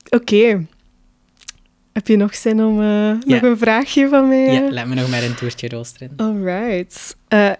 [0.09, 0.65] oké.
[1.93, 4.53] Heb je nog zin om eh, nog een vraagje van mij?
[4.53, 6.13] Ja, laat me nog maar een toertje roosteren.
[6.17, 7.15] Alright.
[7.27, 7.51] Eh,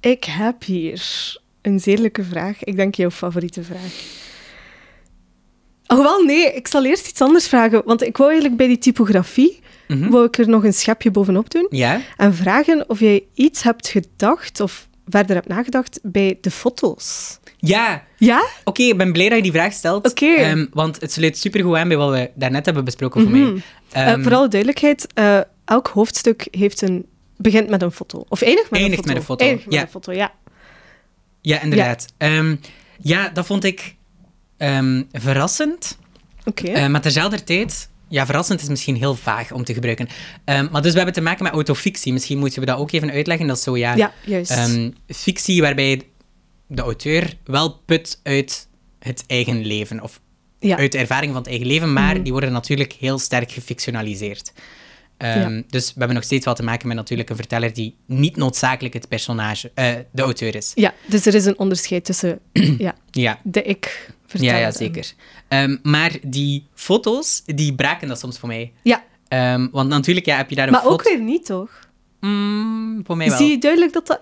[0.00, 1.02] ik heb hier
[1.62, 2.64] een zeer leuke vraag.
[2.64, 3.94] Ik denk jouw favoriete vraag.
[5.88, 6.52] Oh, wel, nee.
[6.54, 7.82] Ik zal eerst iets anders vragen.
[7.84, 9.60] Want ik wou eigenlijk bij die typografie...
[9.88, 10.10] Mhm.
[10.10, 11.66] wou ik er nog een schepje bovenop doen.
[11.70, 12.00] Ja?
[12.16, 14.60] En vragen of jij iets hebt gedacht...
[14.60, 17.38] of verder hebt nagedacht bij de foto's.
[17.56, 18.44] Ja, Ja?
[18.64, 20.10] oké, ik ben blij dat je die vraag stelt.
[20.10, 20.26] Oké.
[20.34, 23.52] Ehm, want het sluit supergoed aan bij wat we daarnet hebben besproken voor Mhm.
[23.52, 23.62] mij.
[23.90, 28.24] Eh, Ehm, voor alle duidelijkheid, eh, elk hoofdstuk heeft een, begint met een foto.
[28.28, 29.14] Of eindigt met Eindigt een foto.
[29.14, 29.82] met een foto, Eindigt met ja.
[29.82, 30.32] een foto, ja.
[31.40, 32.06] Ja, inderdaad.
[32.18, 32.56] Ja,
[33.00, 33.94] ja dat vond ik
[34.58, 35.98] ehm, verrassend.
[36.44, 36.66] Oké.
[36.66, 37.88] Eh, maar terzelfde tijd...
[38.10, 40.08] Ja, verrassend is misschien heel vaag om te gebruiken.
[40.44, 42.12] Ehm, maar dus we hebben te maken met autofictie.
[42.12, 43.46] Misschien moeten we dat ook even uitleggen.
[43.46, 43.94] Dat is zo, ja...
[43.96, 44.50] ja, juist.
[44.50, 46.02] ehm, fictie waarbij
[46.66, 50.02] de auteur wel put uit het eigen leven.
[50.02, 50.20] Of
[50.60, 50.76] ja.
[50.76, 52.22] uit de ervaring van het eigen leven, maar Mhm.
[52.22, 54.52] die worden natuurlijk heel sterk gefictionaliseerd.
[55.18, 55.62] Ja.
[55.68, 58.94] Dus we hebben nog steeds wel te maken met natuurlijk een verteller die niet noodzakelijk
[58.94, 60.72] het personage, eh, de auteur is.
[60.74, 62.38] ja, dus er is een onderscheid tussen
[62.78, 65.12] ja, Ja, de ik ja, ja zeker.
[65.48, 68.72] Ehm, maar die foto's, die braken dat soms voor mij.
[68.82, 70.94] Ja, Ehm, want natuurlijk ja, heb je daar een maar foto...
[70.94, 71.70] ook weer niet, toch?
[72.20, 73.36] Mm, voor mij wel.
[73.36, 74.20] Zie je duidelijk dat dat...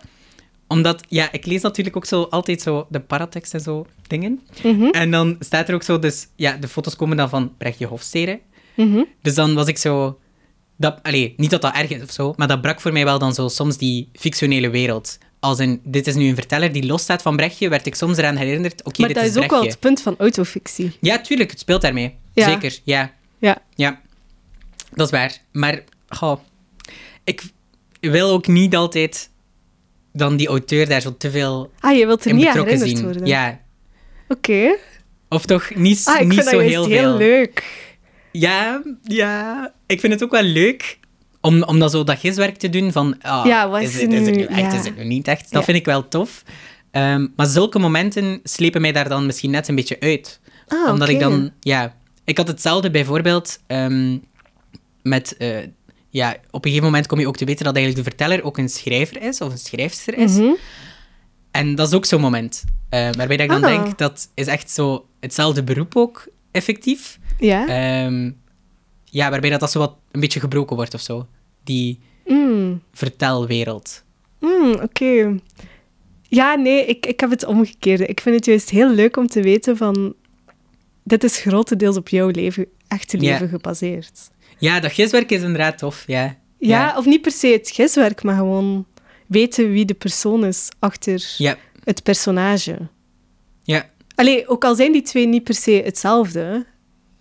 [0.68, 4.40] Omdat, ja, ik lees natuurlijk ook zo altijd zo de paratekst en zo dingen.
[4.62, 7.86] Mhm, En dan staat er ook zo, dus ja, de foto's komen dan van Brechtje
[7.86, 8.40] Hofstede.
[8.76, 9.02] mhm.
[9.22, 10.18] Dus dan was ik zo...
[10.76, 13.18] Dat, allee, niet dat dat erg is of zo, maar dat brak voor mij wel
[13.18, 15.18] dan zo soms die fictionele wereld.
[15.46, 18.36] Als een, dit is nu een verteller die losstaat van Brechtje, werd ik soms eraan
[18.36, 20.96] herinnerd, oké, maar dit dat is is ook wel het punt van autofictie.
[21.00, 22.14] Ja, tuurlijk, het speelt daarmee.
[22.32, 22.44] Ja.
[22.50, 23.12] Zeker, ja.
[23.38, 23.58] Ja.
[23.74, 24.00] Ja,
[24.92, 25.38] dat is waar.
[25.52, 26.40] Maar, goh,
[27.24, 27.42] ik
[28.00, 29.30] wil ook niet altijd
[30.12, 32.78] dan die auteur daar zo te veel Ah, je wilt er in niet aan betrokken
[32.88, 33.02] zien.
[33.02, 33.26] worden.
[33.26, 33.60] Ja,
[34.28, 34.76] Oké.
[35.28, 36.92] of toch niet, Ah, ik niet vind zo dat heel veel.
[36.92, 37.84] heel leuk.
[38.32, 39.72] Ja, ja.
[39.86, 40.98] Ik vind het ook wel leuk
[41.46, 43.16] om, om dat zo dat giswerk te doen van...
[43.22, 44.78] ah, Ja, wat is, is het, is het nu- echt, ja.
[44.78, 45.52] is het nu niet echt?
[45.52, 46.42] Dat vind ik wel tof.
[46.90, 50.40] Ehm, maar zulke momenten slepen mij daar dan misschien net een beetje uit.
[50.68, 51.50] Ah, Omdat ik dan...
[51.60, 51.94] Ja,
[52.24, 54.18] ik had hetzelfde bijvoorbeeld ehm,
[55.02, 55.36] met...
[55.36, 55.56] eh,
[56.10, 58.58] ja, op een gegeven moment kom je ook te weten dat eigenlijk de verteller ook
[58.58, 60.32] een schrijver is, of een schrijfster is.
[60.32, 60.52] Mhm.
[61.50, 62.64] En dat is ook zo'n moment.
[62.88, 63.82] eh, waarbij dat ik dan Ah.
[63.84, 67.18] denk, dat is echt zo hetzelfde beroep ook, effectief.
[67.38, 67.66] Ja.
[67.66, 68.30] Ehm,
[69.04, 71.26] ja, waarbij dat, dat zo wat een beetje gebroken wordt of zo.
[71.66, 72.80] Die Mm.
[72.92, 74.04] vertelwereld.
[74.40, 75.36] Mm, Oké.
[76.28, 78.06] Ja, nee, ik, ik heb het omgekeerde.
[78.06, 80.14] Ik vind het juist heel leuk om te weten van...
[81.04, 84.30] Dit is grotendeels op jouw leven, echte leven gebaseerd.
[84.58, 86.36] Ja, dat giswerk is inderdaad tof, ja.
[86.58, 88.86] Ja, of niet per se het giswerk, maar gewoon
[89.26, 91.34] weten wie de persoon is achter
[91.84, 92.78] het personage.
[93.62, 93.90] ja.
[94.14, 96.66] Allee, ook al zijn die twee niet per se hetzelfde.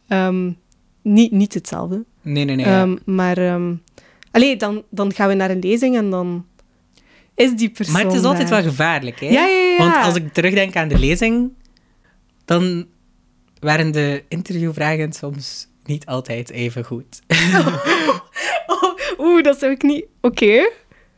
[0.07, 0.51] ehm,
[1.01, 2.05] niet, niet hetzelfde.
[2.21, 2.65] Nee, nee, nee.
[2.65, 2.81] ja.
[2.81, 3.75] Ehm, maar ehm,
[4.35, 6.45] allee, dan, dan gaan we naar een lezing en dan
[7.35, 8.61] is die persoon maar het is altijd daar.
[8.61, 9.25] wel gevaarlijk, hè?
[9.27, 9.77] Ja, ja, ja.
[9.77, 11.51] Want als ik terugdenk aan de lezing,
[12.45, 12.85] dan
[13.59, 17.21] waren de interviewvragen soms niet altijd even goed.
[18.67, 20.05] Oh, Oeh, dat zou ik niet...
[20.21, 20.69] Oké.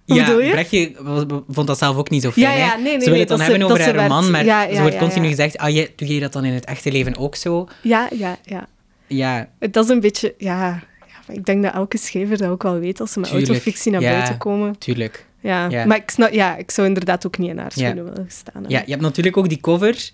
[0.05, 0.51] Hoe ja, bedoel je?
[0.51, 0.91] Brechtje
[1.49, 2.57] vond dat zelf ook niet zo fijn.
[2.57, 4.45] Ja, ja, nee, nee, ze willen nee, het dan hebben ze- over haar werd- maar
[4.45, 7.18] ja, ze wordt continu gezegd, ah, je, doe je dat dan in het echte leven
[7.18, 7.68] ook zo?
[7.82, 8.68] Ja, ja, ja.
[9.07, 10.34] Ja, Dat is een beetje...
[10.38, 10.84] Ja,
[11.32, 14.01] ik denk dat elke schrijver dat ook wel weet als ze met Tuurlijk, autofictie naar
[14.01, 14.11] ja.
[14.11, 14.78] buiten komen.
[14.78, 15.25] tuurlijk.
[15.41, 15.69] Ja.
[15.69, 15.86] Ja.
[15.86, 18.63] Maar ik, snap, ja, ik zou inderdaad ook niet in haar schoenen willen staan.
[18.63, 18.69] hè.
[18.69, 20.09] Ja, je hebt natuurlijk ook die cover.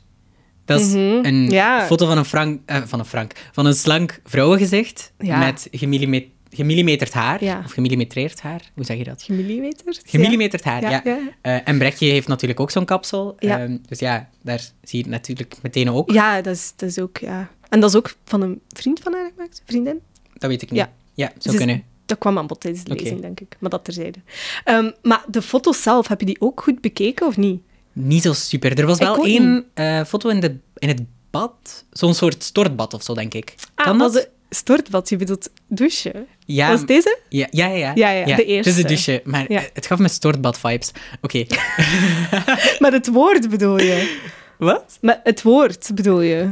[0.66, 4.20] Dat is Mhm, een foto van een, frank, eh, van een frank, van een slank
[4.24, 7.62] vrouwengezicht met gemillimet, gemillimeterd haar, Ja.
[7.66, 9.22] of gemillimetreerd haar, hoe zeg je dat?
[9.24, 10.02] Gemillimeterd?
[10.06, 11.04] Gemillimeterd haar, Ja.
[11.42, 13.36] Eh, en Brechtje heeft natuurlijk ook zo'n kapsel.
[13.40, 16.12] Ehm, dus ja, daar zie je het natuurlijk meteen ook.
[16.12, 17.18] Ja, dat is, dat is ook...
[17.18, 17.50] Ja.
[17.70, 19.62] En dat is ook van een vriend van haar gemaakt?
[19.66, 20.00] Vriendin?
[20.34, 20.88] Dat weet ik niet.
[21.14, 21.32] Ja.
[21.38, 21.84] Zou is- kunnen.
[22.06, 23.02] Dat kwam aan bod tijdens de Oké.
[23.02, 23.56] lezing, denk ik.
[23.60, 24.20] Maar dat terzijde.
[24.64, 27.62] Ehm, maar de foto's zelf, heb je die ook goed bekeken of niet?
[27.94, 28.80] Niet zo super.
[28.80, 31.02] Er was Ik wel één eh, foto in, de, in het
[31.32, 31.86] bad.
[31.92, 33.56] Zo'n soort stortbad of zo, denk ik.
[33.76, 34.30] Ah, Kan was dat?
[34.50, 36.26] stortbad, je bedoelt douche.
[36.46, 37.18] Ja, Was deze?
[37.30, 38.82] ja, ja, ja, Ja, ja, de Het is eerste.
[38.82, 39.62] de douche, maar Ja.
[39.74, 40.92] het gaf me stortbad-vibes.
[41.22, 41.46] Oké.
[42.80, 44.20] Met het woord bedoel je?
[44.58, 44.98] Wat?
[45.02, 46.50] Met het woord bedoel je?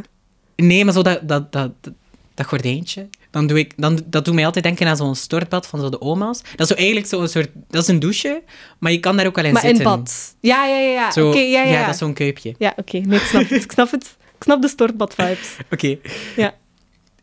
[0.55, 1.93] Nee, maar zo dat, dat, dat, dat,
[2.34, 3.07] dat gordijntje.
[3.32, 6.02] Dan doe ik, dan, dat doet mij altijd denken aan zo'n stortbad van zo de
[6.02, 6.42] oma's.
[6.42, 7.50] Dat is zo eigenlijk zo'n soort...
[7.68, 8.44] Dat is een douche,
[8.80, 9.80] maar je kan daar ook wel in maar zitten.
[9.86, 10.36] in bad.
[10.40, 11.12] Ja, ja, ja.
[11.16, 11.24] ja.
[11.28, 11.82] Oké, ja, ja.
[11.86, 12.56] dat is zo'n kuipje.
[12.58, 12.98] Ja, oké.
[12.98, 13.64] Nee, ik snap het.
[13.64, 14.18] Ik snap het.
[14.36, 15.56] Ik snap de stortbad-vibes.
[15.74, 15.98] Oké.
[16.36, 16.54] Ja.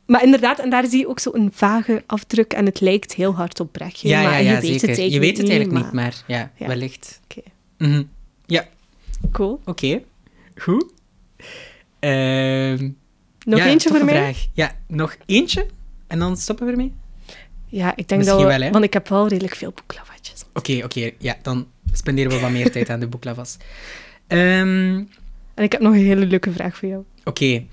[0.07, 3.61] Maar inderdaad, en daar zie je ook zo'n vage afdruk en het lijkt heel hard
[3.61, 4.09] op Brechtje.
[4.09, 4.89] Ja, maar ja, je ja, weet zeker.
[4.89, 6.67] het eigenlijk je weet het eigenlijk niet, maar- maar ja, Ja.
[6.67, 7.21] wellicht.
[7.25, 7.41] Oké.
[7.79, 8.03] Mhm.
[8.47, 8.67] Ja,
[9.33, 9.61] Cool.
[9.65, 10.01] oké.
[10.57, 10.85] Goed.
[11.99, 12.91] Ehm,
[13.45, 14.15] Nog ja, eentje voor mij?
[14.15, 14.47] vraag.
[14.53, 15.67] Ja, nog eentje?
[16.09, 16.93] En dan stoppen we ermee?
[17.67, 18.59] Ja, ik denk Misschien dat we...
[18.59, 18.71] wel, hè?
[18.71, 20.45] Want ik heb wel redelijk veel boeklavatjes.
[20.55, 21.11] Oké, oké.
[21.19, 23.57] Ja, dan spenderen we wat meer tijd aan de boeklavas.
[24.27, 25.03] Ehm,
[25.55, 27.05] En ik heb nog een hele leuke vraag voor jou.
[27.25, 27.65] oké.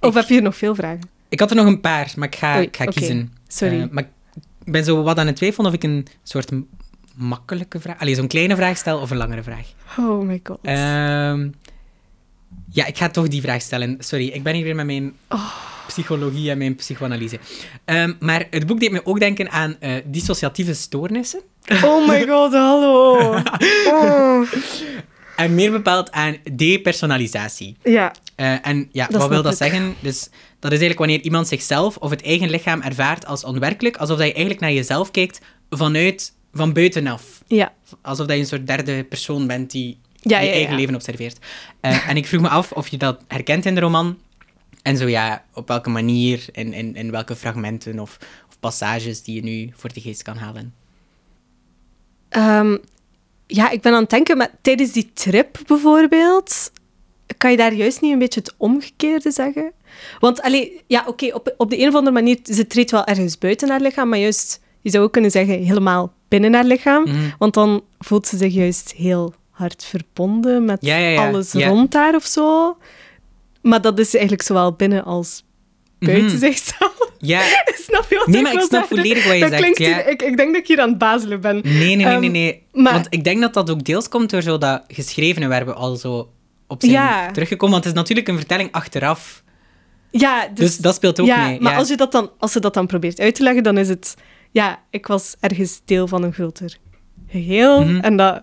[0.00, 1.00] Of Ik- heb je nog veel vragen?
[1.28, 3.32] Ik had er nog een paar, maar ik ga, Oei, ik ga kiezen.
[3.48, 3.80] Sorry.
[3.80, 4.02] Eh, maar
[4.64, 6.50] ik ben zo wat aan het twijfelen of ik een soort
[7.14, 7.98] makkelijke vraag...
[8.00, 9.66] Allee, zo'n kleine vraag stel of een langere vraag.
[9.98, 10.58] oh my god.
[10.62, 11.48] Ehm,
[12.70, 13.96] ja, ik ga toch die vraag stellen.
[13.98, 15.54] Sorry, ik ben hier weer met mijn Oh.
[15.86, 17.38] Psychologie en mijn psychoanalyse.
[17.84, 21.40] Ehm, maar het boek deed me ook denken aan eh, dissociatieve stoornissen.
[21.84, 23.18] oh my god, hallo.
[23.86, 24.42] Oh.
[25.36, 27.76] En meer bepaald aan depersonalisatie.
[27.82, 29.94] Ja, Eh, en ja, Dat wat wil dat zeggen?
[30.00, 30.22] Dus
[30.58, 34.26] dat is eigenlijk wanneer iemand zichzelf of het eigen lichaam ervaart als onwerkelijk, alsof dat
[34.26, 37.22] je eigenlijk naar jezelf kijkt vanuit, van buitenaf.
[37.46, 37.72] ja.
[38.02, 40.76] Alsof dat je een soort derde persoon bent die Ja, je ja, eigen ja.
[40.78, 41.38] leven observeert.
[41.80, 44.18] Eh, en ik vroeg me af of je dat herkent in de roman.
[44.82, 48.18] En zo ja, op welke manier, in, in, in welke fragmenten of,
[48.48, 50.74] of passages die je nu voor de geest kan halen.
[52.28, 52.76] Ehm,
[53.46, 56.72] ja, ik ben aan het denken, maar tijdens die trip bijvoorbeeld,
[57.36, 59.72] kan je daar juist niet een beetje het omgekeerde zeggen?
[60.18, 63.38] Want, allee, ja, oké, op, op de een of andere manier, ze treedt wel ergens
[63.38, 67.02] buiten haar lichaam, maar juist, je zou ook kunnen zeggen, helemaal binnen haar lichaam.
[67.02, 67.30] Mhm.
[67.38, 71.28] Want dan voelt ze zich juist heel hard verbonden met Ja, ja, ja.
[71.28, 72.76] alles rond haar of zo.
[73.62, 75.44] Maar dat is eigenlijk zowel binnen als
[75.98, 76.36] buiten Mhm.
[76.38, 77.10] zichzelf.
[77.18, 77.40] Ja,
[77.88, 79.86] snap je wat Nee, ik maar ik snap volledig wat je dat zegt, Klinkt ja.
[79.86, 81.60] hier, ik, ik denk dat ik hier aan het bazelen ben.
[81.62, 82.14] nee, nee, nee, nee.
[82.14, 82.62] Ehm, nee.
[82.72, 85.96] maar- Want ik denk dat dat ook deels komt door zo dat geschrevene werben al
[85.96, 86.32] zo
[86.68, 87.30] op zijn Ja.
[87.30, 87.72] teruggekomen.
[87.72, 89.42] Want het is natuurlijk een vertelling achteraf.
[90.10, 91.60] Ja, dus, Dus, dat speelt ook ja, mee.
[91.60, 91.76] maar.
[91.76, 94.16] Als, je dat dan, als ze dat dan probeert uit te leggen, dan is het...
[94.50, 96.76] Ja, ik was ergens deel van een groter
[97.28, 97.84] geheel.
[97.84, 98.00] Mhm.
[98.00, 98.42] En dat...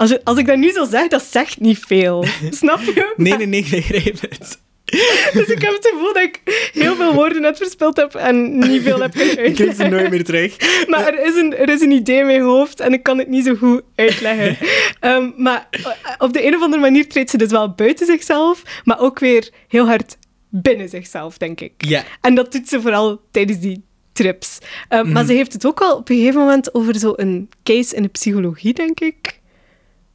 [0.00, 2.24] Als, je, als ik dat nu zo zeg, dat zegt niet veel.
[2.50, 3.12] Snap je?
[3.16, 4.60] Nee, nee, nee, ik begrijp het.
[5.32, 6.40] Dus ik heb het gevoel dat ik
[6.72, 10.10] heel veel woorden net verspild heb en niet veel heb kunnen Ik krijg ze nooit
[10.10, 10.56] meer terug.
[10.88, 13.28] Maar er is, een, er is een idee in mijn hoofd en ik kan het
[13.28, 14.56] niet zo goed uitleggen.
[15.00, 15.68] Ehm, maar
[16.18, 19.50] op de een of andere manier treedt ze dus wel buiten zichzelf, maar ook weer
[19.68, 20.16] heel hard
[20.48, 21.72] binnen zichzelf, denk ik.
[21.76, 22.04] Ja.
[22.20, 24.58] En dat doet ze vooral tijdens die trips.
[24.88, 25.12] Ehm, Mhm.
[25.12, 28.08] Maar ze heeft het ook al op een gegeven moment over zo'n case in de
[28.08, 29.39] psychologie, denk ik.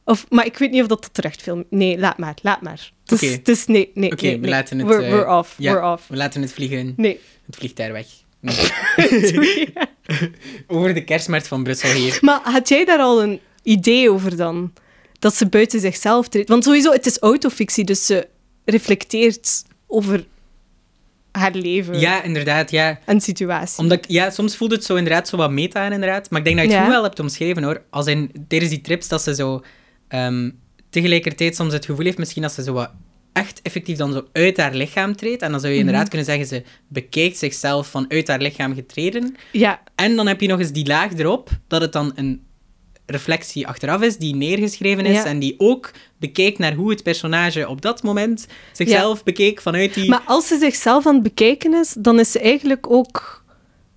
[0.08, 1.64] Of, maar ik weet niet of dat terecht film.
[1.70, 2.90] Nee, laat maar, laat maar.
[3.04, 3.36] Het is, Oké.
[3.36, 4.88] het is nee, nee, Oké, nee, we laten het...
[4.88, 6.06] We're, eh, we're off, ja, we're off.
[6.08, 6.94] We laten het vliegen.
[6.96, 7.20] Nee.
[7.46, 8.06] Het vliegt daar weg.
[9.32, 9.72] Sorry.
[10.66, 12.18] Over de kerstmarkt van Brussel hier.
[12.20, 14.72] maar had jij daar al een idee over dan?
[15.18, 16.48] Dat ze buiten zichzelf treedt?
[16.48, 18.28] Want sowieso, het is autofictie, dus ze
[18.64, 20.24] reflecteert over
[21.32, 22.98] haar leven Ja, inderdaad, ja.
[23.04, 23.78] en situatie.
[23.78, 26.30] Omdat ja, soms voelt het zo inderdaad zo wat meta aan, inderdaad.
[26.30, 26.86] Maar ik denk dat je het Ja.
[26.86, 27.82] goed wel hebt omschreven, hoor.
[27.90, 29.62] Als in, tijdens die trips, dat ze zo...
[30.08, 30.50] ehm,
[30.90, 32.90] tegelijkertijd soms het gevoel heeft misschien dat ze zo wat
[33.32, 35.42] echt effectief dan zo uit haar lichaam treedt.
[35.42, 35.86] En dan zou je Mhm.
[35.88, 39.36] inderdaad kunnen zeggen, ze bekijkt zichzelf vanuit haar lichaam getreden.
[39.52, 42.44] Ja, En dan heb je nog eens die laag erop, dat het dan een
[43.06, 45.24] reflectie achteraf is, die neergeschreven is, Ja.
[45.24, 50.08] en die ook bekijkt naar hoe het personage op dat moment zichzelf bekeek vanuit die...
[50.08, 53.44] maar als ze zichzelf aan het bekijken is, dan is ze eigenlijk ook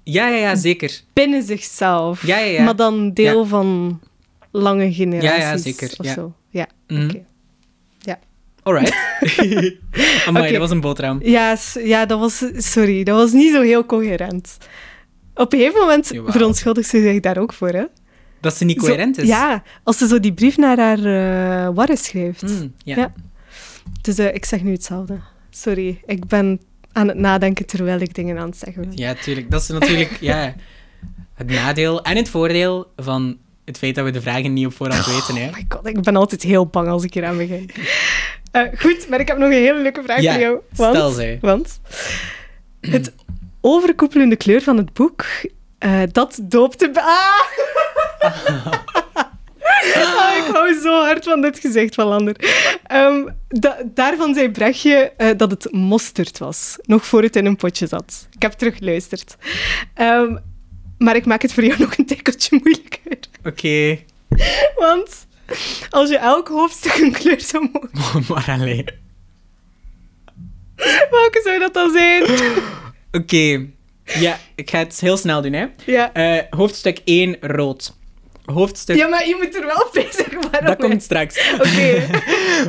[0.03, 1.01] Ja, ja, ja, zeker.
[1.13, 2.27] binnen zichzelf.
[2.27, 2.63] Ja, ja, ja.
[2.63, 3.99] Maar dan deel van
[4.51, 6.13] lange generaties zeker, of ja.
[6.13, 6.33] zo.
[6.49, 7.23] Ja, oké.
[7.99, 8.19] Ja.
[8.63, 8.95] Alright.
[10.27, 10.51] Amai, Oké.
[10.51, 11.19] dat was een boterham.
[11.23, 12.43] Ja, ja, dat was...
[12.55, 14.57] Sorry, dat was niet zo heel coherent.
[15.35, 16.31] Op een gegeven moment Jawel.
[16.31, 17.83] verontschuldigt ze zich daar ook voor, hè?
[18.41, 19.27] Dat ze niet Zo- coherent is.
[19.27, 22.41] Ja, als ze zo die brief naar haar eh warren schrijft.
[22.41, 22.95] Mm, ja.
[22.95, 23.13] Ja.
[24.01, 25.19] Dus eh, ik zeg nu hetzelfde.
[25.49, 28.91] Sorry, ik ben aan het nadenken terwijl ik dingen aan het zeggen ben.
[28.95, 29.51] Ja, tuurlijk.
[29.51, 30.55] Dat is natuurlijk ja,
[31.33, 33.37] het nadeel en het voordeel van
[33.69, 35.35] het feit dat we de vragen niet op voorhand weten.
[35.35, 35.47] Hè.
[35.47, 37.69] Oh my god, ik ben altijd heel bang als ik hier aan begin.
[38.51, 40.59] Eh, goed, maar ik heb nog een hele leuke vraag Ja, voor jou.
[40.75, 41.37] Want, stel ze.
[41.41, 41.79] Want
[42.81, 43.13] het
[43.61, 45.25] overkoepelende kleur van het boek,
[45.77, 46.91] eh, dat doopte...
[46.93, 47.41] Ah!
[49.95, 52.35] Ah, ik hou zo hard van dit gezicht van Lander.
[52.83, 57.55] Ehm, da- daarvan zei Brechtje eh, dat het mosterd was, nog voor het in een
[57.55, 58.27] potje zat.
[58.35, 59.35] Ik heb teruggeluisterd.
[59.93, 60.35] Ehm,
[60.99, 63.17] maar ik maak het voor jou nog een tikkeltje moeilijker.
[63.43, 63.99] Oké.
[64.77, 65.27] Want
[65.89, 68.23] als je elk hoofdstuk een kleur zou mogen...
[68.33, 68.89] maar alleen.
[71.09, 72.23] Welke zou dat dan zijn?
[73.21, 73.65] Oké.
[74.19, 75.65] Ja, ik ga het heel snel doen, hè.
[75.85, 76.13] Ja.
[76.13, 77.97] Eh, hoofdstuk 1, rood.
[78.45, 78.95] Hoofdstuk...
[78.95, 80.65] ja, maar je moet er wel zeggen waarom.
[80.65, 81.51] Dat komt straks.
[81.53, 82.07] Oké.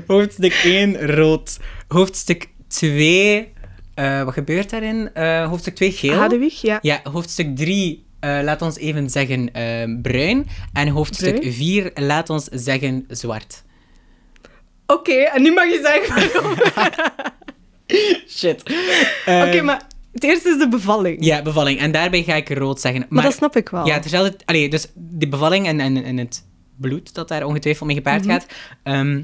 [0.06, 1.58] Hoofdstuk 1, rood.
[1.88, 3.52] Hoofdstuk 2...
[3.94, 5.10] eh, wat gebeurt daarin?
[5.14, 6.14] Eh, hoofdstuk 2, geel.
[6.14, 6.78] Hadewig, ja.
[6.82, 10.46] Ja, hoofdstuk 3, laat ons even zeggen eh, bruin.
[10.72, 11.52] En hoofdstuk Bruin?
[11.54, 13.62] 4, laat ons zeggen zwart.
[14.86, 16.56] Oké, en nu mag je zeggen waarom.
[18.38, 18.62] Shit.
[19.26, 21.24] Oké, maar het eerste is de bevalling.
[21.24, 21.78] Ja, bevalling.
[21.78, 23.06] En daarbij ga ik rood zeggen.
[23.08, 23.86] maar, dat snap ik wel.
[23.86, 24.36] Ja, terzelfde...
[24.44, 26.46] Allee, dus de bevalling en, en, en het
[26.76, 28.30] bloed dat daar ongetwijfeld mee gepaard Mhm.
[28.30, 28.46] gaat.
[28.82, 29.22] Ehm,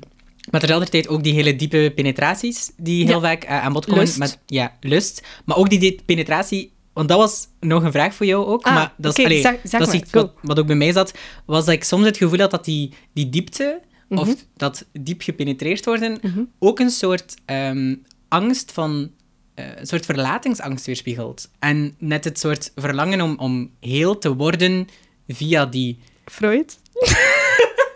[0.50, 3.20] maar terzelfde tijd ook die hele diepe penetraties die heel Ja.
[3.20, 4.00] vaak eh, aan bod komen.
[4.00, 4.18] Lust.
[4.18, 5.22] Met, ja, lust.
[5.44, 6.72] Maar ook die, die penetratie...
[6.96, 8.62] Want dat was nog een vraag voor jou ook.
[8.62, 10.92] Ah, maar dat is, allee, zeg- zeg dat is iets wat, wat ook bij mij
[10.92, 11.14] zat.
[11.44, 13.80] Was dat ik soms het gevoel had dat die, die diepte...
[14.08, 14.20] Mhm.
[14.20, 16.18] Of dat diep gepenetreerd worden...
[16.22, 16.40] Mhm.
[16.58, 17.94] ook een soort ehm,
[18.28, 19.10] angst van...
[19.54, 21.50] eh, een soort verlatingsangst weerspiegelt.
[21.58, 24.88] En net het soort verlangen om, om heel te worden
[25.28, 25.98] via die...
[26.24, 26.78] Freud?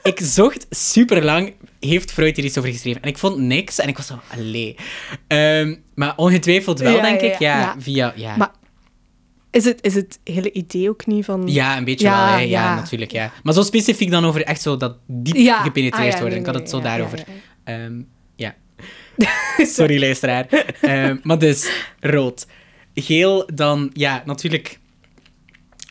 [0.02, 3.02] Ik zocht super lang, heeft Freud hier iets over geschreven.
[3.02, 3.78] En ik vond niks.
[3.78, 4.76] En ik was zo, allee.
[5.26, 7.38] Ehm, maar ongetwijfeld wel, Ja, denk ja, ik.
[7.38, 7.74] Ja, ja.
[7.78, 8.12] via...
[8.16, 8.36] Ja.
[8.36, 8.50] Maar
[9.50, 11.42] is het, is het hele idee ook niet van...
[11.46, 12.32] ja, een beetje Ja, wel.
[12.34, 12.38] Hè.
[12.40, 12.74] Ja, ja.
[12.74, 13.12] natuurlijk.
[13.12, 13.32] Ja.
[13.42, 15.62] Maar zo specifiek dan over echt zo dat diep Ja.
[15.62, 16.38] gepenetreerd Ah, ja, worden.
[16.38, 17.18] ik had het zo daarover.
[17.18, 17.24] ja,
[17.64, 17.84] ja.
[17.84, 18.00] Ehm,
[18.36, 18.54] ja.
[19.76, 20.46] Sorry, luisteraar.
[20.80, 21.70] Ehm, maar dus,
[22.00, 22.46] rood.
[22.94, 24.78] Geel, dan, ja, natuurlijk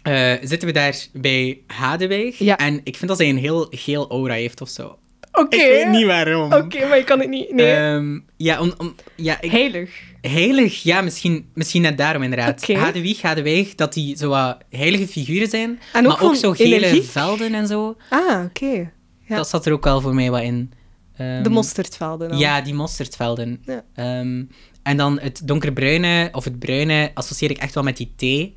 [0.04, 2.38] eh, zitten we daar bij Hadeweg.
[2.38, 2.58] Ja.
[2.58, 4.98] En ik vind dat hij een heel geel aura heeft of zo.
[5.32, 5.56] Oké.
[5.56, 6.54] Ik weet niet waarom.
[6.54, 7.54] Oké, maar je kan het niet...
[7.54, 7.72] Nee.
[7.74, 9.90] Ehm, ja, om, om, ja ik, Heilig.
[10.22, 12.62] Heilig, ja, misschien, misschien net daarom inderdaad.
[12.62, 12.78] Oké.
[12.78, 15.80] Hadeweg, Hadeweg, dat die zo wat heilige figuren zijn.
[15.96, 17.04] Ook maar ook zo gele energiek.
[17.10, 17.96] velden en zo.
[18.10, 18.92] Ah, oké.
[19.28, 19.36] Ja.
[19.36, 20.72] Dat zat er ook wel voor mij wat in.
[21.18, 22.38] Ehm, De mosterdvelden dan.
[22.38, 23.62] Ja, die mosterdvelden.
[23.66, 23.84] Ja.
[23.96, 24.44] Ehm,
[24.84, 28.56] en dan het donkerbruine, of het bruine, associeer ik echt wel met die thee.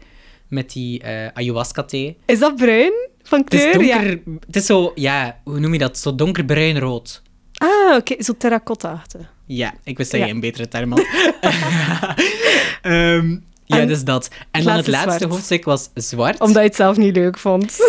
[0.48, 2.16] Met die eh, ayahuasca-thee.
[2.26, 2.92] Is dat bruin
[3.22, 3.72] van Het is kleur?
[3.72, 4.10] donker...
[4.10, 4.32] Ja.
[4.46, 5.98] Het is zo, ja, hoe noem je dat?
[5.98, 7.22] Zo donkerbruin-rood.
[7.54, 8.22] Ah, oké.
[8.22, 9.32] Zo terracotta-achtig.
[9.46, 10.26] Ja, ik wist dat Ja.
[10.26, 11.04] je een betere term had.
[12.82, 14.30] Ehm, ja, dus dat.
[14.50, 15.32] En dan het laatste zwart.
[15.32, 16.40] hoofdstuk was zwart.
[16.40, 17.76] Omdat je het zelf niet leuk vond.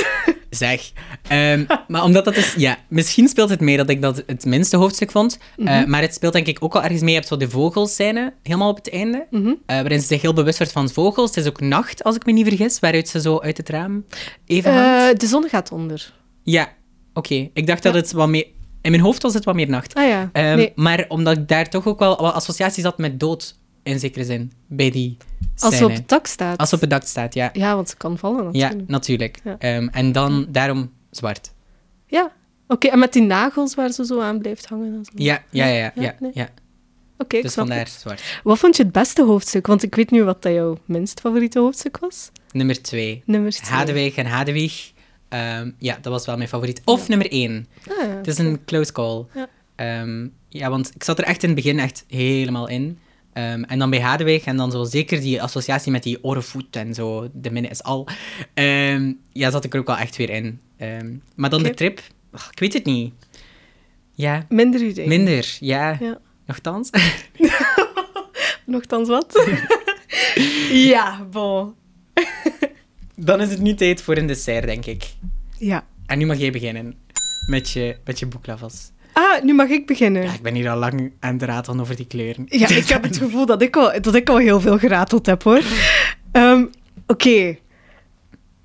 [0.50, 0.92] Zeg.
[1.28, 2.54] Ehm, maar omdat dat is...
[2.58, 5.38] Ja, misschien speelt het mee dat ik dat het minste hoofdstuk vond.
[5.58, 5.90] Eh, Mhm.
[5.90, 7.10] maar het speelt denk ik ook al ergens mee.
[7.10, 9.26] Je hebt zo de vogelscène, helemaal op het einde.
[9.30, 9.48] Mhm.
[9.48, 11.30] eh, waarin ze zich heel bewust wordt van vogels.
[11.36, 14.06] Het is ook nacht, als ik me niet vergis, waaruit ze zo uit het raam
[14.46, 14.72] even.
[14.72, 16.14] Eh, de zon gaat onder.
[16.44, 16.70] Ja,
[17.14, 17.50] oké.
[17.54, 18.46] Ik dacht dat het wat meer...
[18.84, 19.94] In mijn hoofd was het wat meer nacht.
[19.94, 20.30] Ah ja.
[20.34, 20.72] Ehm, nee.
[20.76, 24.90] Maar omdat ik daar toch ook wel associaties had met dood, in zekere zin, bij
[24.92, 25.18] die
[25.58, 25.90] Als ze scène.
[25.92, 26.58] op het dak staat.
[26.58, 27.50] Als ze op het dak staat, ja.
[27.54, 28.90] Ja, want ze kan vallen Ja, natuurlijk.
[28.90, 29.40] natuurlijk.
[29.44, 29.56] Ja.
[29.60, 31.52] Ehm, en dan daarom zwart.
[32.08, 32.32] Ja.
[32.68, 35.02] Oké, en met die nagels waar ze zo aan blijft hangen.
[35.16, 35.74] Ja, ja, ja.
[35.74, 36.32] ja, Ja, ja, nee.
[36.34, 36.50] ja.
[37.18, 37.90] Oké, Dus vandaar het.
[37.90, 38.40] zwart.
[38.44, 39.68] Wat vond je het beste hoofdstuk?
[39.68, 42.32] Want ik weet nu wat dat jouw minst favoriete hoofdstuk was.
[42.52, 43.24] Nummer twee.
[43.26, 43.70] Nummer twee.
[43.72, 44.92] Hadewig en Hadewig.
[45.34, 46.82] Ehm, ja, dat was wel mijn favoriet.
[46.86, 47.68] Of nummer één.
[47.90, 48.16] Ah, ja.
[48.16, 49.26] Het is een close call.
[49.34, 49.48] Ja.
[49.76, 53.00] Ehm, ja, want ik zat er echt in het begin echt helemaal in.
[53.34, 56.94] Ehm, en dan bij Hadewig en dan zo zeker die associatie met die orenvoet en
[56.94, 58.08] zo, de minne is al.
[59.32, 60.62] Ja, zat ik er ook wel echt weer in.
[61.36, 62.00] Maar dan de trip,
[62.52, 63.14] ik weet het niet.
[64.16, 65.08] Ja, Minder idee.
[65.08, 65.58] minder.
[65.60, 66.18] Ja, Ja.
[66.46, 66.90] nogthans.
[68.66, 69.46] Nochtans wat?
[70.92, 71.74] ja, bon.
[73.16, 75.14] Dan is het nu tijd voor een dessert, denk ik.
[75.58, 75.86] Ja.
[76.06, 76.96] En nu mag jij beginnen
[77.48, 78.92] met je, met je boeklavas.
[79.14, 80.24] Ah, nu mag ik beginnen.
[80.24, 82.46] Ja, ik ben hier al lang aan het ratelen over die kleuren.
[82.50, 85.44] Ja, ik heb het gevoel dat ik al, dat ik al heel veel gerateld heb,
[85.44, 85.62] hoor.
[86.32, 86.66] Ehm,
[87.08, 87.58] Oké.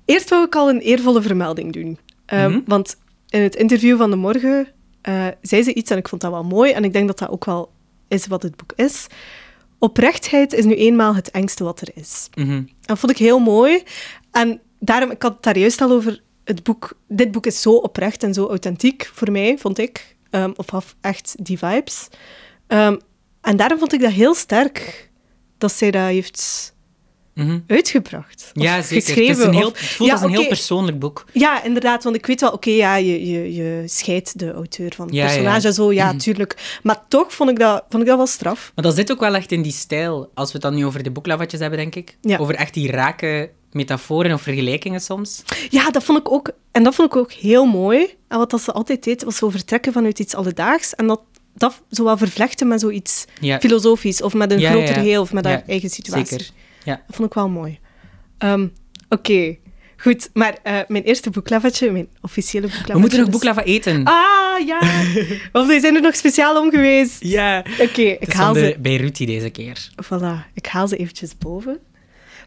[0.05, 1.97] Eerst wou ik al een eervolle vermelding doen.
[2.25, 2.59] Ehm, Mhm.
[2.65, 2.97] Want
[3.29, 4.67] in het interview van de morgen
[5.01, 6.71] eh, zei ze iets en ik vond dat wel mooi.
[6.71, 7.71] En ik denk dat dat ook wel
[8.07, 9.07] is wat het boek is.
[9.79, 12.29] Oprechtheid is nu eenmaal het engste wat er is.
[12.35, 12.61] Mhm.
[12.81, 13.83] Dat vond ik heel mooi.
[14.31, 17.71] En daarom, ik had het daar juist al over, het boek, dit boek is zo
[17.75, 20.15] oprecht en zo authentiek voor mij, vond ik.
[20.29, 22.07] Ehm, of had echt die vibes.
[22.67, 22.97] Ehm,
[23.41, 25.09] en daarom vond ik dat heel sterk
[25.57, 26.73] dat zij dat heeft
[27.33, 27.59] Mhm.
[27.67, 28.49] uitgebracht.
[28.53, 29.05] Ja, zeker.
[29.05, 29.27] geschreven.
[29.29, 31.25] het, is een heel, of- het voelt Ja, als een heel persoonlijk boek.
[31.33, 35.05] Ja, inderdaad, want ik weet wel, oké, ja, je, je, je scheidt de auteur van
[35.05, 36.17] het Ja, personage zo, ja, Mhm.
[36.17, 36.79] tuurlijk.
[36.83, 38.71] Maar toch vond ik, dat, vond ik dat wel straf.
[38.75, 40.31] Maar dat zit ook wel echt in die stijl.
[40.33, 42.17] Als we het dan nu over de boeklavatjes hebben, denk ik.
[42.39, 45.43] Over echt die rake metaforen of vergelijkingen soms.
[45.69, 48.15] Ja, dat vond ik ook, en dat vond ik ook heel mooi.
[48.27, 50.95] En wat dat ze altijd deed, was zo vertrekken vanuit iets alledaags.
[50.95, 51.21] En dat,
[51.55, 55.01] dat zo wel vervlechten met zoiets Ja, filosofisch, of met een Ja, groter ja.
[55.01, 56.25] geheel, of met haar eigen situatie.
[56.39, 56.49] zeker.
[56.83, 57.01] Ja.
[57.07, 57.79] Dat vond ik wel mooi.
[58.37, 58.67] Ehm,
[59.11, 59.57] Oké,
[59.97, 60.29] goed.
[60.33, 62.93] Maar eh, mijn eerste boeklavetje, mijn officiële boeklavetje...
[62.93, 64.03] We moeten nog is- boeklava eten.
[64.03, 64.79] Ah, ja.
[65.51, 67.23] Want we zijn er nog speciaal om geweest.
[67.23, 67.65] Ja.
[67.79, 68.61] Oké, ik haal ze...
[68.61, 69.89] de Beiruti deze keer.
[70.05, 71.79] Voilà, ik haal ze eventjes boven.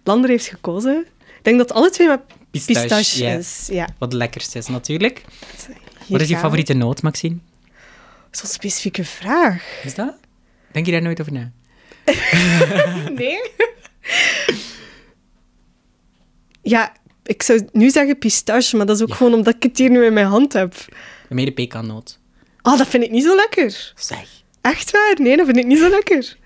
[0.04, 1.06] Lander heeft gekozen.
[1.38, 3.68] Ik denk dat alle twee met Pistache, is.
[3.72, 3.84] Ja.
[3.98, 5.22] Wat het lekkerste is natuurlijk.
[6.08, 7.36] Wat is je favoriete noot, Maxine?
[8.30, 9.80] Zo'n specifieke vraag.
[9.84, 10.14] Is dat?
[10.72, 11.52] Denk je daar nooit over na?
[13.14, 13.38] Nee?
[16.62, 16.92] ja,
[17.24, 19.14] ik zou nu zeggen pistache, maar dat is ook Ja.
[19.14, 20.74] gewoon omdat ik het hier nu in mijn hand heb.
[21.28, 22.18] Mede pekannoot.
[22.62, 23.92] Ah, dat vind ik niet zo lekker.
[23.96, 24.28] Zeg.
[24.60, 25.14] Echt waar?
[25.18, 26.36] Nee, dat vind ik niet zo lekker.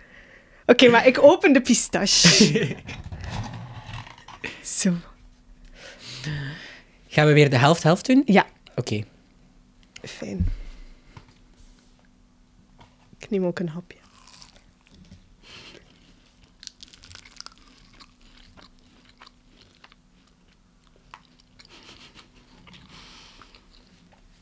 [0.66, 2.28] Oké, maar ik open de pistache.
[4.80, 4.94] zo.
[7.08, 8.22] Gaan we weer de helft-helft doen?
[8.26, 9.04] Ja, Oké.
[10.02, 10.46] fijn.
[13.18, 13.98] Ik neem ook een hapje.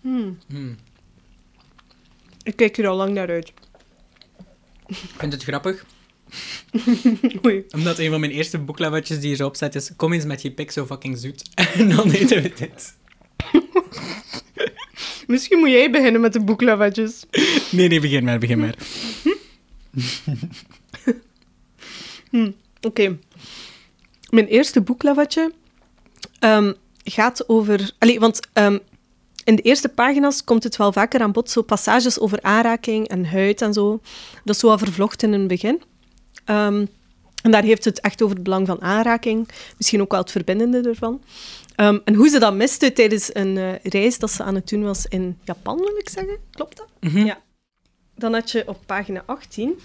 [0.01, 0.39] Hmm.
[0.47, 0.77] Hmm.
[2.43, 3.53] Ik kijk er al lang naar uit.
[4.87, 5.85] Ik vind het grappig,
[7.47, 7.65] Oei.
[7.71, 10.71] omdat een van mijn eerste boeklavatjes die erop staat is kom eens met je pik
[10.71, 11.43] zo fucking zoet.
[11.79, 12.95] En dan eten we dit.
[15.27, 17.25] Misschien moet jij beginnen met de boeklavatjes.
[17.71, 18.75] Nee, nee, begin maar, begin maar.
[22.81, 23.19] Oké.
[24.31, 25.53] Mijn eerste boeklavatje
[26.39, 26.73] ehm,
[27.05, 27.91] gaat over...
[27.99, 28.79] Allee, want ehm,
[29.45, 33.27] in de eerste pagina's komt het wel vaker aan bod, zo passages over aanraking en
[33.27, 34.01] huid en zo.
[34.45, 35.83] Dat is zo vervlochten in het begin.
[36.45, 36.87] Ehm,
[37.43, 39.49] en daar heeft het echt over het belang van aanraking.
[39.77, 41.23] Misschien ook wel het verbindende ervan.
[41.75, 44.83] Ehm, en hoe ze dat miste tijdens een eh, reis dat ze aan het doen
[44.83, 46.37] was in Japan, wil ik zeggen.
[46.51, 46.87] Klopt dat?
[47.01, 47.25] Mhm.
[47.27, 47.39] Ja.
[48.17, 49.79] Dan had je op pagina 18...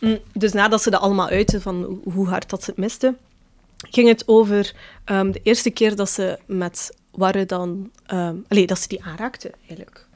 [0.00, 3.14] Mm, Dus nadat ze dat allemaal uiten van hoe- hard dat ze het miste,
[3.90, 7.90] ging het over ehm, de eerste keer dat ze met Warre dan...
[8.48, 10.06] allee, dat ze die aanraakte, eigenlijk.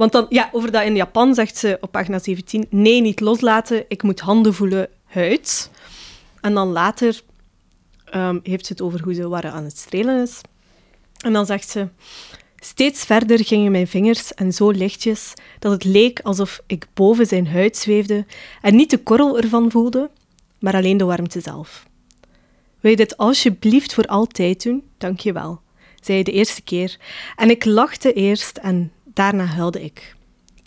[0.00, 3.84] Want dan, ja, over dat in Japan zegt ze op pagina 17, nee, niet loslaten,
[3.88, 5.70] ik moet handen voelen, huid.
[6.40, 7.20] En dan later
[8.04, 10.40] ehm, heeft ze het over hoe ze Warre aan het strelen is.
[11.18, 11.88] En dan zegt ze...
[12.56, 17.48] Steeds verder gingen mijn vingers en zo lichtjes dat het leek alsof ik boven zijn
[17.48, 18.26] huid zweefde
[18.62, 20.10] en niet de korrel ervan voelde,
[20.58, 21.86] maar alleen de warmte zelf.
[22.80, 24.82] Wil je dit alsjeblieft voor altijd doen?
[24.98, 25.60] Dank je wel,
[26.00, 26.96] zei de eerste keer.
[27.36, 30.14] En ik lachte eerst en daarna huilde ik.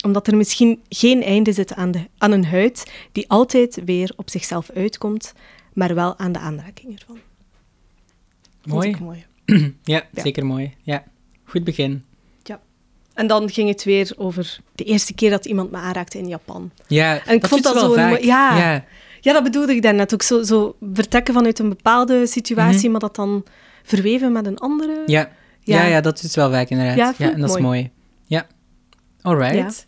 [0.04, 4.30] Omdat er misschien geen einde zit aan, de, aan een huid die altijd weer op
[4.30, 5.32] zichzelf uitkomt,
[5.72, 7.18] maar wel aan de aanraking ervan.
[8.62, 8.88] Vond Mooi.
[8.88, 9.24] ik mooi.
[9.82, 10.22] Ja, Ja.
[10.22, 10.74] zeker mooi.
[10.82, 11.04] Ja.
[11.44, 12.04] Goed begin.
[13.14, 16.70] En dan ging het weer over de eerste keer dat iemand me aanraakte in Japan.
[16.86, 18.08] Ja, En ik vond doet dat wel zo vaak.
[18.10, 18.56] mooi- ja.
[18.58, 18.84] ja.
[19.20, 20.22] Ja, dat bedoelde ik daarnet ook.
[20.22, 22.90] Zo, zo vertrekken vanuit een bepaalde situatie, Mhm.
[22.90, 23.44] maar dat dan
[23.82, 25.02] verweven met een andere.
[25.06, 25.30] Ja.
[25.60, 25.82] Ja.
[25.82, 25.86] Ja.
[25.88, 26.96] ja, dat is wel vaak inderdaad.
[26.96, 27.90] Ja, Ja, en dat is mooi.
[29.24, 29.30] Ja.
[29.30, 29.86] Alright.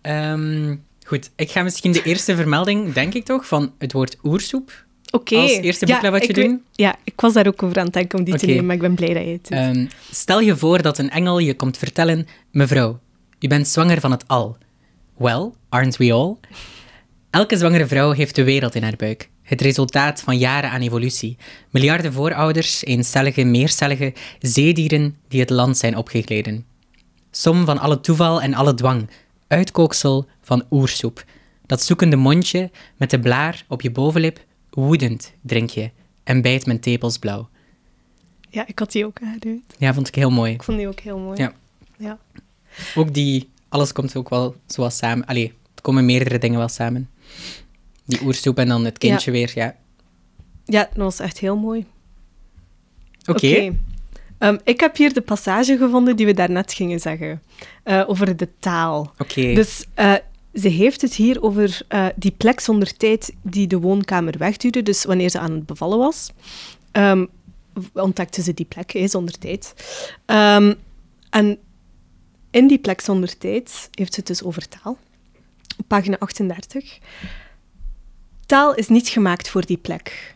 [0.00, 4.84] Ehm, goed, ik ga misschien de eerste vermelding, denk ik toch, van het woord oersoep
[5.10, 5.36] Oké.
[5.36, 6.62] als eerste Ja, boeklavetje ik weet- doen.
[6.72, 8.80] Ja, ik was daar ook over aan het denken om die te nemen, maar ik
[8.80, 9.58] ben blij dat je het doet.
[9.58, 13.00] Ehm, stel je voor dat een engel je komt vertellen: Mevrouw,
[13.40, 14.56] u bent zwanger van het al.
[15.16, 16.36] Well, aren't we all?
[17.30, 19.30] Elke zwangere vrouw heeft de wereld in haar buik.
[19.42, 21.36] Het resultaat van jaren aan evolutie.
[21.70, 26.64] Miljarden voorouders, eencellige, meercellige zeedieren die het land zijn opgegleden.
[27.36, 29.10] Som van alle toeval en alle dwang.
[29.46, 31.24] Uitkooksel van oersoep.
[31.66, 35.90] Dat zoekende mondje met de blaar op je bovenlip, woedend drink je
[36.24, 37.48] en bijt mijn tepels blauw.
[38.50, 39.74] Ja, ik had die ook aangeduid.
[39.78, 40.52] Ja, vond ik heel mooi.
[40.52, 41.40] Ik vond die ook heel mooi.
[41.40, 41.52] Ja.
[41.98, 42.18] Ja.
[42.94, 45.26] Ook die, alles komt ook wel zoals samen.
[45.26, 47.10] Allee, er komen meerdere dingen wel samen.
[48.04, 49.76] Die oersoep en dan het kindje weer, ja.
[50.64, 51.86] Ja, dat was echt heel mooi.
[53.26, 53.72] Oké.
[54.38, 57.42] Ehm, ik heb hier de passage gevonden die we daarnet gingen zeggen.
[57.82, 59.12] eh, over de taal.
[59.18, 59.54] Oké.
[59.54, 60.14] Dus eh,
[60.54, 64.82] ze heeft het hier over eh, die plek zonder tijd die de woonkamer wegduwde.
[64.82, 66.30] Dus wanneer ze aan het bevallen was,
[66.92, 67.26] ehm,
[67.92, 69.74] ontdekte ze die plek hè, zonder tijd.
[70.26, 70.74] Ehm,
[71.30, 71.58] en
[72.50, 74.98] in die plek zonder tijd heeft ze het dus over taal.
[75.78, 76.98] Op pagina 38.
[78.46, 80.35] Taal is niet gemaakt voor die plek.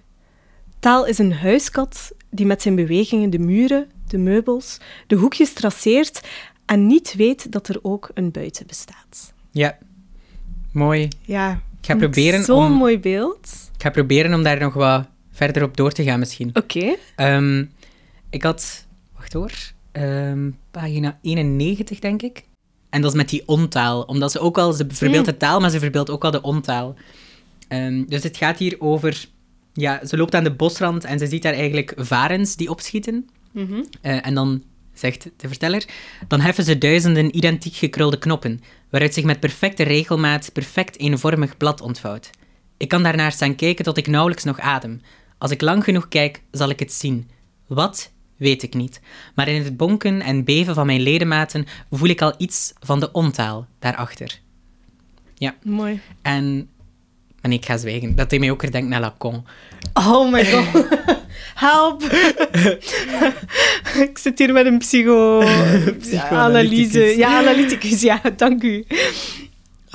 [0.80, 6.20] Taal is een huiskat die met zijn bewegingen de muren, de meubels, de hoekjes traceert
[6.66, 9.32] en niet weet dat er ook een buiten bestaat.
[9.50, 9.78] Ja.
[10.72, 11.08] Mooi.
[11.22, 13.70] Ja, Ik ga proberen zo'n mooi beeld.
[13.74, 16.50] ik ga proberen om daar nog wat verder op door te gaan misschien.
[16.54, 16.96] Oké.
[17.16, 17.64] Ehm,
[18.30, 19.52] ik had, wacht hoor,
[19.92, 22.44] ehm, pagina 91 denk ik.
[22.90, 25.70] En dat is met die ontaal, omdat ze ook al, ze verbeeldt de taal, maar
[25.70, 26.94] ze verbeeldt ook al de ontaal.
[27.68, 29.26] Ehm, dus het gaat hier over,
[29.80, 33.28] ja, ze loopt aan de bosrand en ze ziet daar eigenlijk varens die opschieten.
[33.52, 33.82] Mhm.
[34.00, 34.62] Eh, en dan
[34.92, 35.84] zegt de verteller,
[36.28, 38.60] dan heffen ze duizenden identiek gekrulde knoppen,
[38.90, 42.30] waaruit zich met perfecte regelmaat perfect eenvormig blad ontvouwt.
[42.76, 45.00] Ik kan daarnaar staan kijken tot ik nauwelijks nog adem.
[45.38, 47.30] Als ik lang genoeg kijk, zal ik het zien.
[47.66, 48.12] Wat?
[48.36, 49.00] Weet ik niet.
[49.34, 53.12] Maar in het bonken en beven van mijn ledematen voel ik al iets van de
[53.12, 54.40] ontaal daarachter.
[55.62, 56.00] Mooi.
[56.22, 56.68] En...
[57.42, 58.16] Nee, ik ga zwijgen.
[58.16, 59.44] Dat deed mij ook denken naar Lacan.
[59.94, 60.86] Oh my god.
[61.54, 62.02] Help.
[64.08, 65.42] ik zit hier met een psycho...
[66.30, 67.00] analyse.
[67.16, 68.00] Ja, analyticus.
[68.00, 68.84] Ja, dank u.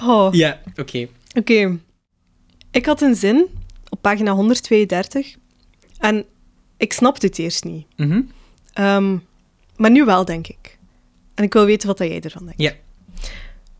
[0.01, 1.07] Oh, Ja, oké.
[1.33, 1.77] oké.
[2.71, 3.47] Ik had een zin
[3.89, 5.35] op pagina 132
[5.99, 6.25] en
[6.77, 7.85] ik snapte het eerst niet.
[7.95, 8.21] Mhm.
[8.73, 9.17] Ehm,
[9.75, 10.77] maar nu wel, denk ik.
[11.35, 12.61] En ik wil weten wat jij ervan denkt.
[12.61, 12.71] Ja.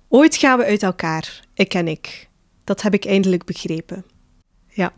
[0.07, 2.27] Ooit gaan we uit elkaar, ik en ik.
[2.65, 4.05] Dat heb ik eindelijk begrepen.
[4.69, 4.93] Ja,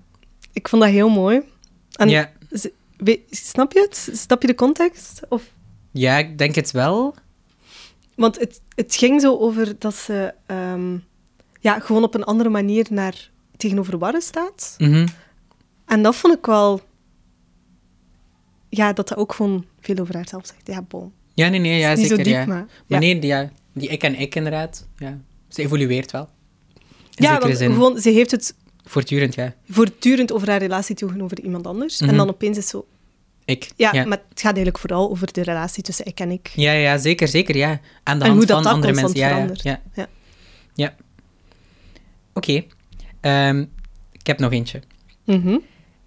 [0.53, 1.41] ik vond dat heel mooi.
[1.95, 2.31] En Ja.
[2.97, 4.17] we- snap je het?
[4.17, 5.21] Snap je de context?
[5.29, 5.43] Of,
[5.91, 7.15] ja, ik denk het wel.
[8.15, 10.97] want het, het ging zo over dat ze ehm,
[11.59, 14.75] ja, gewoon op een andere manier naar tegenover Warren staat.
[14.77, 15.07] Mhm.
[15.85, 16.81] En dat vond ik wel...
[18.69, 20.67] Ja, dat dat ook gewoon veel over haarzelf zegt.
[20.67, 21.13] Ja, bon.
[21.33, 22.01] Ja, nee, nee, ja, zeker.
[22.01, 22.45] niet zo diep, ja.
[22.45, 22.67] maar...
[22.87, 26.29] Maar nee, die, ja, die ik en ik inderdaad, ja, ze evolueert wel.
[27.23, 27.73] Ja, want zin.
[27.73, 28.55] gewoon, ze heeft het
[28.87, 29.53] Voortdurend, ja.
[29.69, 31.99] voortdurend over haar relatie tegenover iemand anders.
[31.99, 32.09] Mhm.
[32.09, 32.85] En dan opeens is het zo...
[33.45, 33.71] Ik.
[33.75, 34.05] Ja, ja.
[34.05, 36.51] maar het gaat eigenlijk vooral over de relatie tussen ik en ik.
[36.55, 37.79] Ja, ja, zeker, zeker, ja.
[38.03, 39.17] Aan de En hand hoe dat van dat andere mensen.
[39.19, 39.63] Ja, ja, verandert.
[39.63, 39.81] ja.
[39.93, 40.07] Ja.
[40.73, 40.95] Ja.
[42.33, 42.63] Oké.
[43.21, 43.65] Ehm,
[44.11, 44.81] ik heb nog eentje.
[45.23, 45.57] Mhm.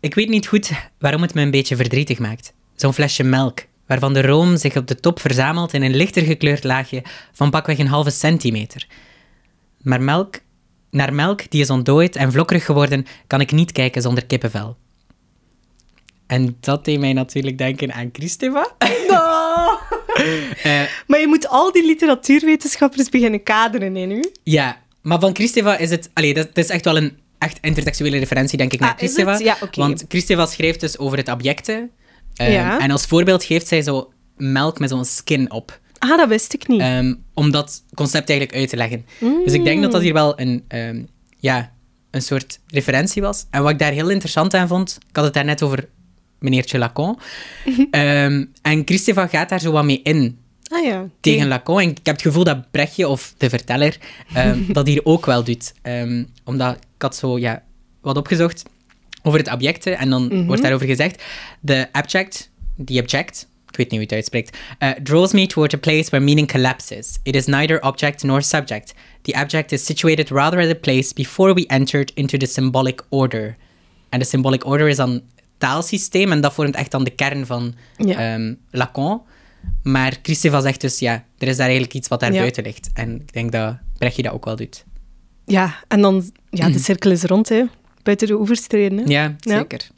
[0.00, 2.52] Ik weet niet goed waarom het me een beetje verdrietig maakt.
[2.74, 6.64] Zo'n flesje melk, waarvan de room zich op de top verzamelt in een lichter gekleurd
[6.64, 7.02] laagje
[7.32, 8.86] van pakweg een halve centimeter.
[9.82, 10.40] Maar melk,
[10.90, 14.76] naar melk die is ontdooid en vlokkerig geworden, kan ik niet kijken zonder kippenvel.
[16.26, 18.70] En dat deed mij natuurlijk denken aan Christeva.
[20.62, 24.30] Eh, Maar je moet al die literatuurwetenschappers beginnen kaderen in u.
[24.42, 26.10] Ja, maar van Kristeva is het...
[26.12, 29.40] Allee, dat, dat is echt wel een echt intertextuele referentie, denk ik, naar Ah?
[29.40, 29.80] Ja, oké.
[29.80, 31.90] Want Kristeva schrijft dus over het objecten.
[32.32, 32.78] Ja.
[32.80, 35.80] En als voorbeeld geeft zij zo melk met zo'n skin op.
[36.00, 36.80] Ah, dat wist ik niet.
[36.80, 39.06] ehm, om dat concept eigenlijk uit te leggen.
[39.44, 41.02] Dus ik denk dat dat hier wel een, ehm,
[41.38, 41.72] ja,
[42.10, 43.46] een soort referentie was.
[43.50, 45.88] En wat ik daar heel interessant aan vond, ik had het daar net over
[46.38, 47.18] meneertje Lacan.
[47.90, 50.38] Ehm, en Kristeva gaat daar zo wat mee in
[50.68, 51.08] ah ja.
[51.20, 51.80] tegen Lacan.
[51.80, 53.96] En ik heb het gevoel dat Brechtje, of de verteller,
[54.68, 55.72] dat hier ook wel doet.
[56.44, 57.62] Omdat ik had zo ja,
[58.00, 58.62] wat opgezocht
[59.22, 59.98] over het objecten.
[59.98, 61.22] En dan wordt daarover gezegd:
[61.64, 62.50] The abject,
[62.84, 63.49] the object, ik
[63.80, 67.18] weet niet hoe je het uitspreekt, uh, draws me toward a place where meaning collapses.
[67.22, 68.94] It is neither object nor subject.
[69.22, 73.56] The abject is situated rather at a place before we entered into the symbolic order.
[74.08, 75.20] En de symbolic order is dan
[75.58, 78.32] taalsysteem en dat vormt echt dan de kern van Ja.
[78.34, 79.22] ehm, Lacan.
[79.82, 82.38] Maar Kristeva zegt dus, ja, er is daar eigenlijk iets wat daar Ja.
[82.38, 82.90] buiten ligt.
[82.94, 84.84] En ik denk dat Brechtje dat ook wel doet.
[85.44, 86.30] Ja, en dan...
[86.50, 87.64] Ja, de cirkel is rond, hè.
[88.02, 89.04] Buiten de oevers treden, hè.
[89.06, 89.58] Ja, Ja.
[89.58, 89.88] zeker.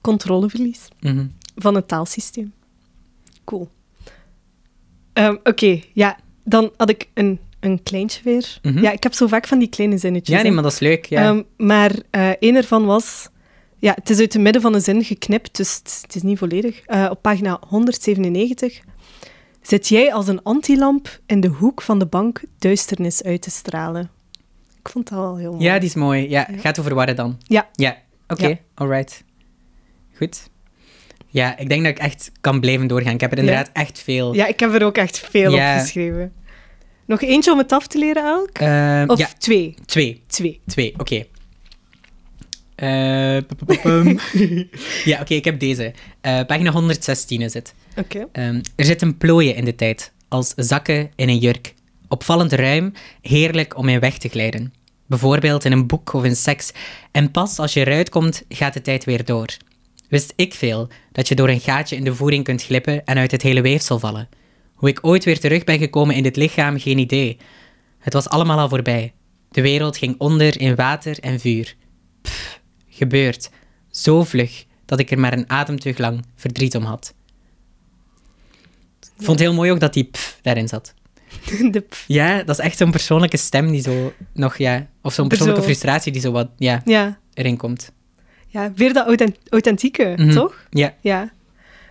[0.00, 1.26] Controleverlies Mhm.
[1.56, 2.52] van het taalsysteem.
[3.46, 3.68] Cool.
[5.12, 6.16] Ehm, Oké, ja.
[6.44, 8.58] Dan had ik een, een kleintje weer.
[8.62, 8.78] Mhm.
[8.82, 10.36] Ja, ik heb zo vaak van die kleine zinnetjes.
[10.36, 11.04] Ja, nee, maar dat is leuk.
[11.06, 11.22] Ja.
[11.22, 13.28] Ehm, maar eh een ervan was...
[13.78, 16.38] Ja, het is uit het midden van een zin geknipt, dus het, het is niet
[16.38, 16.80] volledig.
[16.80, 18.80] Eh, op pagina 197
[19.62, 24.10] zit jij als een antilamp in de hoek van de bank duisternis uit te stralen.
[24.80, 25.64] Ik vond dat wel heel mooi.
[25.64, 26.28] ja, die is mooi.
[26.28, 27.38] Ja, gaat over warren dan.
[27.42, 27.68] Ja.
[27.72, 27.96] Ja,
[28.28, 28.46] oké.
[28.46, 28.58] Ja.
[28.74, 29.24] Alright.
[30.14, 30.50] Goed.
[31.36, 33.14] Ja, ik denk dat ik echt kan blijven doorgaan.
[33.14, 34.34] Ik heb er inderdaad echt veel.
[34.34, 35.74] Ja, ik heb er ook echt veel Ja.
[35.74, 36.32] op geschreven.
[37.06, 38.58] Nog eentje om het af te leren, Elk?
[38.58, 39.74] Ehm, Of ja, twee?
[39.86, 40.22] twee.
[40.26, 40.60] Twee.
[40.66, 41.24] Twee, oké.
[42.74, 43.36] Eh,
[45.04, 45.92] ja, oké, ik heb deze.
[46.20, 47.74] Eh, pagina 116 is het.
[47.96, 48.26] Oké.
[48.32, 51.74] Ehm, er zitten plooien in de tijd, als zakken in een jurk.
[52.08, 54.72] Opvallend ruim, heerlijk om in weg te glijden.
[55.06, 56.72] Bijvoorbeeld in een boek of in seks.
[57.12, 59.46] En pas als je eruit komt, gaat de tijd weer door.
[60.08, 63.30] Wist ik veel dat je door een gaatje in de voering kunt glippen en uit
[63.30, 64.28] het hele weefsel vallen.
[64.74, 67.38] Hoe ik ooit weer terug ben gekomen in dit lichaam, geen idee.
[67.98, 69.12] Het was allemaal al voorbij.
[69.50, 71.76] De wereld ging onder in water en vuur.
[72.22, 73.50] Pff, gebeurd.
[73.90, 77.14] Zo vlug dat ik er maar een ademteug lang verdriet om had.
[79.00, 80.94] Ik vond het heel mooi ook dat die pff daarin zat.
[81.70, 84.86] De Ja, dat is echt zo'n persoonlijke stem die zo nog, ja...
[85.02, 87.18] Of zo'n persoonlijke frustratie die zo wat, ja, ja.
[87.34, 87.92] erin komt.
[88.62, 90.30] Ja, weer dat authen- authentieke, Mhm.
[90.30, 90.66] toch?
[90.70, 90.94] Ja.
[91.00, 91.32] Ja.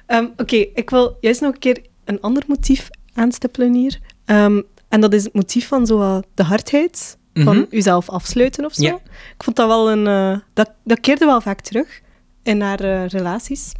[0.05, 3.99] Ehm, Oké, ik wil juist nog een keer een ander motief aanstippelen hier.
[4.25, 7.65] Ehm, en dat is het motief van zo wat de hardheid, van Mhm.
[7.69, 8.83] uzelf afsluiten of zo.
[8.83, 8.93] Ja.
[9.37, 10.07] Ik vond dat wel een...
[10.07, 12.01] eh, dat, dat keerde wel vaak terug
[12.43, 13.71] in haar eh, relaties.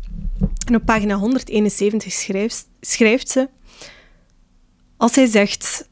[0.67, 3.49] En op pagina 171 schrijft, schrijft ze...
[4.97, 5.89] Als hij zegt,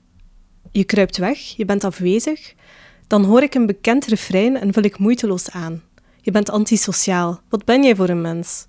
[0.72, 2.54] je kruipt weg, je bent afwezig,
[3.08, 5.82] dan hoor ik een bekend refrein en vul ik moeiteloos aan.
[6.24, 7.42] Je bent antisociaal.
[7.50, 8.66] Wat ben jij voor een mens?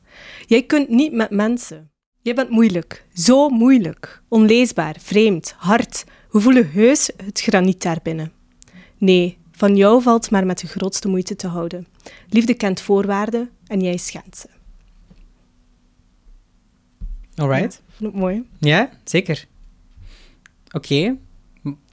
[0.46, 1.90] Jij kunt niet met mensen.
[2.22, 3.07] Jij bent moeilijk.
[3.14, 4.22] Zo moeilijk.
[4.28, 6.05] Onleesbaar, vreemd, hard.
[6.30, 8.32] We voelen heus het graniet daarbinnen.
[8.98, 11.86] Nee, van jou valt maar met de grootste moeite te houden.
[12.28, 14.48] Liefde kent voorwaarden en jij schendt ze.
[17.34, 17.82] Alright.
[17.90, 18.48] Vond ik mooi.
[18.59, 19.46] Ja, zeker.
[20.70, 21.16] Oké.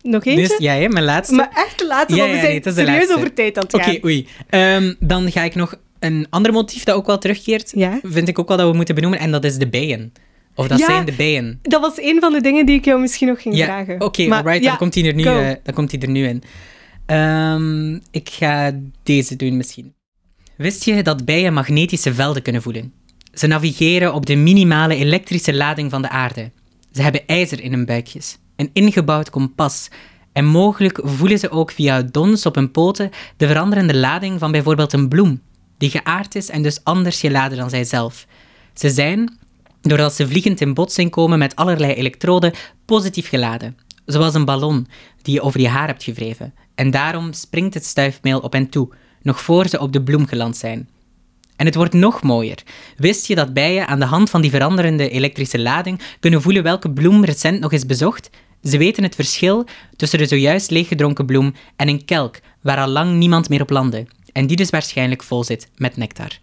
[0.02, 0.48] Nog eentje?
[0.48, 1.36] Dus, ja, hè, mijn laatste.
[1.36, 3.16] Maar echt de laatste, Ja, want we ja, zijn nee, de serieus laatste.
[3.16, 4.28] over tijd aan het Oké, oei.
[4.50, 7.72] Ehm, dan ga ik nog een ander motief dat ook wel terugkeert.
[7.76, 8.00] Ja?
[8.04, 9.20] Vind ik ook wel dat we moeten benoemen.
[9.20, 10.14] En dat is de bijen.
[10.56, 10.86] Of dat Ja.
[10.86, 11.60] zijn de bijen.
[11.62, 14.02] Dat was een van de dingen die ik jou misschien nog ging Ja, vragen.
[14.02, 14.64] oké, Maar alright.
[14.64, 16.44] ja, dan, komt hij er nu, eh, dan komt hij er nu in.
[17.06, 18.72] Ehm, ik ga
[19.04, 19.94] deze doen misschien.
[20.58, 22.94] Wist je dat bijen magnetische velden kunnen voelen?
[23.34, 26.52] Ze navigeren op de minimale elektrische lading van de aarde.
[26.92, 29.90] Ze hebben ijzer in hun buikjes, een ingebouwd kompas.
[30.32, 34.94] En mogelijk voelen ze ook via dons op hun poten de veranderende lading van bijvoorbeeld
[34.94, 35.42] een bloem,
[35.78, 38.28] die geaard is en dus anders geladen dan zijzelf.
[38.74, 39.38] Ze zijn,
[39.82, 42.54] doordat ze vliegend in botsing komen met allerlei elektroden,
[42.86, 43.78] positief geladen.
[44.06, 44.88] Zoals een ballon
[45.22, 46.54] die je over je haar hebt gewreven.
[46.76, 48.90] En daarom springt het stuifmeel op hen toe,
[49.22, 50.90] nog voor ze op de bloem geland zijn.
[51.62, 52.58] En het wordt nog mooier.
[52.98, 56.92] Wist je dat bijen aan de hand van die veranderende elektrische lading kunnen voelen welke
[56.92, 58.30] bloem recent nog is bezocht?
[58.64, 63.18] Ze weten het verschil tussen de zojuist leeggedronken bloem en een kelk waar al lang
[63.18, 64.06] niemand meer op landde.
[64.32, 66.40] En die dus waarschijnlijk vol zit met nectar.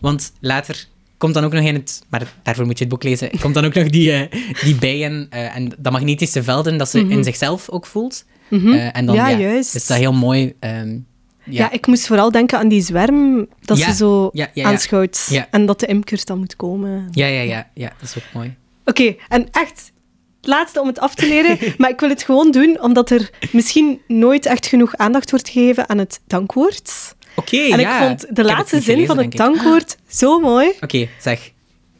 [0.00, 0.86] Want later
[1.18, 2.02] komt dan ook nog in het...
[2.08, 3.30] Maar daarvoor moet je het boek lezen.
[3.40, 7.00] Komt dan ook nog die, eh, die bijen eh, en dat magnetische velden dat ze
[7.08, 8.24] in zichzelf ook voelt.
[8.48, 8.72] Mhm.
[8.72, 9.74] Eh, en dan Ja, ja, juist.
[9.74, 10.54] is dat heel mooi.
[10.60, 10.98] ehm,
[11.44, 11.70] Ja.
[11.70, 15.42] ik moest vooral denken aan die zwerm dat Ja, ze zo ja, aanschouwt.
[15.50, 17.08] En dat de imkers dan moet komen.
[17.10, 18.54] Ja, ja, ja, ja, dat is ook mooi.
[18.84, 19.92] Oké, en echt,
[20.40, 23.30] het laatste om het af te leren, maar ik wil het gewoon doen omdat er
[23.52, 27.14] misschien nooit echt genoeg aandacht wordt gegeven aan het dankwoord.
[27.36, 28.00] Oké, En ja.
[28.00, 30.72] ik vond de Ik laatste zin gelezen, van het dankwoord zo mooi.
[30.80, 31.52] Oké, zeg.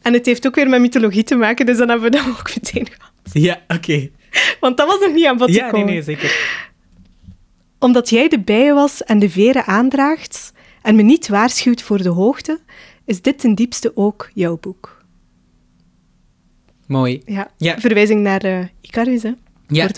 [0.03, 2.51] En het heeft ook weer met mythologie te maken, dus dan hebben we dat ook
[2.55, 3.13] meteen gehad.
[3.33, 4.09] Ja, oké.
[4.61, 5.87] Want dat was nog niet aan bod Ja, nee, gekomen.
[5.93, 6.37] nee, zeker.
[7.79, 10.53] Omdat jij de bijen was en de veren aandraagt
[10.83, 12.61] en me niet waarschuwt voor de hoogte,
[13.05, 15.03] is dit ten diepste ook jouw boek.
[16.87, 17.23] Mooi.
[17.27, 17.79] Ja, Ja.
[17.79, 19.33] verwijzing naar eh Icarus, hè?
[19.69, 19.89] Ja.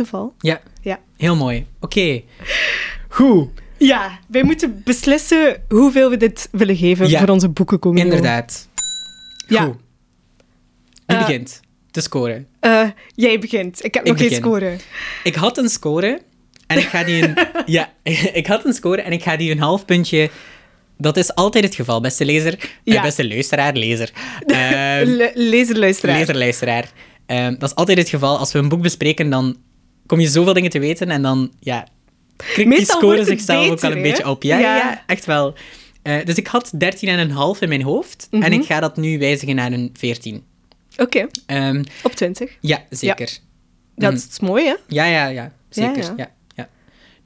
[0.41, 1.01] Ja, Ja.
[1.17, 1.67] heel mooi.
[1.81, 2.23] Oké.
[3.09, 3.49] Goed.
[3.79, 7.19] Ja, wij moeten beslissen hoeveel we dit willen geven Ja.
[7.19, 8.05] voor onze boekencommunio.
[8.11, 8.69] Inderdaad.
[9.49, 9.65] Ja.
[9.65, 9.75] Goed.
[11.07, 11.61] Wie Eh, begint
[11.91, 12.49] te scoren?
[12.61, 13.85] Eh, jij begint.
[13.85, 14.43] Ik heb Ik nog geen begin.
[14.45, 14.77] score.
[15.25, 16.21] Ik had een score
[16.67, 17.35] en ik ga die een...
[17.67, 17.93] ja,
[18.41, 20.31] ik had een score en ik ga die een half puntje...
[20.99, 22.53] Dat is altijd het geval, beste lezer.
[22.53, 23.03] Eh, Ja.
[23.03, 24.11] beste luisteraar, lezer.
[24.47, 26.19] Ehm, Le- lezer, luisteraar.
[26.19, 26.91] lezer, luisteraar.
[27.27, 28.39] Ehm, dat is altijd het geval.
[28.39, 29.57] Als we een boek bespreken, dan
[30.07, 31.87] kom je zoveel dingen te weten en dan, ja...
[32.37, 34.43] Krikt die score zichzelf ook al een beetje op.
[34.43, 35.03] Ja, ja.
[35.07, 35.55] Echt wel.
[36.03, 38.53] Eh, dus ik had 13,5 in mijn hoofd en Mhm.
[38.53, 40.45] ik ga dat nu wijzigen naar een 14.
[40.97, 42.57] Oké, Ehm, op 20.
[42.61, 43.39] ja, zeker.
[43.97, 44.21] Dat Mhm.
[44.31, 44.75] is mooi, hè?
[44.89, 45.53] Ja, ja, ja.
[45.71, 46.13] Zeker.
[46.17, 46.31] Ja.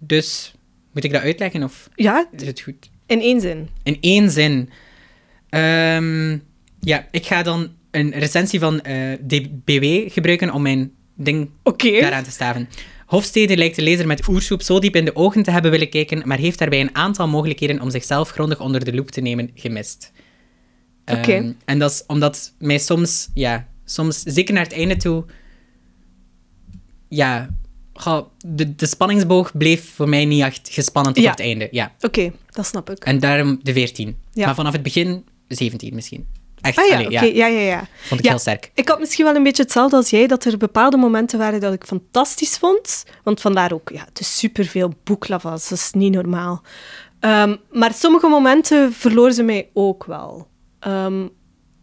[0.02, 0.54] Dus,
[0.92, 2.90] moet ik dat uitleggen of Ja, is het goed?
[3.06, 3.68] in één zin.
[3.82, 4.70] In één zin.
[5.48, 6.38] Ehm,
[6.80, 12.00] ja, ik ga dan een recensie van eh, DBW gebruiken om mijn ding Oké.
[12.00, 12.68] daaraan te staven.
[13.06, 16.22] Hofstede lijkt de lezer met oersoep zo diep in de ogen te hebben willen kijken,
[16.28, 20.12] maar heeft daarbij een aantal mogelijkheden om zichzelf grondig onder de loep te nemen gemist.
[21.04, 21.32] Oké.
[21.32, 25.24] Ehm, en dat is omdat mij soms, ja, soms, zeker naar het einde toe,
[27.08, 27.48] ja,
[28.02, 31.30] goh, de, de spanningsboog bleef voor mij niet echt gespannen tot Ja.
[31.30, 31.68] het einde.
[31.70, 31.92] Ja.
[32.00, 33.04] Oké, dat snap ik.
[33.04, 34.16] En daarom de 14.
[34.32, 34.46] Ja.
[34.46, 36.26] Maar vanaf het begin 17 misschien.
[36.60, 37.34] Echt, Ah ja, allee.
[37.34, 37.88] Ja, ja, ja.
[38.02, 38.70] vond ik heel sterk.
[38.74, 41.72] Ik had misschien wel een beetje hetzelfde als jij, dat er bepaalde momenten waren dat
[41.72, 43.04] ik fantastisch vond.
[43.24, 46.62] Want vandaar ook, ja, het is superveel boeklavas, dat is niet normaal.
[47.20, 50.48] Ehm, maar sommige momenten verloor ze mij ook wel.
[50.80, 51.26] Ehm,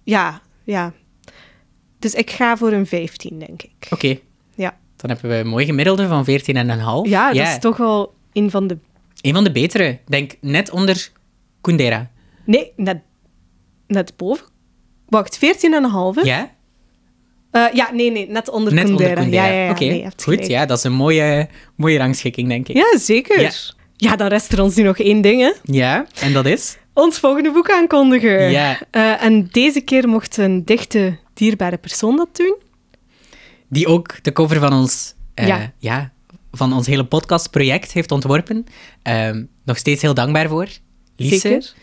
[0.03, 0.93] ja, ja.
[1.99, 3.87] Dus ik ga voor een 15, denk ik.
[3.89, 4.19] Oké,
[4.97, 7.09] dan hebben we een mooi gemiddelde van 14,5.
[7.09, 8.77] ja dat is toch wel een van de...
[9.21, 9.99] Een van de betere.
[10.05, 11.11] Denk net onder
[11.61, 12.09] Kundera.
[12.45, 12.97] Nee, net,
[13.87, 14.45] net boven.
[15.09, 16.23] Wacht, 14,5?
[16.23, 16.55] Ja?
[17.51, 19.09] Eh, ja, nee, nee, net onder Net Kundera.
[19.09, 19.45] onder Kundera.
[19.45, 19.71] Ja, ja, ja.
[19.71, 20.47] Oké, nee, goed.
[20.47, 22.75] Ja, dat is een mooie, mooie rangschikking, denk ik.
[22.75, 23.41] Ja, zeker.
[23.41, 23.51] Ja.
[23.95, 25.51] Ja, dan rest er ons nu nog één ding, hè.
[25.63, 26.77] Ja, en dat is?
[26.93, 28.51] Ons volgende boek aankondigen.
[28.51, 28.79] Ja.
[28.91, 32.55] Eh, en deze keer mocht een dichte, dierbare persoon dat doen.
[33.69, 35.73] Die ook de cover van ons, eh, Ja.
[35.77, 36.11] ja.
[36.51, 38.65] van ons hele podcastproject heeft ontworpen.
[39.01, 40.67] Ehm, nog steeds heel dankbaar voor.
[41.15, 41.37] Lise.
[41.37, 41.73] Zeker.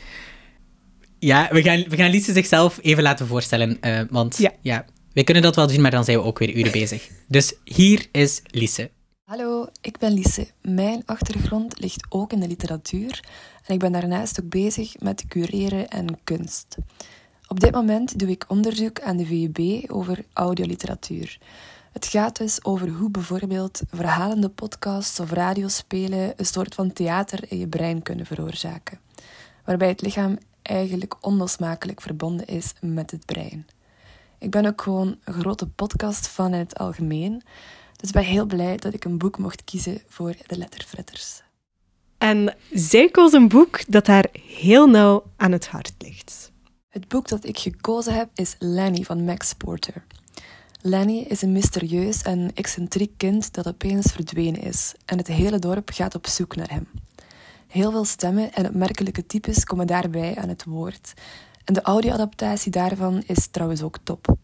[1.18, 3.80] Ja, we gaan, we gaan Lise zichzelf even laten voorstellen.
[3.80, 4.50] eh, want Ja.
[4.60, 4.84] ja.
[5.12, 7.08] wij kunnen dat wel doen, maar dan zijn we ook weer uren bezig.
[7.28, 8.90] Dus hier is Lise.
[9.24, 10.46] Hallo, ik ben Lise.
[10.62, 13.20] Mijn achtergrond ligt ook in de literatuur
[13.66, 16.76] en ik ben daarnaast ook bezig met cureren en kunst.
[17.48, 21.38] Op dit moment doe ik onderzoek aan de VUB over audioliteratuur.
[21.94, 27.58] Het gaat dus over hoe bijvoorbeeld verhalende podcasts of radiospelen een soort van theater in
[27.58, 28.98] je brein kunnen veroorzaken,
[29.64, 33.66] waarbij het lichaam eigenlijk onlosmakelijk verbonden is met het brein.
[34.38, 37.42] Ik ben ook gewoon een grote podcast van in het algemeen.
[37.96, 41.42] Dus ben heel blij dat ik een boek mocht kiezen voor de letterfretters.
[42.18, 46.52] En zij koos een boek dat haar heel nauw aan het hart ligt.
[46.88, 50.04] Het boek dat ik gekozen heb is Lenny van Max Porter.
[50.86, 55.90] Lenny is een mysterieus en excentriek kind dat opeens verdwenen is en het hele dorp
[55.92, 56.88] gaat op zoek naar hem.
[57.66, 61.12] Heel veel stemmen en opmerkelijke types komen daarbij aan het woord.
[61.64, 64.36] En de audioadaptatie daarvan is trouwens ook top.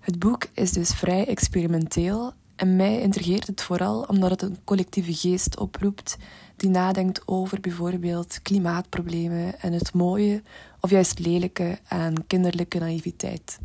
[0.00, 5.14] Het boek is dus vrij experimenteel en mij intrigeert het vooral omdat het een collectieve
[5.14, 6.16] geest oproept
[6.56, 10.42] die nadenkt over bijvoorbeeld klimaatproblemen en het mooie
[10.80, 13.58] of juist lelijke aan kinderlijke naïviteit.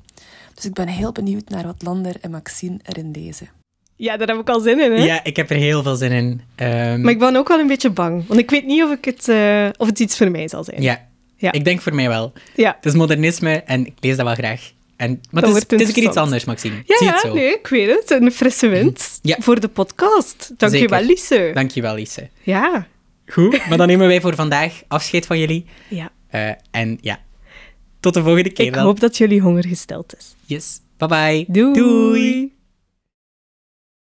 [0.56, 3.50] Dus ik ben heel benieuwd naar wat Lander en Maxine erin lezen.
[3.96, 5.04] Ja, daar heb ik al zin in, hè?
[5.04, 6.42] Ja, ik heb er heel veel zin in.
[6.56, 9.06] Ehm, Maar ik ben ook wel een beetje bang, want ik weet niet of, ik
[9.06, 10.82] het, eh, of het iets voor mij zal zijn.
[10.82, 11.12] ja.
[11.38, 11.52] Ja.
[11.52, 12.34] ik denk voor mij wel.
[12.56, 12.74] Ja.
[12.76, 14.72] Het is modernisme en ik lees dat wel graag.
[14.96, 16.76] En, maar Dat het is, het is een keer iets anders, Maxime.
[16.86, 17.34] Ja, Zie het zo.
[17.34, 18.12] nee, ik weet het.
[18.22, 19.36] Een frisse wind Ja.
[19.40, 20.52] voor de podcast.
[20.58, 20.90] Dank je Zeker.
[20.98, 21.52] wel, Lise.
[21.54, 22.30] Dankjewel, Lise.
[22.44, 22.88] Ja.
[23.28, 25.66] Goed, maar dan nemen wij voor vandaag afscheid van jullie.
[25.88, 26.12] ja.
[26.30, 27.20] Eh, en ja,
[28.00, 28.84] tot de volgende keer Ik dan.
[28.84, 30.36] hoop dat jullie honger gesteld is.
[30.50, 30.82] Yes.
[31.00, 31.46] Bye bye.
[31.50, 31.74] Doei.
[31.74, 32.53] Doei.